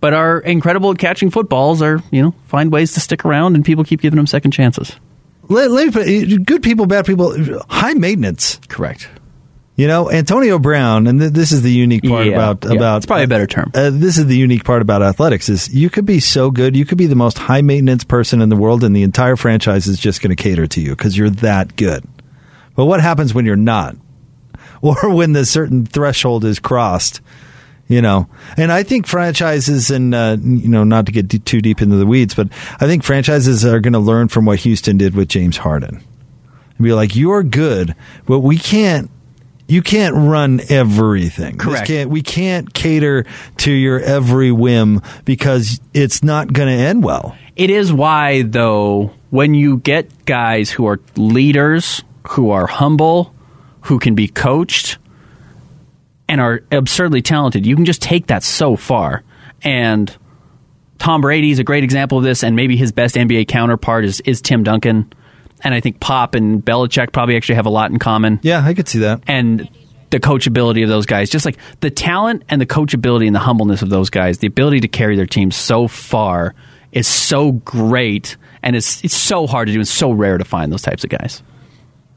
but 0.00 0.12
are 0.12 0.38
incredible 0.40 0.90
at 0.90 0.98
catching 0.98 1.30
footballs 1.30 1.80
are, 1.82 2.02
you 2.10 2.22
know, 2.22 2.34
find 2.46 2.70
ways 2.70 2.92
to 2.92 3.00
stick 3.00 3.24
around 3.24 3.54
and 3.54 3.64
people 3.64 3.82
keep 3.82 4.00
giving 4.00 4.16
them 4.16 4.26
second 4.26 4.50
chances. 4.50 4.94
Let, 5.48 5.70
let 5.70 5.92
put, 5.92 6.06
good 6.46 6.62
people, 6.62 6.86
bad 6.86 7.06
people, 7.06 7.34
high 7.68 7.94
maintenance. 7.94 8.60
Correct. 8.68 9.08
You 9.76 9.86
know, 9.86 10.10
Antonio 10.10 10.58
Brown, 10.58 11.06
and 11.06 11.20
th- 11.20 11.32
this 11.32 11.52
is 11.52 11.60
the 11.60 11.70
unique 11.70 12.02
part 12.02 12.26
Yeah, 12.26 12.32
about 12.32 12.64
yeah. 12.64 12.72
about 12.76 12.96
It's 12.98 13.06
probably 13.06 13.24
a 13.24 13.28
better 13.28 13.46
term. 13.46 13.70
Uh, 13.74 13.90
this 13.92 14.16
is 14.16 14.24
the 14.26 14.36
unique 14.36 14.64
part 14.64 14.80
about 14.80 15.02
athletics 15.02 15.50
is 15.50 15.68
you 15.72 15.90
could 15.90 16.06
be 16.06 16.18
so 16.18 16.50
good, 16.50 16.74
you 16.74 16.86
could 16.86 16.96
be 16.96 17.06
the 17.06 17.14
most 17.14 17.36
high 17.36 17.60
maintenance 17.60 18.02
person 18.02 18.40
in 18.40 18.48
the 18.48 18.56
world, 18.56 18.82
and 18.82 18.96
the 18.96 19.02
entire 19.02 19.36
franchise 19.36 19.86
is 19.86 19.98
just 19.98 20.22
going 20.22 20.34
to 20.34 20.42
cater 20.42 20.66
to 20.66 20.80
you 20.80 20.96
because 20.96 21.16
you're 21.18 21.28
that 21.28 21.76
good. 21.76 22.04
But 22.74 22.86
what 22.86 23.02
happens 23.02 23.34
when 23.34 23.44
you're 23.44 23.54
not, 23.56 23.96
or 24.80 25.10
when 25.14 25.32
the 25.34 25.44
certain 25.44 25.84
threshold 25.84 26.46
is 26.46 26.58
crossed? 26.58 27.20
You 27.88 28.02
know, 28.02 28.28
and 28.56 28.72
I 28.72 28.82
think 28.82 29.06
franchises, 29.06 29.90
and 29.92 30.12
uh, 30.12 30.36
you 30.42 30.68
know, 30.68 30.82
not 30.82 31.06
to 31.06 31.12
get 31.12 31.28
d- 31.28 31.38
too 31.38 31.60
deep 31.60 31.80
into 31.80 31.94
the 31.96 32.06
weeds, 32.06 32.34
but 32.34 32.48
I 32.80 32.86
think 32.86 33.04
franchises 33.04 33.64
are 33.64 33.78
going 33.78 33.92
to 33.92 34.00
learn 34.00 34.26
from 34.26 34.44
what 34.44 34.58
Houston 34.60 34.96
did 34.96 35.14
with 35.14 35.28
James 35.28 35.56
Harden 35.58 36.02
and 36.76 36.84
be 36.84 36.92
like, 36.92 37.14
"You're 37.14 37.42
good, 37.44 37.94
but 38.26 38.40
we 38.40 38.58
can't." 38.58 39.10
You 39.68 39.82
can't 39.82 40.14
run 40.14 40.60
everything. 40.68 41.58
Correct. 41.58 41.88
can't- 41.88 42.08
we 42.08 42.22
can't 42.22 42.72
cater 42.72 43.24
to 43.56 43.72
your 43.72 43.98
every 43.98 44.52
whim 44.52 45.02
because 45.24 45.80
it's 45.92 46.22
not 46.22 46.52
going 46.52 46.68
to 46.68 46.74
end 46.84 47.02
well. 47.02 47.36
It 47.56 47.70
is 47.70 47.92
why, 47.92 48.42
though, 48.42 49.10
when 49.30 49.54
you 49.54 49.78
get 49.78 50.24
guys 50.24 50.70
who 50.70 50.86
are 50.86 51.00
leaders, 51.16 52.04
who 52.28 52.50
are 52.50 52.68
humble, 52.68 53.34
who 53.80 53.98
can 53.98 54.14
be 54.14 54.28
coached, 54.28 54.98
and 56.28 56.40
are 56.40 56.62
absurdly 56.70 57.22
talented, 57.22 57.66
you 57.66 57.76
can 57.76 57.84
just 57.84 58.02
take 58.02 58.26
that 58.28 58.42
so 58.42 58.76
far. 58.76 59.22
And 59.62 60.14
Tom 60.98 61.20
Brady 61.20 61.50
is 61.50 61.58
a 61.58 61.64
great 61.64 61.84
example 61.84 62.18
of 62.18 62.24
this, 62.24 62.42
and 62.42 62.56
maybe 62.56 62.76
his 62.76 62.92
best 62.92 63.14
NBA 63.14 63.48
counterpart 63.48 64.04
is, 64.04 64.20
is 64.20 64.40
Tim 64.40 64.62
Duncan. 64.64 65.12
And 65.62 65.74
I 65.74 65.80
think 65.80 66.00
Pop 66.00 66.34
and 66.34 66.64
Belichick 66.64 67.12
probably 67.12 67.36
actually 67.36 67.56
have 67.56 67.66
a 67.66 67.70
lot 67.70 67.90
in 67.90 67.98
common. 67.98 68.40
Yeah, 68.42 68.64
I 68.64 68.74
could 68.74 68.88
see 68.88 69.00
that. 69.00 69.22
And 69.26 69.68
the 70.10 70.20
coachability 70.20 70.82
of 70.82 70.88
those 70.88 71.06
guys, 71.06 71.30
just 71.30 71.44
like 71.44 71.56
the 71.80 71.90
talent 71.90 72.44
and 72.48 72.60
the 72.60 72.66
coachability 72.66 73.26
and 73.26 73.34
the 73.34 73.40
humbleness 73.40 73.82
of 73.82 73.90
those 73.90 74.10
guys, 74.10 74.38
the 74.38 74.46
ability 74.46 74.80
to 74.80 74.88
carry 74.88 75.16
their 75.16 75.26
team 75.26 75.50
so 75.50 75.88
far 75.88 76.54
is 76.92 77.06
so 77.06 77.52
great, 77.52 78.36
and 78.62 78.76
it's 78.76 79.04
it's 79.04 79.16
so 79.16 79.46
hard 79.46 79.66
to 79.66 79.72
do 79.72 79.78
and 79.78 79.88
so 79.88 80.12
rare 80.12 80.38
to 80.38 80.44
find 80.44 80.72
those 80.72 80.82
types 80.82 81.04
of 81.04 81.10
guys. 81.10 81.42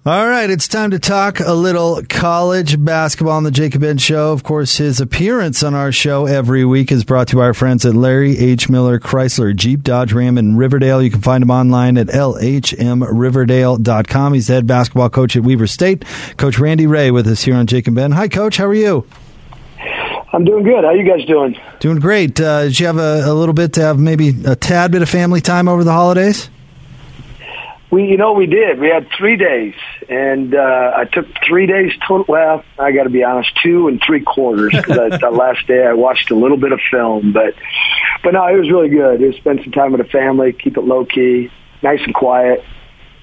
All 0.06 0.30
right, 0.30 0.50
it's 0.50 0.70
time 0.70 0.92
to 0.92 1.00
talk 1.00 1.42
a 1.42 1.52
little 1.54 2.02
college 2.08 2.82
basketball 2.84 3.36
on 3.36 3.44
the 3.44 3.52
Jacob 3.52 3.82
Ben 3.82 3.98
Show. 3.98 4.32
Of 4.32 4.44
course, 4.44 4.78
his 4.78 5.02
appearance 5.02 5.62
on 5.62 5.76
our 5.76 5.92
show 5.92 6.26
every 6.26 6.64
week 6.64 6.90
is 6.90 7.04
brought 7.04 7.28
to 7.28 7.42
our 7.42 7.54
friends 7.54 7.86
at 7.86 7.96
Larry 7.96 8.38
H. 8.38 8.70
Miller 8.70 8.98
Chrysler 8.98 9.54
Jeep 9.54 9.84
Dodge 9.84 10.14
Ram 10.14 10.38
in 10.38 10.56
Riverdale. 10.56 11.04
You 11.04 11.12
can 11.12 11.20
find 11.20 11.44
him 11.44 11.52
online 11.52 11.98
at 11.98 12.08
lhmriverdale.com. 12.08 14.34
He's 14.34 14.48
the 14.48 14.54
head 14.54 14.68
basketball 14.68 15.10
coach 15.10 15.36
at 15.36 15.44
Weber 15.44 15.68
State. 15.68 16.06
Coach 16.38 16.60
Randy 16.60 16.86
Rahe 16.86 17.14
with 17.14 17.28
us 17.28 17.44
here 17.44 17.56
on 17.56 17.68
Jacob 17.68 17.96
Ben. 17.96 18.14
Hi, 18.14 18.30
Coach. 18.30 18.56
How 18.56 18.68
are 18.68 18.74
you? 18.74 19.06
I'm 20.32 20.46
doing 20.46 20.64
good. 20.64 20.86
How 20.86 20.92
you 20.92 21.04
guys 21.04 21.26
doing? 21.26 21.58
Doing 21.82 22.00
great. 22.00 22.40
Uh, 22.40 22.64
did 22.64 22.80
you 22.80 22.86
have 22.86 22.98
a, 22.98 23.24
a 23.26 23.34
little 23.34 23.54
bit 23.54 23.74
to 23.74 23.82
have 23.82 24.00
maybe 24.00 24.30
a 24.46 24.56
tad 24.56 24.94
bit 24.94 25.02
of 25.02 25.10
family 25.10 25.42
time 25.42 25.68
over 25.68 25.84
the 25.84 25.92
holidays? 25.92 26.50
We, 27.92 28.06
you 28.06 28.18
know, 28.18 28.34
we 28.34 28.46
did. 28.46 28.80
We 28.80 28.88
had 28.90 29.08
three 29.18 29.36
days, 29.36 29.74
and 30.08 30.54
uh, 30.54 30.94
I 30.96 31.06
took 31.06 31.26
three 31.48 31.66
days 31.66 31.92
total. 32.08 32.26
Well, 32.28 32.64
I 32.78 32.92
got 32.92 33.04
to 33.04 33.10
be 33.10 33.24
honest, 33.24 33.52
two 33.64 33.88
and 33.88 34.00
three 34.06 34.22
quarters 34.22 34.74
because 34.76 35.20
that 35.20 35.34
last 35.34 35.66
day 35.66 35.86
I 35.86 35.94
watched 35.94 36.30
a 36.30 36.36
little 36.36 36.58
bit 36.58 36.72
of 36.72 36.80
film, 36.92 37.34
but 37.34 37.56
but 38.24 38.34
no, 38.34 38.46
it 38.48 38.60
was 38.60 38.70
really 38.70 38.90
good. 38.90 39.22
It 39.22 39.28
was 39.28 39.36
spend 39.38 39.62
some 39.64 39.72
time 39.72 39.92
with 39.92 40.02
the 40.02 40.08
family, 40.08 40.54
keep 40.54 40.78
it 40.78 40.82
low 40.82 41.04
key, 41.04 41.50
nice 41.82 42.02
and 42.04 42.14
quiet. 42.14 42.64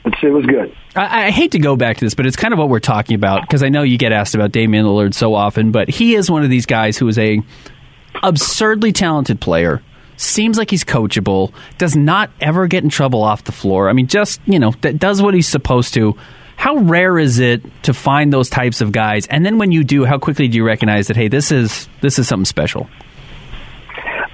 It's, 0.05 0.17
it 0.23 0.31
was 0.31 0.47
good. 0.47 0.75
I, 0.97 1.27
I 1.27 1.31
hate 1.31 1.53
to 1.53 1.59
go 1.59 1.77
back 1.77 1.99
to 1.99 2.05
this, 2.05 2.15
but 2.15 2.27
it's 2.27 2.37
kind 2.37 2.53
of 2.53 2.59
what 2.59 2.69
we're 2.69 2.81
talking 2.81 3.15
about 3.15 3.43
because 3.43 3.63
I 3.63 3.69
know 3.69 3.83
you 3.83 3.99
get 3.99 4.13
asked 4.13 4.35
about 4.35 4.51
Damian 4.51 4.85
Lillard 4.85 5.15
so 5.15 5.35
often, 5.35 5.71
but 5.71 5.89
he 5.89 6.15
is 6.15 6.31
one 6.31 6.43
of 6.43 6.51
these 6.51 6.67
guys 6.67 6.99
who 6.99 7.07
is 7.07 7.19
a 7.19 7.41
absurdly 8.23 8.93
talented 8.93 9.41
player. 9.41 9.83
Seems 10.17 10.59
like 10.59 10.71
he's 10.71 10.85
coachable. 10.85 11.53
Does 11.79 11.97
not 11.97 12.31
ever 12.41 12.67
get 12.67 12.85
in 12.85 12.91
trouble 12.91 13.23
off 13.23 13.45
the 13.45 13.53
floor. 13.53 13.89
I 13.89 13.93
mean, 13.93 14.07
just 14.07 14.41
you 14.47 14.59
know, 14.59 14.73
that 14.81 14.99
does 14.99 15.21
what 15.23 15.35
he's 15.35 15.49
supposed 15.49 15.95
to. 15.95 16.17
How 16.57 16.77
rare 16.77 17.19
is 17.19 17.39
it 17.39 17.63
to 17.83 17.93
find 17.93 18.33
those 18.33 18.49
types 18.49 18.81
of 18.81 18.91
guys? 18.91 19.27
And 19.27 19.45
then 19.45 19.59
when 19.59 19.73
you 19.73 19.85
do, 19.85 20.07
how 20.07 20.19
quickly 20.19 20.49
do 20.49 20.57
you 20.57 20.65
recognize 20.65 21.09
that 21.09 21.17
hey, 21.17 21.29
this 21.29 21.53
is 21.53 21.89
this 22.01 22.19
is 22.19 22.27
something 22.29 22.47
special? 22.47 22.89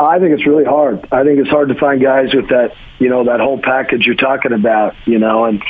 I 0.00 0.18
think 0.18 0.32
it's 0.32 0.46
really 0.46 0.64
hard. 0.64 1.06
I 1.12 1.24
think 1.24 1.38
it's 1.38 1.50
hard 1.50 1.68
to 1.68 1.74
find 1.76 2.02
guys 2.02 2.34
with 2.34 2.48
that, 2.48 2.72
you 2.98 3.08
know, 3.08 3.24
that 3.24 3.40
whole 3.40 3.60
package 3.60 4.04
you're 4.04 4.16
talking 4.16 4.52
about, 4.52 4.94
you 5.06 5.18
know, 5.18 5.44
and 5.44 5.62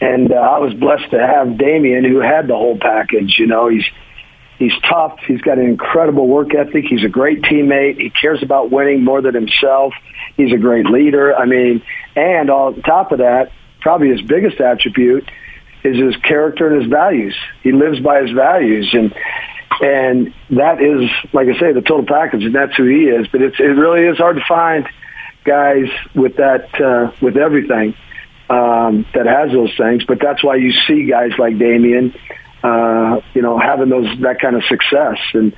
and 0.00 0.32
uh, 0.32 0.36
I 0.36 0.58
was 0.58 0.74
blessed 0.74 1.10
to 1.10 1.18
have 1.18 1.58
Damian 1.58 2.04
who 2.04 2.20
had 2.20 2.46
the 2.46 2.54
whole 2.54 2.78
package. 2.78 3.36
You 3.38 3.46
know, 3.46 3.68
he's 3.68 3.84
he's 4.58 4.72
tough. 4.88 5.18
He's 5.26 5.40
got 5.40 5.58
an 5.58 5.66
incredible 5.66 6.26
work 6.26 6.54
ethic. 6.54 6.84
He's 6.88 7.04
a 7.04 7.08
great 7.08 7.42
teammate. 7.42 8.00
He 8.00 8.10
cares 8.10 8.42
about 8.42 8.70
winning 8.70 9.04
more 9.04 9.22
than 9.22 9.34
himself. 9.34 9.94
He's 10.36 10.52
a 10.52 10.58
great 10.58 10.86
leader. 10.86 11.34
I 11.36 11.46
mean, 11.46 11.82
and 12.14 12.50
on 12.50 12.82
top 12.82 13.12
of 13.12 13.18
that, 13.18 13.52
probably 13.80 14.08
his 14.10 14.22
biggest 14.22 14.60
attribute 14.60 15.30
is 15.84 15.96
his 15.96 16.16
character 16.16 16.68
and 16.68 16.82
his 16.82 16.90
values. 16.90 17.36
He 17.62 17.72
lives 17.72 18.00
by 18.00 18.22
his 18.22 18.32
values 18.32 18.90
and 18.92 19.14
and 19.80 20.34
that 20.50 20.82
is 20.82 21.08
like 21.32 21.46
I 21.46 21.58
say 21.58 21.72
the 21.72 21.82
total 21.82 22.04
package 22.04 22.44
and 22.44 22.54
that's 22.54 22.74
who 22.76 22.84
he 22.84 23.04
is, 23.04 23.28
but 23.28 23.42
it's 23.42 23.60
it 23.60 23.62
really 23.62 24.06
is 24.06 24.18
hard 24.18 24.36
to 24.36 24.42
find 24.48 24.88
guys 25.44 25.86
with 26.14 26.36
that 26.36 26.80
uh 26.80 27.12
with 27.20 27.36
everything 27.36 27.94
um 28.50 29.06
that 29.14 29.26
has 29.26 29.52
those 29.52 29.74
things, 29.76 30.04
but 30.04 30.18
that's 30.20 30.42
why 30.42 30.56
you 30.56 30.72
see 30.88 31.04
guys 31.04 31.30
like 31.38 31.58
Damian 31.58 32.12
uh, 32.62 33.20
you 33.34 33.42
know, 33.42 33.58
having 33.58 33.88
those 33.88 34.06
that 34.22 34.40
kind 34.40 34.56
of 34.56 34.64
success. 34.64 35.18
And 35.34 35.54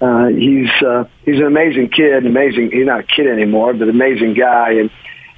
uh, 0.00 0.26
he's 0.26 0.70
uh, 0.82 1.04
he's 1.24 1.36
an 1.36 1.46
amazing 1.46 1.90
kid, 1.90 2.26
amazing. 2.26 2.70
He's 2.72 2.86
not 2.86 3.00
a 3.00 3.04
kid 3.04 3.26
anymore, 3.26 3.74
but 3.74 3.88
amazing 3.88 4.34
guy, 4.34 4.72
and 4.72 4.90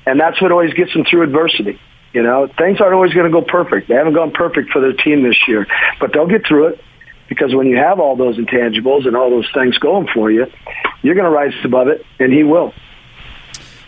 and 0.07 0.21
that's 0.21 0.41
what 0.41 0.53
always 0.53 0.75
gets 0.75 0.93
him 0.93 1.05
through 1.05 1.23
adversity. 1.23 1.79
You 2.13 2.23
know, 2.23 2.49
things 2.59 2.81
aren't 2.81 2.95
always 2.95 3.13
going 3.13 3.31
to 3.31 3.33
go 3.33 3.43
perfect. 3.43 3.89
They 3.89 3.95
haven't 3.95 4.15
gone 4.15 4.31
perfect 4.31 4.71
for 4.71 4.81
their 4.81 4.95
team 4.95 5.23
this 5.23 5.37
year, 5.47 5.67
but 6.01 6.13
they'll 6.13 6.27
get 6.27 6.47
through 6.47 6.69
it 6.69 6.81
because 7.29 7.55
when 7.55 7.67
you 7.67 7.77
have 7.77 8.01
all 8.01 8.17
those 8.17 8.39
intangibles 8.39 9.07
and 9.07 9.17
all 9.17 9.31
those 9.31 9.49
things 9.53 9.77
going 9.79 10.09
for 10.15 10.31
you, 10.31 10.47
you're 11.03 11.15
going 11.15 11.27
to 11.27 11.31
rise 11.31 11.53
above 11.65 11.89
it, 11.89 12.05
and 12.19 12.33
he 12.33 12.43
will. 12.43 12.73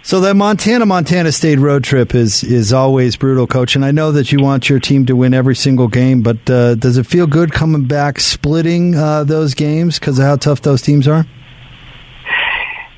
So 0.09 0.21
that 0.21 0.37
Montana 0.37 0.87
Montana 0.87 1.31
State 1.33 1.59
road 1.59 1.85
trip 1.85 2.15
is 2.15 2.43
is 2.43 2.73
always 2.73 3.15
brutal, 3.15 3.47
coach. 3.47 3.77
And 3.77 3.85
I 3.85 3.91
know 3.91 4.11
that 4.13 4.33
you 4.33 4.41
want 4.41 4.71
your 4.71 4.81
team 4.81 5.05
to 5.05 5.15
win 5.15 5.35
every 5.35 5.55
single 5.55 5.87
game, 5.87 6.23
but 6.23 6.49
uh, 6.49 6.77
does 6.77 6.97
it 6.97 7.05
feel 7.05 7.27
good 7.27 7.53
coming 7.53 7.85
back, 7.85 8.19
splitting 8.19 8.95
uh, 8.95 9.25
those 9.25 9.53
games 9.53 9.99
because 9.99 10.19
of 10.19 10.25
how 10.25 10.37
tough 10.37 10.63
those 10.63 10.81
teams 10.81 11.07
are? 11.07 11.27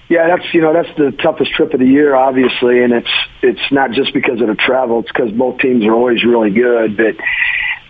Yeah, 0.08 0.28
that's 0.28 0.54
you 0.54 0.60
know 0.60 0.72
that's 0.72 0.96
the 0.96 1.10
toughest 1.20 1.50
trip 1.54 1.74
of 1.74 1.80
the 1.80 1.86
year, 1.86 2.14
obviously, 2.14 2.80
and 2.80 2.92
it's 2.92 3.10
it's 3.42 3.72
not 3.72 3.90
just 3.90 4.14
because 4.14 4.40
of 4.40 4.46
the 4.46 4.54
travel; 4.54 5.00
it's 5.00 5.10
because 5.10 5.32
both 5.32 5.58
teams 5.58 5.84
are 5.86 5.92
always 5.92 6.24
really 6.24 6.50
good. 6.50 6.96
But 6.96 7.16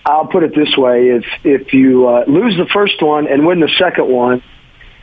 I'll 0.07 0.29
put 0.29 0.45
it 0.45 0.55
this 0.55 0.75
way: 0.79 1.11
if 1.11 1.25
if 1.45 1.75
you 1.75 2.09
uh, 2.09 2.25
lose 2.27 2.57
the 2.57 2.71
first 2.73 3.03
one 3.03 3.29
and 3.29 3.47
win 3.47 3.61
the 3.61 3.71
second 3.79 4.09
one, 4.09 4.43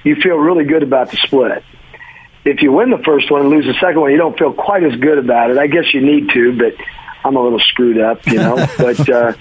you 0.03 0.15
feel 0.15 0.37
really 0.37 0.65
good 0.65 0.81
about 0.81 1.11
the 1.11 1.17
split. 1.17 1.63
If 2.45 2.61
you 2.61 2.71
win 2.71 2.91
the 2.91 3.03
first 3.03 3.29
one 3.29 3.41
and 3.41 3.49
lose 3.49 3.65
the 3.65 3.73
second 3.73 3.99
one, 3.99 4.11
you 4.11 4.17
don't 4.17 4.37
feel 4.37 4.53
quite 4.53 4.83
as 4.83 4.95
good 4.99 5.17
about 5.17 5.51
it. 5.51 5.57
I 5.57 5.67
guess 5.67 5.93
you 5.93 6.01
need 6.01 6.29
to, 6.29 6.57
but 6.57 6.73
I'm 7.23 7.35
a 7.35 7.43
little 7.43 7.59
screwed 7.59 7.99
up, 7.99 8.25
you 8.25 8.37
know. 8.37 8.55
but 8.77 9.09
uh, 9.09 9.33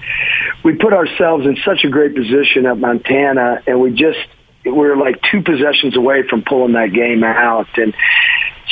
we 0.63 0.75
put 0.75 0.93
ourselves 0.93 1.45
in 1.45 1.57
such 1.63 1.83
a 1.85 1.89
great 1.89 2.15
position 2.15 2.65
at 2.65 2.77
Montana, 2.77 3.63
and 3.65 3.79
we 3.79 3.91
just 3.91 4.19
we 4.65 4.71
were 4.71 4.97
like 4.97 5.21
two 5.31 5.41
possessions 5.41 5.95
away 5.95 6.27
from 6.27 6.43
pulling 6.43 6.73
that 6.73 6.91
game 6.93 7.23
out, 7.23 7.67
and 7.77 7.93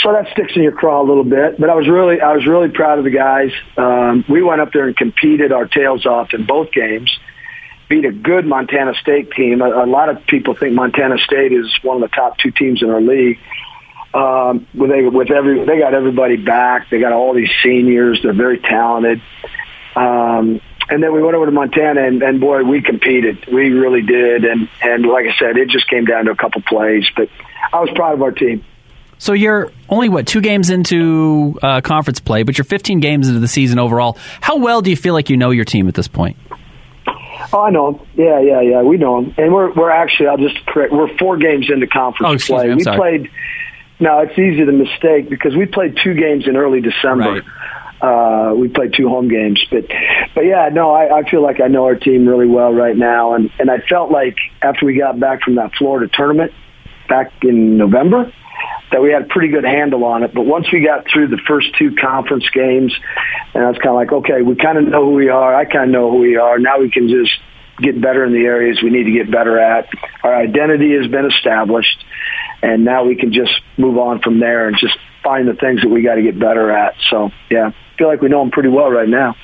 so 0.06 0.12
that 0.12 0.28
sticks 0.34 0.54
in 0.56 0.62
your 0.62 0.72
craw 0.72 1.02
a 1.02 1.08
little 1.08 1.24
bit. 1.24 1.60
But 1.60 1.70
I 1.70 1.76
was 1.76 1.88
really, 1.88 2.20
I 2.20 2.34
was 2.34 2.46
really 2.46 2.70
proud 2.70 3.00
of 3.00 3.06
the 3.06 3.12
guys. 3.12 3.52
Um, 3.78 4.26
we 4.28 4.44
went 4.44 4.62
up 4.62 4.74
there 4.74 4.88
and 4.88 4.96
competed 4.96 5.52
our 5.52 5.66
tails 5.66 6.06
off 6.06 6.34
in 6.34 6.46
both 6.46 6.72
games. 6.72 7.18
Beat 7.88 8.06
a 8.06 8.12
good 8.12 8.46
Montana 8.46 8.94
State 8.96 9.32
team. 9.32 9.62
A, 9.62 9.86
a 9.86 9.88
lot 9.88 10.10
of 10.10 10.26
people 10.28 10.54
think 10.54 10.74
Montana 10.74 11.18
State 11.20 11.54
is 11.54 11.74
one 11.82 12.02
of 12.04 12.10
the 12.10 12.16
top 12.16 12.38
two 12.38 12.52
teams 12.52 12.84
in 12.84 12.90
our 12.90 13.02
league. 13.02 13.40
Um, 14.16 14.66
with 14.74 14.92
they 14.92 15.04
with 15.04 15.30
every 15.30 15.66
they 15.66 15.78
got 15.78 15.94
everybody 15.94 16.38
back. 16.38 16.90
They 16.90 17.00
got 17.00 17.12
all 17.12 17.34
these 17.34 17.52
seniors. 17.62 18.22
They're 18.24 18.34
very 18.34 18.60
talented. 18.60 19.22
Um, 19.96 20.62
and 20.88 21.04
then 21.04 21.14
we 21.14 21.22
went 21.22 21.36
over 21.36 21.46
to 21.46 21.52
Montana, 21.52 22.06
and, 22.06 22.22
and 22.22 22.40
boy, 22.40 22.64
we 22.64 22.82
competed. 22.82 23.46
We 23.52 23.72
really 23.72 24.02
did, 24.02 24.46
and 24.46 24.70
and 24.82 25.06
like 25.06 25.26
I 25.26 25.38
said, 25.38 25.58
it 25.58 25.70
just 25.70 25.90
came 25.90 26.06
down 26.06 26.26
to 26.26 26.32
a 26.32 26.36
couple 26.36 26.62
plays. 26.62 27.06
But 27.16 27.30
I 27.74 27.80
was 27.82 27.90
proud 27.96 28.14
of 28.14 28.22
our 28.22 28.32
team. 28.32 28.64
So 29.18 29.34
you're 29.34 29.72
only 29.90 30.10
what 30.10 30.28
two 30.28 30.42
games 30.42 30.70
into 30.70 31.60
uh, 31.62 31.82
conference 31.82 32.20
play, 32.20 32.44
but 32.44 32.58
you're 32.58 32.66
15 32.66 33.00
games 33.00 33.28
into 33.28 33.40
the 33.40 33.48
season 33.48 33.80
overall. 33.80 34.18
How 34.42 34.58
well 34.58 34.82
do 34.82 34.90
you 34.90 34.98
feel 34.98 35.14
like 35.14 35.30
you 35.30 35.38
know 35.38 35.52
your 35.52 35.66
team 35.66 35.88
at 35.88 35.94
this 35.94 36.08
point? 36.08 36.38
Oh, 37.54 37.62
I 37.62 37.70
know 37.70 37.94
them. 37.94 38.08
Yeah, 38.16 38.40
yeah, 38.40 38.62
yeah. 38.62 38.82
We 38.82 38.98
know 38.98 39.22
them, 39.22 39.34
and 39.38 39.54
we're 39.54 39.74
we're 39.74 39.92
actually. 39.92 40.28
I'll 40.28 40.38
just 40.38 40.66
correct. 40.66 40.94
We're 40.94 41.16
four 41.18 41.38
games 41.38 41.70
into 41.70 41.88
conference 41.88 42.44
oh, 42.44 42.54
play. 42.54 42.68
Me, 42.68 42.76
we 42.76 42.84
sorry. 42.84 42.98
played. 42.98 43.32
No, 44.00 44.20
it's 44.20 44.38
easy 44.38 44.66
to 44.66 44.72
mistake 44.72 45.30
because 45.30 45.56
we 45.56 45.66
played 45.66 45.98
two 46.04 46.14
games 46.14 46.48
in 46.48 46.58
early 46.58 46.82
December. 46.82 47.42
Right. 47.42 47.44
Uh, 48.02 48.54
we 48.54 48.68
played 48.68 48.94
two 48.94 49.08
home 49.08 49.30
games, 49.30 49.64
but 49.72 49.86
but 50.36 50.42
yeah, 50.42 50.70
no, 50.72 50.92
I, 50.92 51.20
I 51.20 51.30
feel 51.30 51.42
like 51.42 51.62
I 51.62 51.68
know 51.68 51.86
our 51.86 51.96
team 51.96 52.28
really 52.28 52.48
well 52.48 52.74
right 52.74 52.96
now, 52.96 53.34
and 53.34 53.50
and 53.58 53.72
I 53.72 53.80
felt 53.90 54.12
like 54.12 54.36
after 54.62 54.86
we 54.86 54.98
got 54.98 55.18
back 55.20 55.42
from 55.42 55.56
that 55.56 55.72
Florida 55.76 56.12
tournament 56.14 56.52
back 57.08 57.32
in 57.42 57.78
November 57.78 58.32
that 58.92 59.02
we 59.02 59.12
had 59.12 59.24
a 59.24 59.26
pretty 59.26 59.48
good 59.48 59.64
handle 59.64 60.04
on 60.04 60.24
it. 60.24 60.34
But 60.34 60.46
once 60.46 60.68
we 60.72 60.82
got 60.82 61.06
through 61.12 61.30
the 61.30 61.40
first 61.48 61.68
two 61.78 61.96
conference 61.96 62.48
games, 62.50 62.96
and 63.54 63.64
I 63.64 63.68
was 63.70 63.78
kind 63.78 63.90
of 63.90 63.96
like, 63.96 64.12
okay, 64.12 64.42
we 64.42 64.56
kind 64.56 64.78
of 64.78 64.86
know 64.88 65.06
who 65.06 65.14
we 65.14 65.30
are. 65.30 65.56
I 65.56 65.66
kind 65.66 65.86
of 65.86 65.90
know 65.90 66.12
who 66.12 66.20
we 66.20 66.36
are. 66.36 66.60
Now 66.60 66.80
we 66.80 66.92
can 66.92 67.08
just 67.08 67.32
get 67.82 68.00
better 68.00 68.24
in 68.24 68.32
the 68.32 68.46
areas 68.46 68.80
we 68.82 68.90
need 68.90 69.04
to 69.04 69.12
get 69.12 69.32
better 69.32 69.60
at. 69.60 69.90
Our 70.24 70.36
identity 70.36 70.96
has 70.96 71.08
been 71.08 71.26
established, 71.26 72.06
and 72.62 72.86
now 72.86 73.04
we 73.06 73.16
can 73.16 73.34
just 73.34 73.54
move 73.78 73.98
on 73.98 74.22
from 74.22 74.40
there 74.40 74.68
and 74.68 74.78
just 74.78 74.98
find 75.24 75.48
the 75.48 75.54
things 75.54 75.82
that 75.82 75.90
we 75.90 76.02
got 76.02 76.16
to 76.16 76.22
get 76.22 76.40
better 76.40 76.72
at. 76.72 76.96
So, 77.10 77.32
yeah, 77.50 77.72
I 77.74 77.98
feel 77.98 78.08
like 78.08 78.22
we 78.22 78.30
know 78.30 78.40
them 78.40 78.52
pretty 78.52 78.70
well 78.70 78.90
right 78.90 79.10
now. 79.10 79.36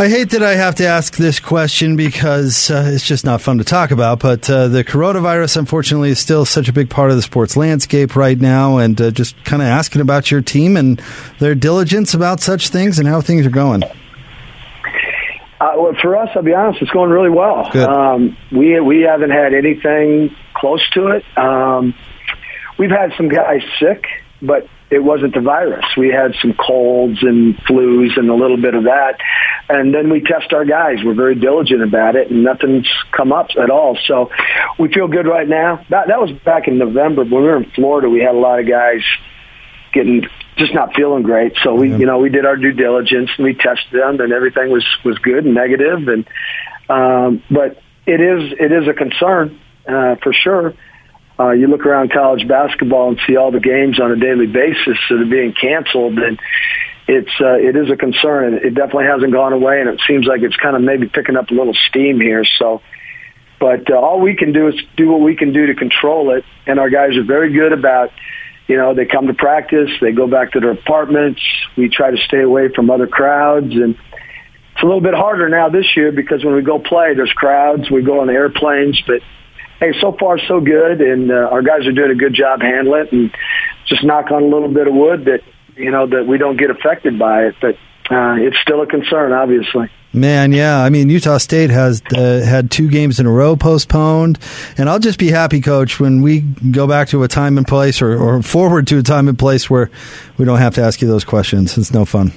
I 0.00 0.08
hate 0.08 0.30
that 0.30 0.44
I 0.44 0.54
have 0.54 0.76
to 0.76 0.86
ask 0.86 1.16
this 1.16 1.40
question 1.40 1.96
because 1.96 2.70
uh, 2.70 2.88
it's 2.94 3.04
just 3.04 3.24
not 3.24 3.40
fun 3.40 3.58
to 3.58 3.64
talk 3.64 3.90
about. 3.90 4.20
But 4.20 4.48
uh, 4.48 4.68
the 4.68 4.84
coronavirus, 4.84 5.56
unfortunately, 5.56 6.10
is 6.10 6.20
still 6.20 6.44
such 6.44 6.68
a 6.68 6.72
big 6.72 6.88
part 6.88 7.10
of 7.10 7.16
the 7.16 7.22
sports 7.22 7.56
landscape 7.56 8.14
right 8.14 8.38
now. 8.38 8.76
And 8.76 9.00
uh, 9.00 9.10
just 9.10 9.42
kind 9.44 9.60
of 9.60 9.66
asking 9.66 10.00
about 10.00 10.30
your 10.30 10.40
team 10.40 10.76
and 10.76 11.02
their 11.40 11.56
diligence 11.56 12.14
about 12.14 12.38
such 12.38 12.68
things 12.68 13.00
and 13.00 13.08
how 13.08 13.20
things 13.20 13.44
are 13.44 13.50
going. 13.50 13.82
Uh, 15.60 15.72
well, 15.76 15.92
for 16.00 16.16
us, 16.16 16.28
I'll 16.36 16.42
be 16.42 16.54
honest, 16.54 16.80
it's 16.80 16.92
going 16.92 17.10
really 17.10 17.30
well. 17.30 17.76
Um, 17.76 18.36
we 18.52 18.78
we 18.78 19.00
haven't 19.00 19.30
had 19.30 19.52
anything 19.52 20.32
close 20.54 20.88
to 20.90 21.08
it. 21.08 21.24
Um, 21.36 21.94
we've 22.78 22.90
had 22.90 23.12
some 23.16 23.28
guys 23.28 23.62
sick, 23.78 24.04
but 24.40 24.68
it 24.90 25.00
wasn't 25.00 25.34
the 25.34 25.40
virus. 25.40 25.84
We 25.96 26.08
had 26.08 26.34
some 26.40 26.54
colds 26.54 27.18
and 27.22 27.56
flus 27.58 28.16
and 28.16 28.30
a 28.30 28.34
little 28.34 28.56
bit 28.56 28.74
of 28.74 28.84
that, 28.84 29.18
and 29.68 29.92
then 29.94 30.10
we 30.10 30.22
test 30.22 30.52
our 30.52 30.64
guys. 30.64 30.98
We're 31.04 31.14
very 31.14 31.34
diligent 31.34 31.82
about 31.82 32.16
it, 32.16 32.30
and 32.30 32.42
nothing's 32.42 32.88
come 33.12 33.32
up 33.32 33.48
at 33.60 33.70
all. 33.70 33.98
So 34.06 34.30
we 34.78 34.90
feel 34.92 35.08
good 35.08 35.26
right 35.26 35.48
now. 35.48 35.84
That 35.90 36.08
that 36.08 36.20
was 36.20 36.30
back 36.44 36.68
in 36.68 36.78
November 36.78 37.24
when 37.24 37.42
we 37.42 37.48
were 37.48 37.56
in 37.58 37.70
Florida. 37.72 38.08
We 38.08 38.20
had 38.20 38.34
a 38.34 38.38
lot 38.38 38.60
of 38.60 38.68
guys 38.68 39.02
getting 39.92 40.26
just 40.56 40.74
not 40.74 40.94
feeling 40.94 41.22
great. 41.22 41.56
So 41.62 41.74
we, 41.74 41.90
you 41.90 42.06
know, 42.06 42.18
we 42.18 42.30
did 42.30 42.44
our 42.44 42.56
due 42.56 42.72
diligence 42.72 43.30
and 43.36 43.44
we 43.44 43.54
tested 43.54 43.92
them, 43.92 44.20
and 44.20 44.32
everything 44.32 44.70
was 44.70 44.86
was 45.04 45.18
good 45.18 45.44
and 45.44 45.54
negative. 45.54 46.08
And 46.08 46.26
um, 46.88 47.42
but 47.50 47.82
it 48.06 48.20
is 48.20 48.54
it 48.58 48.72
is 48.72 48.88
a 48.88 48.94
concern 48.94 49.60
uh, 49.86 50.16
for 50.22 50.32
sure. 50.32 50.74
Uh, 51.38 51.50
you 51.50 51.68
look 51.68 51.86
around 51.86 52.12
college 52.12 52.46
basketball 52.48 53.10
and 53.10 53.20
see 53.26 53.36
all 53.36 53.52
the 53.52 53.60
games 53.60 54.00
on 54.00 54.10
a 54.10 54.16
daily 54.16 54.46
basis 54.46 54.98
that 55.08 55.20
are 55.20 55.30
being 55.30 55.52
canceled, 55.52 56.18
and 56.18 56.38
it's 57.06 57.30
uh, 57.40 57.54
it 57.54 57.76
is 57.76 57.90
a 57.90 57.96
concern. 57.96 58.54
It 58.54 58.74
definitely 58.74 59.06
hasn't 59.06 59.32
gone 59.32 59.52
away, 59.52 59.80
and 59.80 59.88
it 59.88 60.00
seems 60.06 60.26
like 60.26 60.42
it's 60.42 60.56
kind 60.56 60.74
of 60.74 60.82
maybe 60.82 61.08
picking 61.08 61.36
up 61.36 61.50
a 61.50 61.54
little 61.54 61.74
steam 61.88 62.20
here. 62.20 62.44
So. 62.58 62.82
But 63.60 63.90
uh, 63.90 63.94
all 63.94 64.20
we 64.20 64.36
can 64.36 64.52
do 64.52 64.68
is 64.68 64.76
do 64.96 65.08
what 65.08 65.20
we 65.20 65.34
can 65.34 65.52
do 65.52 65.66
to 65.66 65.74
control 65.74 66.30
it, 66.30 66.44
and 66.64 66.78
our 66.78 66.88
guys 66.90 67.16
are 67.16 67.24
very 67.24 67.52
good 67.52 67.72
about 67.72 68.12
you 68.68 68.76
know, 68.76 68.94
they 68.94 69.06
come 69.06 69.26
to 69.26 69.34
practice, 69.34 69.90
they 70.00 70.12
go 70.12 70.26
back 70.26 70.52
to 70.52 70.60
their 70.60 70.72
apartments. 70.72 71.40
We 71.76 71.88
try 71.88 72.10
to 72.10 72.18
stay 72.18 72.42
away 72.42 72.68
from 72.68 72.90
other 72.90 73.06
crowds 73.06 73.72
and 73.72 73.96
it's 74.78 74.82
a 74.84 74.86
little 74.86 75.00
bit 75.00 75.14
harder 75.14 75.48
now 75.48 75.70
this 75.70 75.96
year 75.96 76.12
because 76.12 76.44
when 76.44 76.54
we 76.54 76.62
go 76.62 76.78
play, 76.78 77.12
there's 77.14 77.32
crowds. 77.32 77.90
We 77.90 78.02
go 78.02 78.20
on 78.20 78.30
airplanes, 78.30 79.02
but 79.08 79.22
hey, 79.80 79.92
so 80.00 80.16
far 80.18 80.38
so 80.46 80.60
good, 80.60 81.00
and 81.00 81.30
uh, 81.30 81.48
our 81.50 81.62
guys 81.62 81.86
are 81.86 81.92
doing 81.92 82.10
a 82.10 82.14
good 82.14 82.34
job 82.34 82.60
handling 82.60 83.06
it. 83.06 83.12
And 83.12 83.30
just 83.86 84.04
knock 84.04 84.30
on 84.30 84.42
a 84.42 84.46
little 84.46 84.68
bit 84.68 84.86
of 84.86 84.94
wood 84.94 85.24
that 85.26 85.42
you 85.76 85.90
know 85.90 86.06
that 86.06 86.26
we 86.26 86.38
don't 86.38 86.56
get 86.56 86.70
affected 86.70 87.18
by 87.18 87.46
it, 87.46 87.56
but 87.60 87.74
uh, 88.10 88.36
it's 88.38 88.58
still 88.62 88.82
a 88.82 88.86
concern, 88.86 89.32
obviously. 89.32 89.90
Man, 90.12 90.52
yeah. 90.52 90.82
I 90.82 90.88
mean, 90.88 91.10
Utah 91.10 91.36
State 91.36 91.68
has 91.68 92.02
uh, 92.16 92.40
had 92.42 92.70
two 92.70 92.88
games 92.88 93.20
in 93.20 93.26
a 93.26 93.30
row 93.30 93.56
postponed, 93.56 94.38
and 94.78 94.88
I'll 94.88 94.98
just 94.98 95.18
be 95.18 95.28
happy, 95.28 95.60
Coach, 95.60 96.00
when 96.00 96.22
we 96.22 96.40
go 96.40 96.86
back 96.86 97.08
to 97.08 97.22
a 97.24 97.28
time 97.28 97.58
and 97.58 97.66
place, 97.66 98.00
or, 98.00 98.16
or 98.16 98.42
forward 98.42 98.86
to 98.86 98.98
a 98.98 99.02
time 99.02 99.28
and 99.28 99.38
place 99.38 99.68
where 99.68 99.90
we 100.38 100.46
don't 100.46 100.58
have 100.58 100.74
to 100.76 100.82
ask 100.82 101.02
you 101.02 101.08
those 101.08 101.24
questions. 101.24 101.76
It's 101.76 101.92
no 101.92 102.06
fun. 102.06 102.32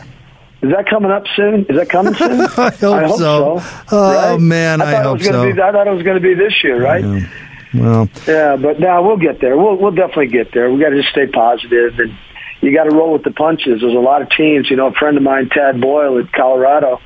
Is 0.61 0.69
that 0.71 0.87
coming 0.87 1.09
up 1.09 1.23
soon? 1.35 1.65
Is 1.65 1.75
that 1.77 1.89
coming 1.89 2.13
soon? 2.13 2.41
I 2.41 2.45
hope, 2.45 2.59
I 2.59 3.07
hope 3.07 3.17
so. 3.17 3.59
so. 3.59 3.85
Oh 3.91 4.31
right? 4.31 4.39
man, 4.39 4.81
I, 4.81 4.91
thought 4.91 4.99
it 4.99 5.07
hope 5.07 5.21
so. 5.21 5.53
Be, 5.53 5.61
I 5.61 5.71
thought 5.71 5.87
it 5.87 5.93
was 5.93 6.03
going 6.03 6.21
to 6.21 6.27
be 6.27 6.35
this 6.35 6.53
year, 6.63 6.81
right? 6.81 7.03
Yeah. 7.03 7.29
Well, 7.73 8.09
Yeah, 8.27 8.57
but 8.57 8.79
now 8.79 9.01
we'll 9.01 9.17
get 9.17 9.39
there. 9.41 9.57
We'll 9.57 9.77
we'll 9.77 9.91
definitely 9.91 10.27
get 10.27 10.53
there. 10.53 10.71
We 10.71 10.79
got 10.79 10.89
to 10.89 10.97
just 10.97 11.09
stay 11.09 11.25
positive, 11.27 11.97
and 11.97 12.15
you 12.61 12.75
got 12.75 12.83
to 12.83 12.95
roll 12.95 13.13
with 13.13 13.23
the 13.23 13.31
punches. 13.31 13.81
There's 13.81 13.95
a 13.95 13.99
lot 13.99 14.21
of 14.21 14.29
teams. 14.29 14.69
You 14.69 14.75
know, 14.75 14.87
a 14.87 14.93
friend 14.93 15.17
of 15.17 15.23
mine, 15.23 15.49
Tad 15.49 15.81
Boyle 15.81 16.19
at 16.19 16.31
Colorado, 16.31 16.99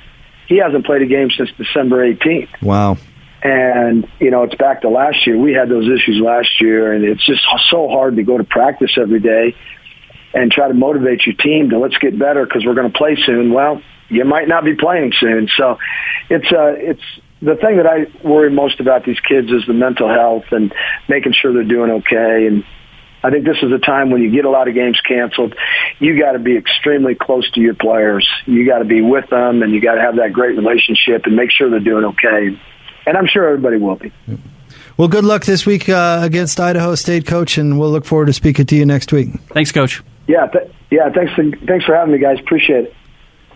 he 0.48 0.58
hasn't 0.58 0.86
played 0.86 1.02
a 1.02 1.08
game 1.08 1.30
since 1.32 1.50
December 1.58 2.14
18th. 2.14 2.62
wow. 2.62 2.98
And, 3.44 4.08
you 4.20 4.32
know, 4.32 4.42
it's 4.42 4.56
back 4.56 4.82
to 4.82 4.90
last 4.90 5.28
year. 5.28 5.38
We 5.38 5.54
had 5.54 5.70
those 5.70 5.86
issues 5.86 6.20
last 6.20 6.50
year, 6.60 6.94
and 6.94 7.06
it's 7.06 7.24
just 7.24 7.44
so 7.70 7.88
hard 7.88 8.16
to 8.16 8.24
go 8.24 8.40
to 8.40 8.44
practice 8.44 8.98
every 9.00 9.20
day 9.20 9.56
and 10.36 10.52
try 10.52 10.68
to 10.68 10.74
motivate 10.74 11.26
your 11.26 11.36
team 11.36 11.70
to 11.70 11.80
let's 11.80 11.98
get 11.98 12.20
better 12.20 12.46
because 12.46 12.66
we're 12.66 12.76
going 12.76 12.92
to 12.92 12.98
play 12.98 13.18
soon. 13.26 13.54
Well, 13.54 13.82
you 14.10 14.26
might 14.26 14.48
not 14.48 14.66
be 14.66 14.76
playing 14.76 15.14
soon. 15.20 15.50
So 15.58 15.78
it's, 16.30 16.52
uh, 16.52 16.76
it's, 16.78 17.02
the 17.42 17.56
thing 17.56 17.78
that 17.78 17.86
I 17.86 18.08
worry 18.28 18.50
most 18.50 18.80
about 18.80 19.06
these 19.06 19.20
kids 19.20 19.52
is 19.52 19.66
the 19.68 19.74
mental 19.74 20.10
health 20.10 20.46
and 20.52 20.74
making 21.08 21.34
sure 21.34 21.54
they're 21.54 21.64
doing 21.64 21.92
okay. 21.92 22.48
And 22.48 22.64
I 23.24 23.30
think 23.30 23.46
this 23.46 23.58
is 23.62 23.72
a 23.72 23.78
time 23.78 24.10
when 24.10 24.22
you 24.22 24.32
get 24.32 24.46
a 24.46 24.50
lot 24.50 24.68
of 24.68 24.74
games 24.74 25.00
canceled. 25.02 25.56
You 26.00 26.20
got 26.20 26.32
to 26.34 26.40
be 26.40 26.58
extremely 26.58 27.14
close 27.14 27.50
to 27.52 27.60
your 27.60 27.76
players. 27.76 28.28
You 28.46 28.66
got 28.66 28.80
to 28.80 28.86
be 28.86 29.02
with 29.02 29.30
them, 29.30 29.64
and 29.64 29.74
you 29.74 29.82
got 29.82 29.96
to 29.96 30.02
have 30.02 30.16
that 30.16 30.34
great 30.34 30.56
relationship 30.56 31.26
and 31.26 31.36
make 31.36 31.52
sure 31.52 31.70
they're 31.70 31.80
doing 31.80 32.06
okay. 32.06 32.60
And 33.06 33.18
I'm 33.18 33.28
sure 33.28 33.48
everybody 33.48 33.78
will 33.78 33.96
be. 33.96 34.12
Well, 34.98 35.10
good 35.10 35.26
luck 35.26 35.46
this 35.46 35.66
week 35.66 35.90
uh, 35.90 36.22
against 36.24 36.60
Idaho 36.60 36.96
State, 36.96 37.28
Coach, 37.28 37.58
and 37.58 37.78
we'll 37.78 37.92
look 37.92 38.06
forward 38.06 38.28
to 38.28 38.34
speaking 38.34 38.66
to 38.68 38.76
you 38.76 38.86
next 38.86 39.12
week. 39.12 39.30
Thanks, 39.54 39.72
Coach. 39.72 40.02
Yeah, 40.28 40.48
th- 40.48 40.72
yeah. 40.90 41.10
Thanks, 41.12 41.34
for, 41.34 41.44
thanks 41.66 41.86
for 41.86 41.96
having 41.96 42.14
me, 42.14 42.20
guys. 42.20 42.40
Appreciate 42.40 42.86
it. 42.86 42.94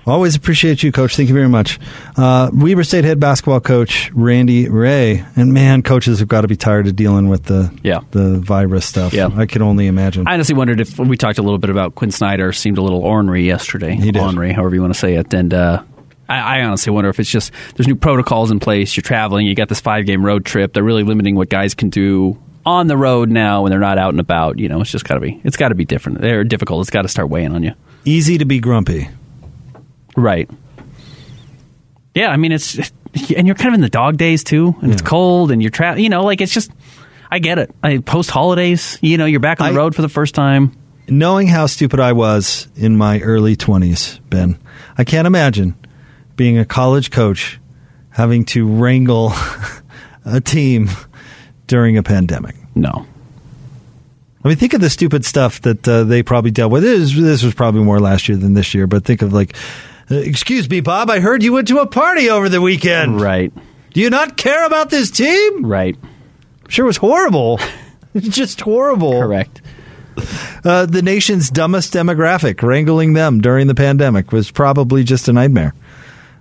Always 0.07 0.35
appreciate 0.35 0.81
you, 0.81 0.91
Coach. 0.91 1.15
Thank 1.15 1.29
you 1.29 1.35
very 1.35 1.49
much. 1.49 1.77
Uh, 2.17 2.49
Weber 2.53 2.83
State 2.83 3.03
head 3.03 3.19
basketball 3.19 3.59
coach 3.59 4.09
Randy 4.13 4.65
Rahe, 4.65 5.27
and 5.35 5.53
man, 5.53 5.83
coaches 5.83 6.19
have 6.19 6.27
got 6.27 6.41
to 6.41 6.47
be 6.47 6.55
tired 6.55 6.87
of 6.87 6.95
dealing 6.95 7.27
with 7.29 7.43
the 7.43 7.71
Yeah. 7.83 7.99
the 8.11 8.39
virus 8.39 8.85
stuff. 8.85 9.13
Yeah. 9.13 9.29
I 9.35 9.45
can 9.45 9.61
only 9.61 9.85
imagine. 9.87 10.27
I 10.27 10.33
honestly 10.33 10.55
wondered 10.55 10.79
if 10.79 10.97
we 10.97 11.15
talked 11.17 11.37
a 11.37 11.43
little 11.43 11.59
bit 11.59 11.69
about 11.69 11.93
Quinn 11.95 12.11
Snyder 12.11 12.51
seemed 12.53 12.77
a 12.79 12.81
little 12.81 13.01
ornery 13.03 13.45
yesterday. 13.45 13.93
He 13.95 14.11
did. 14.11 14.21
Ornery, 14.21 14.51
however 14.51 14.73
you 14.73 14.81
want 14.81 14.93
to 14.93 14.99
say 14.99 15.15
it. 15.15 15.31
And 15.33 15.53
uh, 15.53 15.83
I, 16.27 16.59
I 16.59 16.61
honestly 16.63 16.91
wonder 16.91 17.09
if 17.11 17.19
it's 17.19 17.29
just 17.29 17.51
there's 17.75 17.87
new 17.87 17.95
protocols 17.97 18.49
in 18.49 18.59
place. 18.59 18.95
You're 18.95 19.01
traveling. 19.03 19.45
You 19.45 19.53
got 19.53 19.69
this 19.69 19.81
five 19.81 20.05
game 20.07 20.25
road 20.25 20.43
trip. 20.43 20.73
They're 20.73 20.81
really 20.81 21.03
limiting 21.03 21.35
what 21.35 21.49
guys 21.49 21.75
can 21.75 21.89
do 21.89 22.39
on 22.77 22.87
the 22.87 22.97
road 22.97 23.29
now 23.29 23.63
when 23.63 23.69
they're 23.71 23.79
not 23.79 23.97
out 23.97 24.09
and 24.11 24.19
about. 24.19 24.59
You 24.59 24.69
know, 24.69 24.81
it's 24.81 24.91
just 24.91 25.05
got 25.05 25.15
to 25.15 25.19
be. 25.19 25.41
It's 25.43 25.57
got 25.57 25.69
to 25.69 25.75
be 25.75 25.85
different. 25.85 26.21
They're 26.21 26.43
difficult. 26.43 26.81
It's 26.81 26.89
got 26.89 27.01
to 27.03 27.07
start 27.07 27.29
weighing 27.29 27.53
on 27.53 27.63
you. 27.63 27.73
Easy 28.05 28.37
to 28.37 28.45
be 28.45 28.59
grumpy. 28.59 29.09
Right. 30.15 30.49
Yeah, 32.15 32.29
I 32.29 32.37
mean 32.37 32.51
it's 32.51 32.77
and 33.35 33.47
you're 33.47 33.55
kind 33.55 33.69
of 33.69 33.73
in 33.75 33.81
the 33.81 33.89
dog 33.89 34.17
days 34.17 34.43
too, 34.43 34.75
and 34.81 34.91
it's 34.91 35.01
cold, 35.01 35.51
and 35.51 35.61
you're 35.61 35.71
tra- 35.71 35.99
You 35.99 36.09
know, 36.09 36.23
like 36.23 36.41
it's 36.41 36.53
just. 36.53 36.71
I 37.31 37.37
get 37.37 37.59
it. 37.59 37.69
I, 37.83 37.99
post 37.99 38.31
holidays, 38.31 38.97
you 39.03 39.15
know, 39.19 39.25
you're 39.27 39.39
back 39.39 39.61
on 39.61 39.67
the 39.71 39.79
I- 39.79 39.83
road 39.83 39.93
for 39.95 40.01
the 40.01 40.09
first 40.09 40.33
time. 40.33 40.75
Knowing 41.07 41.47
how 41.47 41.67
stupid 41.67 41.99
I 41.99 42.13
was 42.13 42.67
in 42.75 42.97
my 42.97 43.19
early 43.19 43.55
20s, 43.55 44.19
Ben, 44.31 44.57
I 44.97 45.03
can't 45.03 45.27
imagine 45.27 45.75
being 46.35 46.57
a 46.57 46.65
college 46.65 47.11
coach 47.11 47.59
having 48.09 48.45
to 48.45 48.67
wrangle 48.67 49.31
a 50.25 50.41
team 50.41 50.89
during 51.67 51.97
a 51.97 52.03
pandemic. 52.03 52.55
No. 52.79 53.05
I 54.43 54.47
mean, 54.47 54.57
think 54.57 54.73
of 54.73 54.79
the 54.79 54.89
stupid 54.89 55.25
stuff 55.25 55.61
that 55.61 55.85
uh, 55.87 56.05
they 56.05 56.23
probably 56.23 56.51
dealt 56.51 56.71
with. 56.71 56.83
This, 56.83 57.13
this 57.13 57.43
was 57.43 57.53
probably 57.53 57.83
more 57.83 57.99
last 57.99 58.29
year 58.29 58.37
than 58.37 58.53
this 58.53 58.73
year, 58.73 58.87
but 58.87 59.03
think 59.03 59.21
of 59.21 59.33
like, 59.33 59.55
uh, 60.09 60.15
excuse 60.15 60.69
me, 60.69 60.79
Bob, 60.79 61.09
I 61.09 61.19
heard 61.19 61.43
you 61.43 61.53
went 61.53 61.67
to 61.67 61.79
a 61.79 61.87
party 61.87 62.29
over 62.29 62.47
the 62.47 62.61
weekend. 62.61 63.19
Right. 63.19 63.51
Do 63.93 63.99
you 63.99 64.09
not 64.09 64.37
care 64.37 64.65
about 64.65 64.89
this 64.89 65.11
team? 65.11 65.65
Right. 65.65 65.97
Sure 66.69 66.85
was 66.85 66.97
horrible. 66.97 67.59
Just 68.15 68.61
horrible. 68.61 69.19
Correct. 69.19 69.61
Uh, 70.63 70.85
the 70.85 71.01
nation's 71.01 71.49
dumbest 71.49 71.93
demographic, 71.93 72.61
wrangling 72.61 73.13
them 73.13 73.41
during 73.41 73.67
the 73.67 73.75
pandemic 73.75 74.31
was 74.31 74.51
probably 74.51 75.03
just 75.03 75.29
a 75.29 75.33
nightmare. 75.33 75.73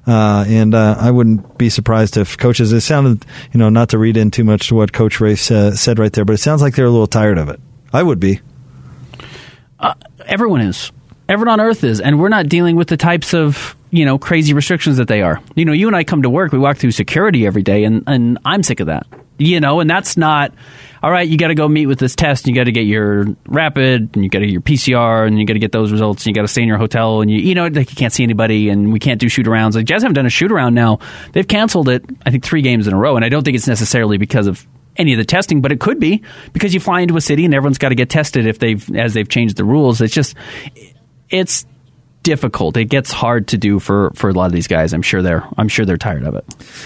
Uh, 0.08 0.42
and 0.48 0.74
uh, 0.74 0.96
I 0.98 1.10
wouldn't 1.10 1.58
be 1.58 1.68
surprised 1.68 2.16
if 2.16 2.38
coaches. 2.38 2.72
It 2.72 2.80
sounded, 2.80 3.26
you 3.52 3.58
know, 3.58 3.68
not 3.68 3.90
to 3.90 3.98
read 3.98 4.16
in 4.16 4.30
too 4.30 4.42
much 4.42 4.68
to 4.68 4.74
what 4.74 4.90
Coach 4.90 5.20
uh, 5.20 5.36
said 5.36 5.98
right 5.98 6.10
there, 6.10 6.24
but 6.24 6.32
it 6.32 6.38
sounds 6.38 6.62
like 6.62 6.74
they're 6.74 6.86
a 6.86 6.90
little 6.90 7.06
tired 7.06 7.36
of 7.36 7.50
it. 7.50 7.60
I 7.92 8.02
would 8.02 8.18
be. 8.18 8.40
Uh, 9.78 9.92
everyone 10.24 10.62
is. 10.62 10.92
Everyone 11.28 11.60
on 11.60 11.60
Earth 11.60 11.84
is, 11.84 12.00
and 12.00 12.18
we're 12.18 12.30
not 12.30 12.48
dealing 12.48 12.76
with 12.76 12.88
the 12.88 12.96
types 12.96 13.34
of 13.34 13.76
you 13.90 14.06
know 14.06 14.18
crazy 14.18 14.54
restrictions 14.54 14.96
that 14.96 15.08
they 15.08 15.20
are. 15.20 15.42
You 15.54 15.66
know, 15.66 15.72
you 15.72 15.88
and 15.88 15.94
I 15.94 16.04
come 16.04 16.22
to 16.22 16.30
work, 16.30 16.52
we 16.52 16.58
walk 16.58 16.78
through 16.78 16.92
security 16.92 17.46
every 17.46 17.62
day, 17.62 17.84
and 17.84 18.02
and 18.06 18.38
I'm 18.46 18.62
sick 18.62 18.80
of 18.80 18.86
that. 18.86 19.06
You 19.36 19.60
know, 19.60 19.80
and 19.80 19.90
that's 19.90 20.16
not 20.16 20.54
all 21.02 21.10
right. 21.10 21.28
You 21.28 21.36
got 21.36 21.48
to 21.48 21.54
go 21.54 21.68
meet 21.68 21.86
with 21.86 21.98
this 21.98 22.14
test. 22.14 22.46
And 22.46 22.54
you 22.54 22.60
got 22.60 22.64
to 22.64 22.72
get 22.72 22.86
your 22.86 23.26
rapid, 23.46 24.14
and 24.14 24.24
you 24.24 24.30
got 24.30 24.40
to 24.40 24.46
get 24.46 24.52
your 24.52 24.62
PCR, 24.62 25.26
and 25.26 25.38
you 25.38 25.46
got 25.46 25.54
to 25.54 25.58
get 25.58 25.72
those 25.72 25.92
results. 25.92 26.22
And 26.22 26.28
you 26.28 26.34
got 26.34 26.42
to 26.42 26.48
stay 26.48 26.62
in 26.62 26.68
your 26.68 26.78
hotel, 26.78 27.20
and 27.20 27.30
you 27.30 27.38
you 27.38 27.54
know 27.54 27.66
like 27.66 27.90
you 27.90 27.96
can't 27.96 28.12
see 28.12 28.22
anybody, 28.22 28.68
and 28.68 28.92
we 28.92 28.98
can't 28.98 29.20
do 29.20 29.28
shoot 29.28 29.46
arounds. 29.46 29.74
Like 29.74 29.86
Jazz 29.86 30.02
haven't 30.02 30.14
done 30.14 30.26
a 30.26 30.30
shoot 30.30 30.52
around 30.52 30.74
now. 30.74 30.98
They've 31.32 31.46
canceled 31.46 31.88
it. 31.88 32.04
I 32.24 32.30
think 32.30 32.44
three 32.44 32.62
games 32.62 32.86
in 32.86 32.94
a 32.94 32.98
row, 32.98 33.16
and 33.16 33.24
I 33.24 33.28
don't 33.28 33.44
think 33.44 33.56
it's 33.56 33.68
necessarily 33.68 34.18
because 34.18 34.46
of 34.46 34.66
any 34.96 35.12
of 35.12 35.18
the 35.18 35.24
testing, 35.24 35.60
but 35.62 35.72
it 35.72 35.80
could 35.80 36.00
be 36.00 36.22
because 36.52 36.74
you 36.74 36.80
fly 36.80 37.00
into 37.00 37.16
a 37.16 37.20
city 37.20 37.44
and 37.44 37.54
everyone's 37.54 37.78
got 37.78 37.90
to 37.90 37.94
get 37.94 38.10
tested 38.10 38.46
if 38.46 38.58
they've 38.58 38.96
as 38.96 39.14
they've 39.14 39.28
changed 39.28 39.56
the 39.56 39.64
rules. 39.64 40.00
It's 40.00 40.12
just 40.12 40.34
it's 41.30 41.66
difficult. 42.28 42.76
It 42.76 42.90
gets 42.90 43.10
hard 43.10 43.48
to 43.48 43.56
do 43.56 43.78
for, 43.78 44.10
for 44.10 44.28
a 44.28 44.34
lot 44.34 44.44
of 44.44 44.52
these 44.52 44.66
guys. 44.66 44.92
I'm 44.92 45.00
sure 45.00 45.22
they're 45.22 45.48
I'm 45.56 45.68
sure 45.68 45.86
they're 45.86 45.96
tired 45.96 46.24
of 46.24 46.34
it. 46.34 46.44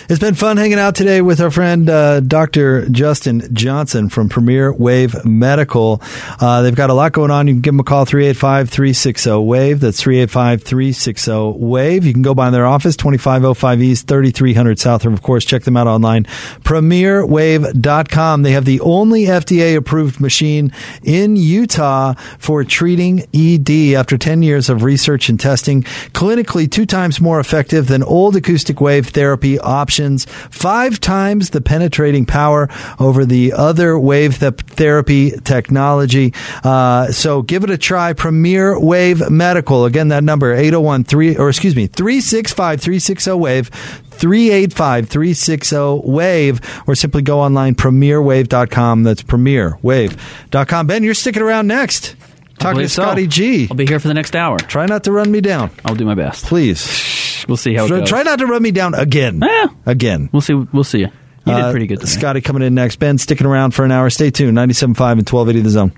It's 0.09 0.20
been 0.20 0.36
fun 0.36 0.57
hanging 0.57 0.78
out 0.78 0.95
today 0.95 1.20
with 1.20 1.40
our 1.40 1.51
friend 1.51 1.90
uh, 1.90 2.20
Dr. 2.20 2.88
Justin 2.90 3.53
Johnson 3.53 4.09
from 4.09 4.28
Premier 4.28 4.72
Wave 4.72 5.24
Medical. 5.24 6.01
Uh, 6.38 6.62
they've 6.62 6.76
got 6.76 6.90
a 6.90 6.95
lot 6.95 7.11
going 7.11 7.32
on. 7.32 7.49
You 7.49 7.55
can 7.55 7.61
give 7.61 7.74
them 7.74 7.80
a 7.80 7.82
call 7.82 8.07
385-360-WAVE. 8.07 9.80
That's 9.80 10.01
385-360-WAVE. 10.01 12.05
You 12.05 12.12
can 12.12 12.22
go 12.22 12.34
by 12.34 12.51
their 12.51 12.64
office 12.64 12.97
2505 12.97 13.82
East 13.82 14.07
3300 14.07 14.78
South 14.78 15.05
or 15.05 15.12
of 15.12 15.22
course 15.22 15.45
check 15.45 15.64
them 15.64 15.76
out 15.76 15.88
online 15.88 16.22
premierwave.com. 16.62 18.43
They 18.43 18.53
have 18.53 18.64
the 18.64 18.78
only 18.78 19.24
FDA 19.24 19.74
approved 19.74 20.20
machine 20.20 20.72
in 21.03 21.34
Utah 21.34 22.14
for 22.38 22.62
treating 22.62 23.26
ED 23.34 23.97
after 23.97 24.16
10 24.16 24.43
years 24.43 24.68
of 24.68 24.84
research 24.84 25.32
testing, 25.39 25.83
clinically 26.12 26.70
two 26.70 26.87
times 26.87 27.20
more 27.20 27.41
effective 27.41 27.87
than 27.89 28.03
old 28.03 28.37
acoustic 28.37 28.80
wave 28.80 29.09
therapy 29.09 29.59
options, 29.59 30.24
five 30.51 31.01
times 31.01 31.51
the 31.51 31.61
penetrating 31.61 32.26
power 32.26 32.68
over 32.99 33.24
the 33.24 33.53
other 33.53 33.99
wave 33.99 34.39
th- 34.39 34.55
therapy 34.55 35.33
technology. 35.45 36.33
Uh, 36.64 37.11
so 37.11 37.43
give 37.43 37.64
it 37.64 37.70
a 37.70 37.78
try. 37.78 38.12
Premier 38.12 38.78
Wave 38.78 39.30
Medical. 39.30 39.85
Again, 39.85 40.09
that 40.09 40.24
number 40.24 40.53
801 40.53 41.05
3 41.05 41.37
or 41.37 41.49
excuse 41.49 41.76
me 41.76 41.87
365 41.87 42.80
360 42.80 43.33
wave. 43.33 43.70
385 44.12 45.09
360 45.09 45.76
wave 46.05 46.61
or 46.87 46.95
simply 46.95 47.22
go 47.22 47.41
online 47.41 47.74
premierwave.com 47.74 49.03
that's 49.03 49.22
premierwave.com 49.22 50.87
ben 50.87 51.03
you're 51.03 51.14
sticking 51.14 51.43
around 51.43 51.66
next 51.66 52.14
Talking 52.63 52.81
to 52.83 52.89
Scotty 52.89 53.25
so. 53.25 53.29
G. 53.31 53.69
I'll 53.71 53.77
be 53.77 53.87
here 53.87 53.99
for 54.01 54.09
the 54.09 54.15
next 54.15 54.35
hour. 54.37 54.57
Try 54.59 54.87
not 54.87 55.05
to 55.05 55.13
run 55.13 55.31
me 55.31 55.41
down. 55.41 55.71
I'll 55.85 55.95
do 55.95 56.05
my 56.05 56.15
best. 56.15 56.45
Please. 56.47 57.45
We'll 57.49 57.57
see 57.57 57.75
how 57.75 57.85
it 57.85 57.89
try, 57.89 57.99
goes. 58.01 58.09
Try 58.09 58.23
not 58.23 58.39
to 58.39 58.47
run 58.47 58.63
me 58.63 58.71
down 58.71 58.95
again. 58.95 59.41
Yeah. 59.43 59.67
Again. 59.87 60.29
We'll 60.33 60.43
see. 60.43 60.55
We'll 60.55 60.85
see. 60.85 61.01
You 61.01 61.09
did 61.45 61.55
Uh, 61.55 61.71
pretty 61.73 61.89
good. 61.89 61.99
Today. 62.01 62.11
Scotty 62.11 62.41
coming 62.41 62.63
in 62.63 62.75
next. 62.75 62.97
Ben 62.97 63.19
sticking 63.19 63.47
around 63.47 63.73
for 63.73 63.85
an 63.85 63.91
hour. 63.91 64.09
Stay 64.11 64.31
tuned. 64.31 64.57
97.5 64.57 65.19
and 65.19 65.29
1280 65.29 65.61
The 65.61 65.71
Zone. 65.71 65.93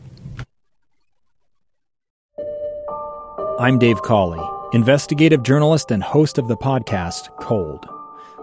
I'm 3.61 3.79
Dave 3.79 4.03
Cawley, 4.03 4.41
investigative 4.73 5.43
journalist 5.43 5.91
and 5.91 6.03
host 6.03 6.39
of 6.39 6.49
the 6.49 6.57
podcast 6.57 7.29
Cold. 7.41 7.87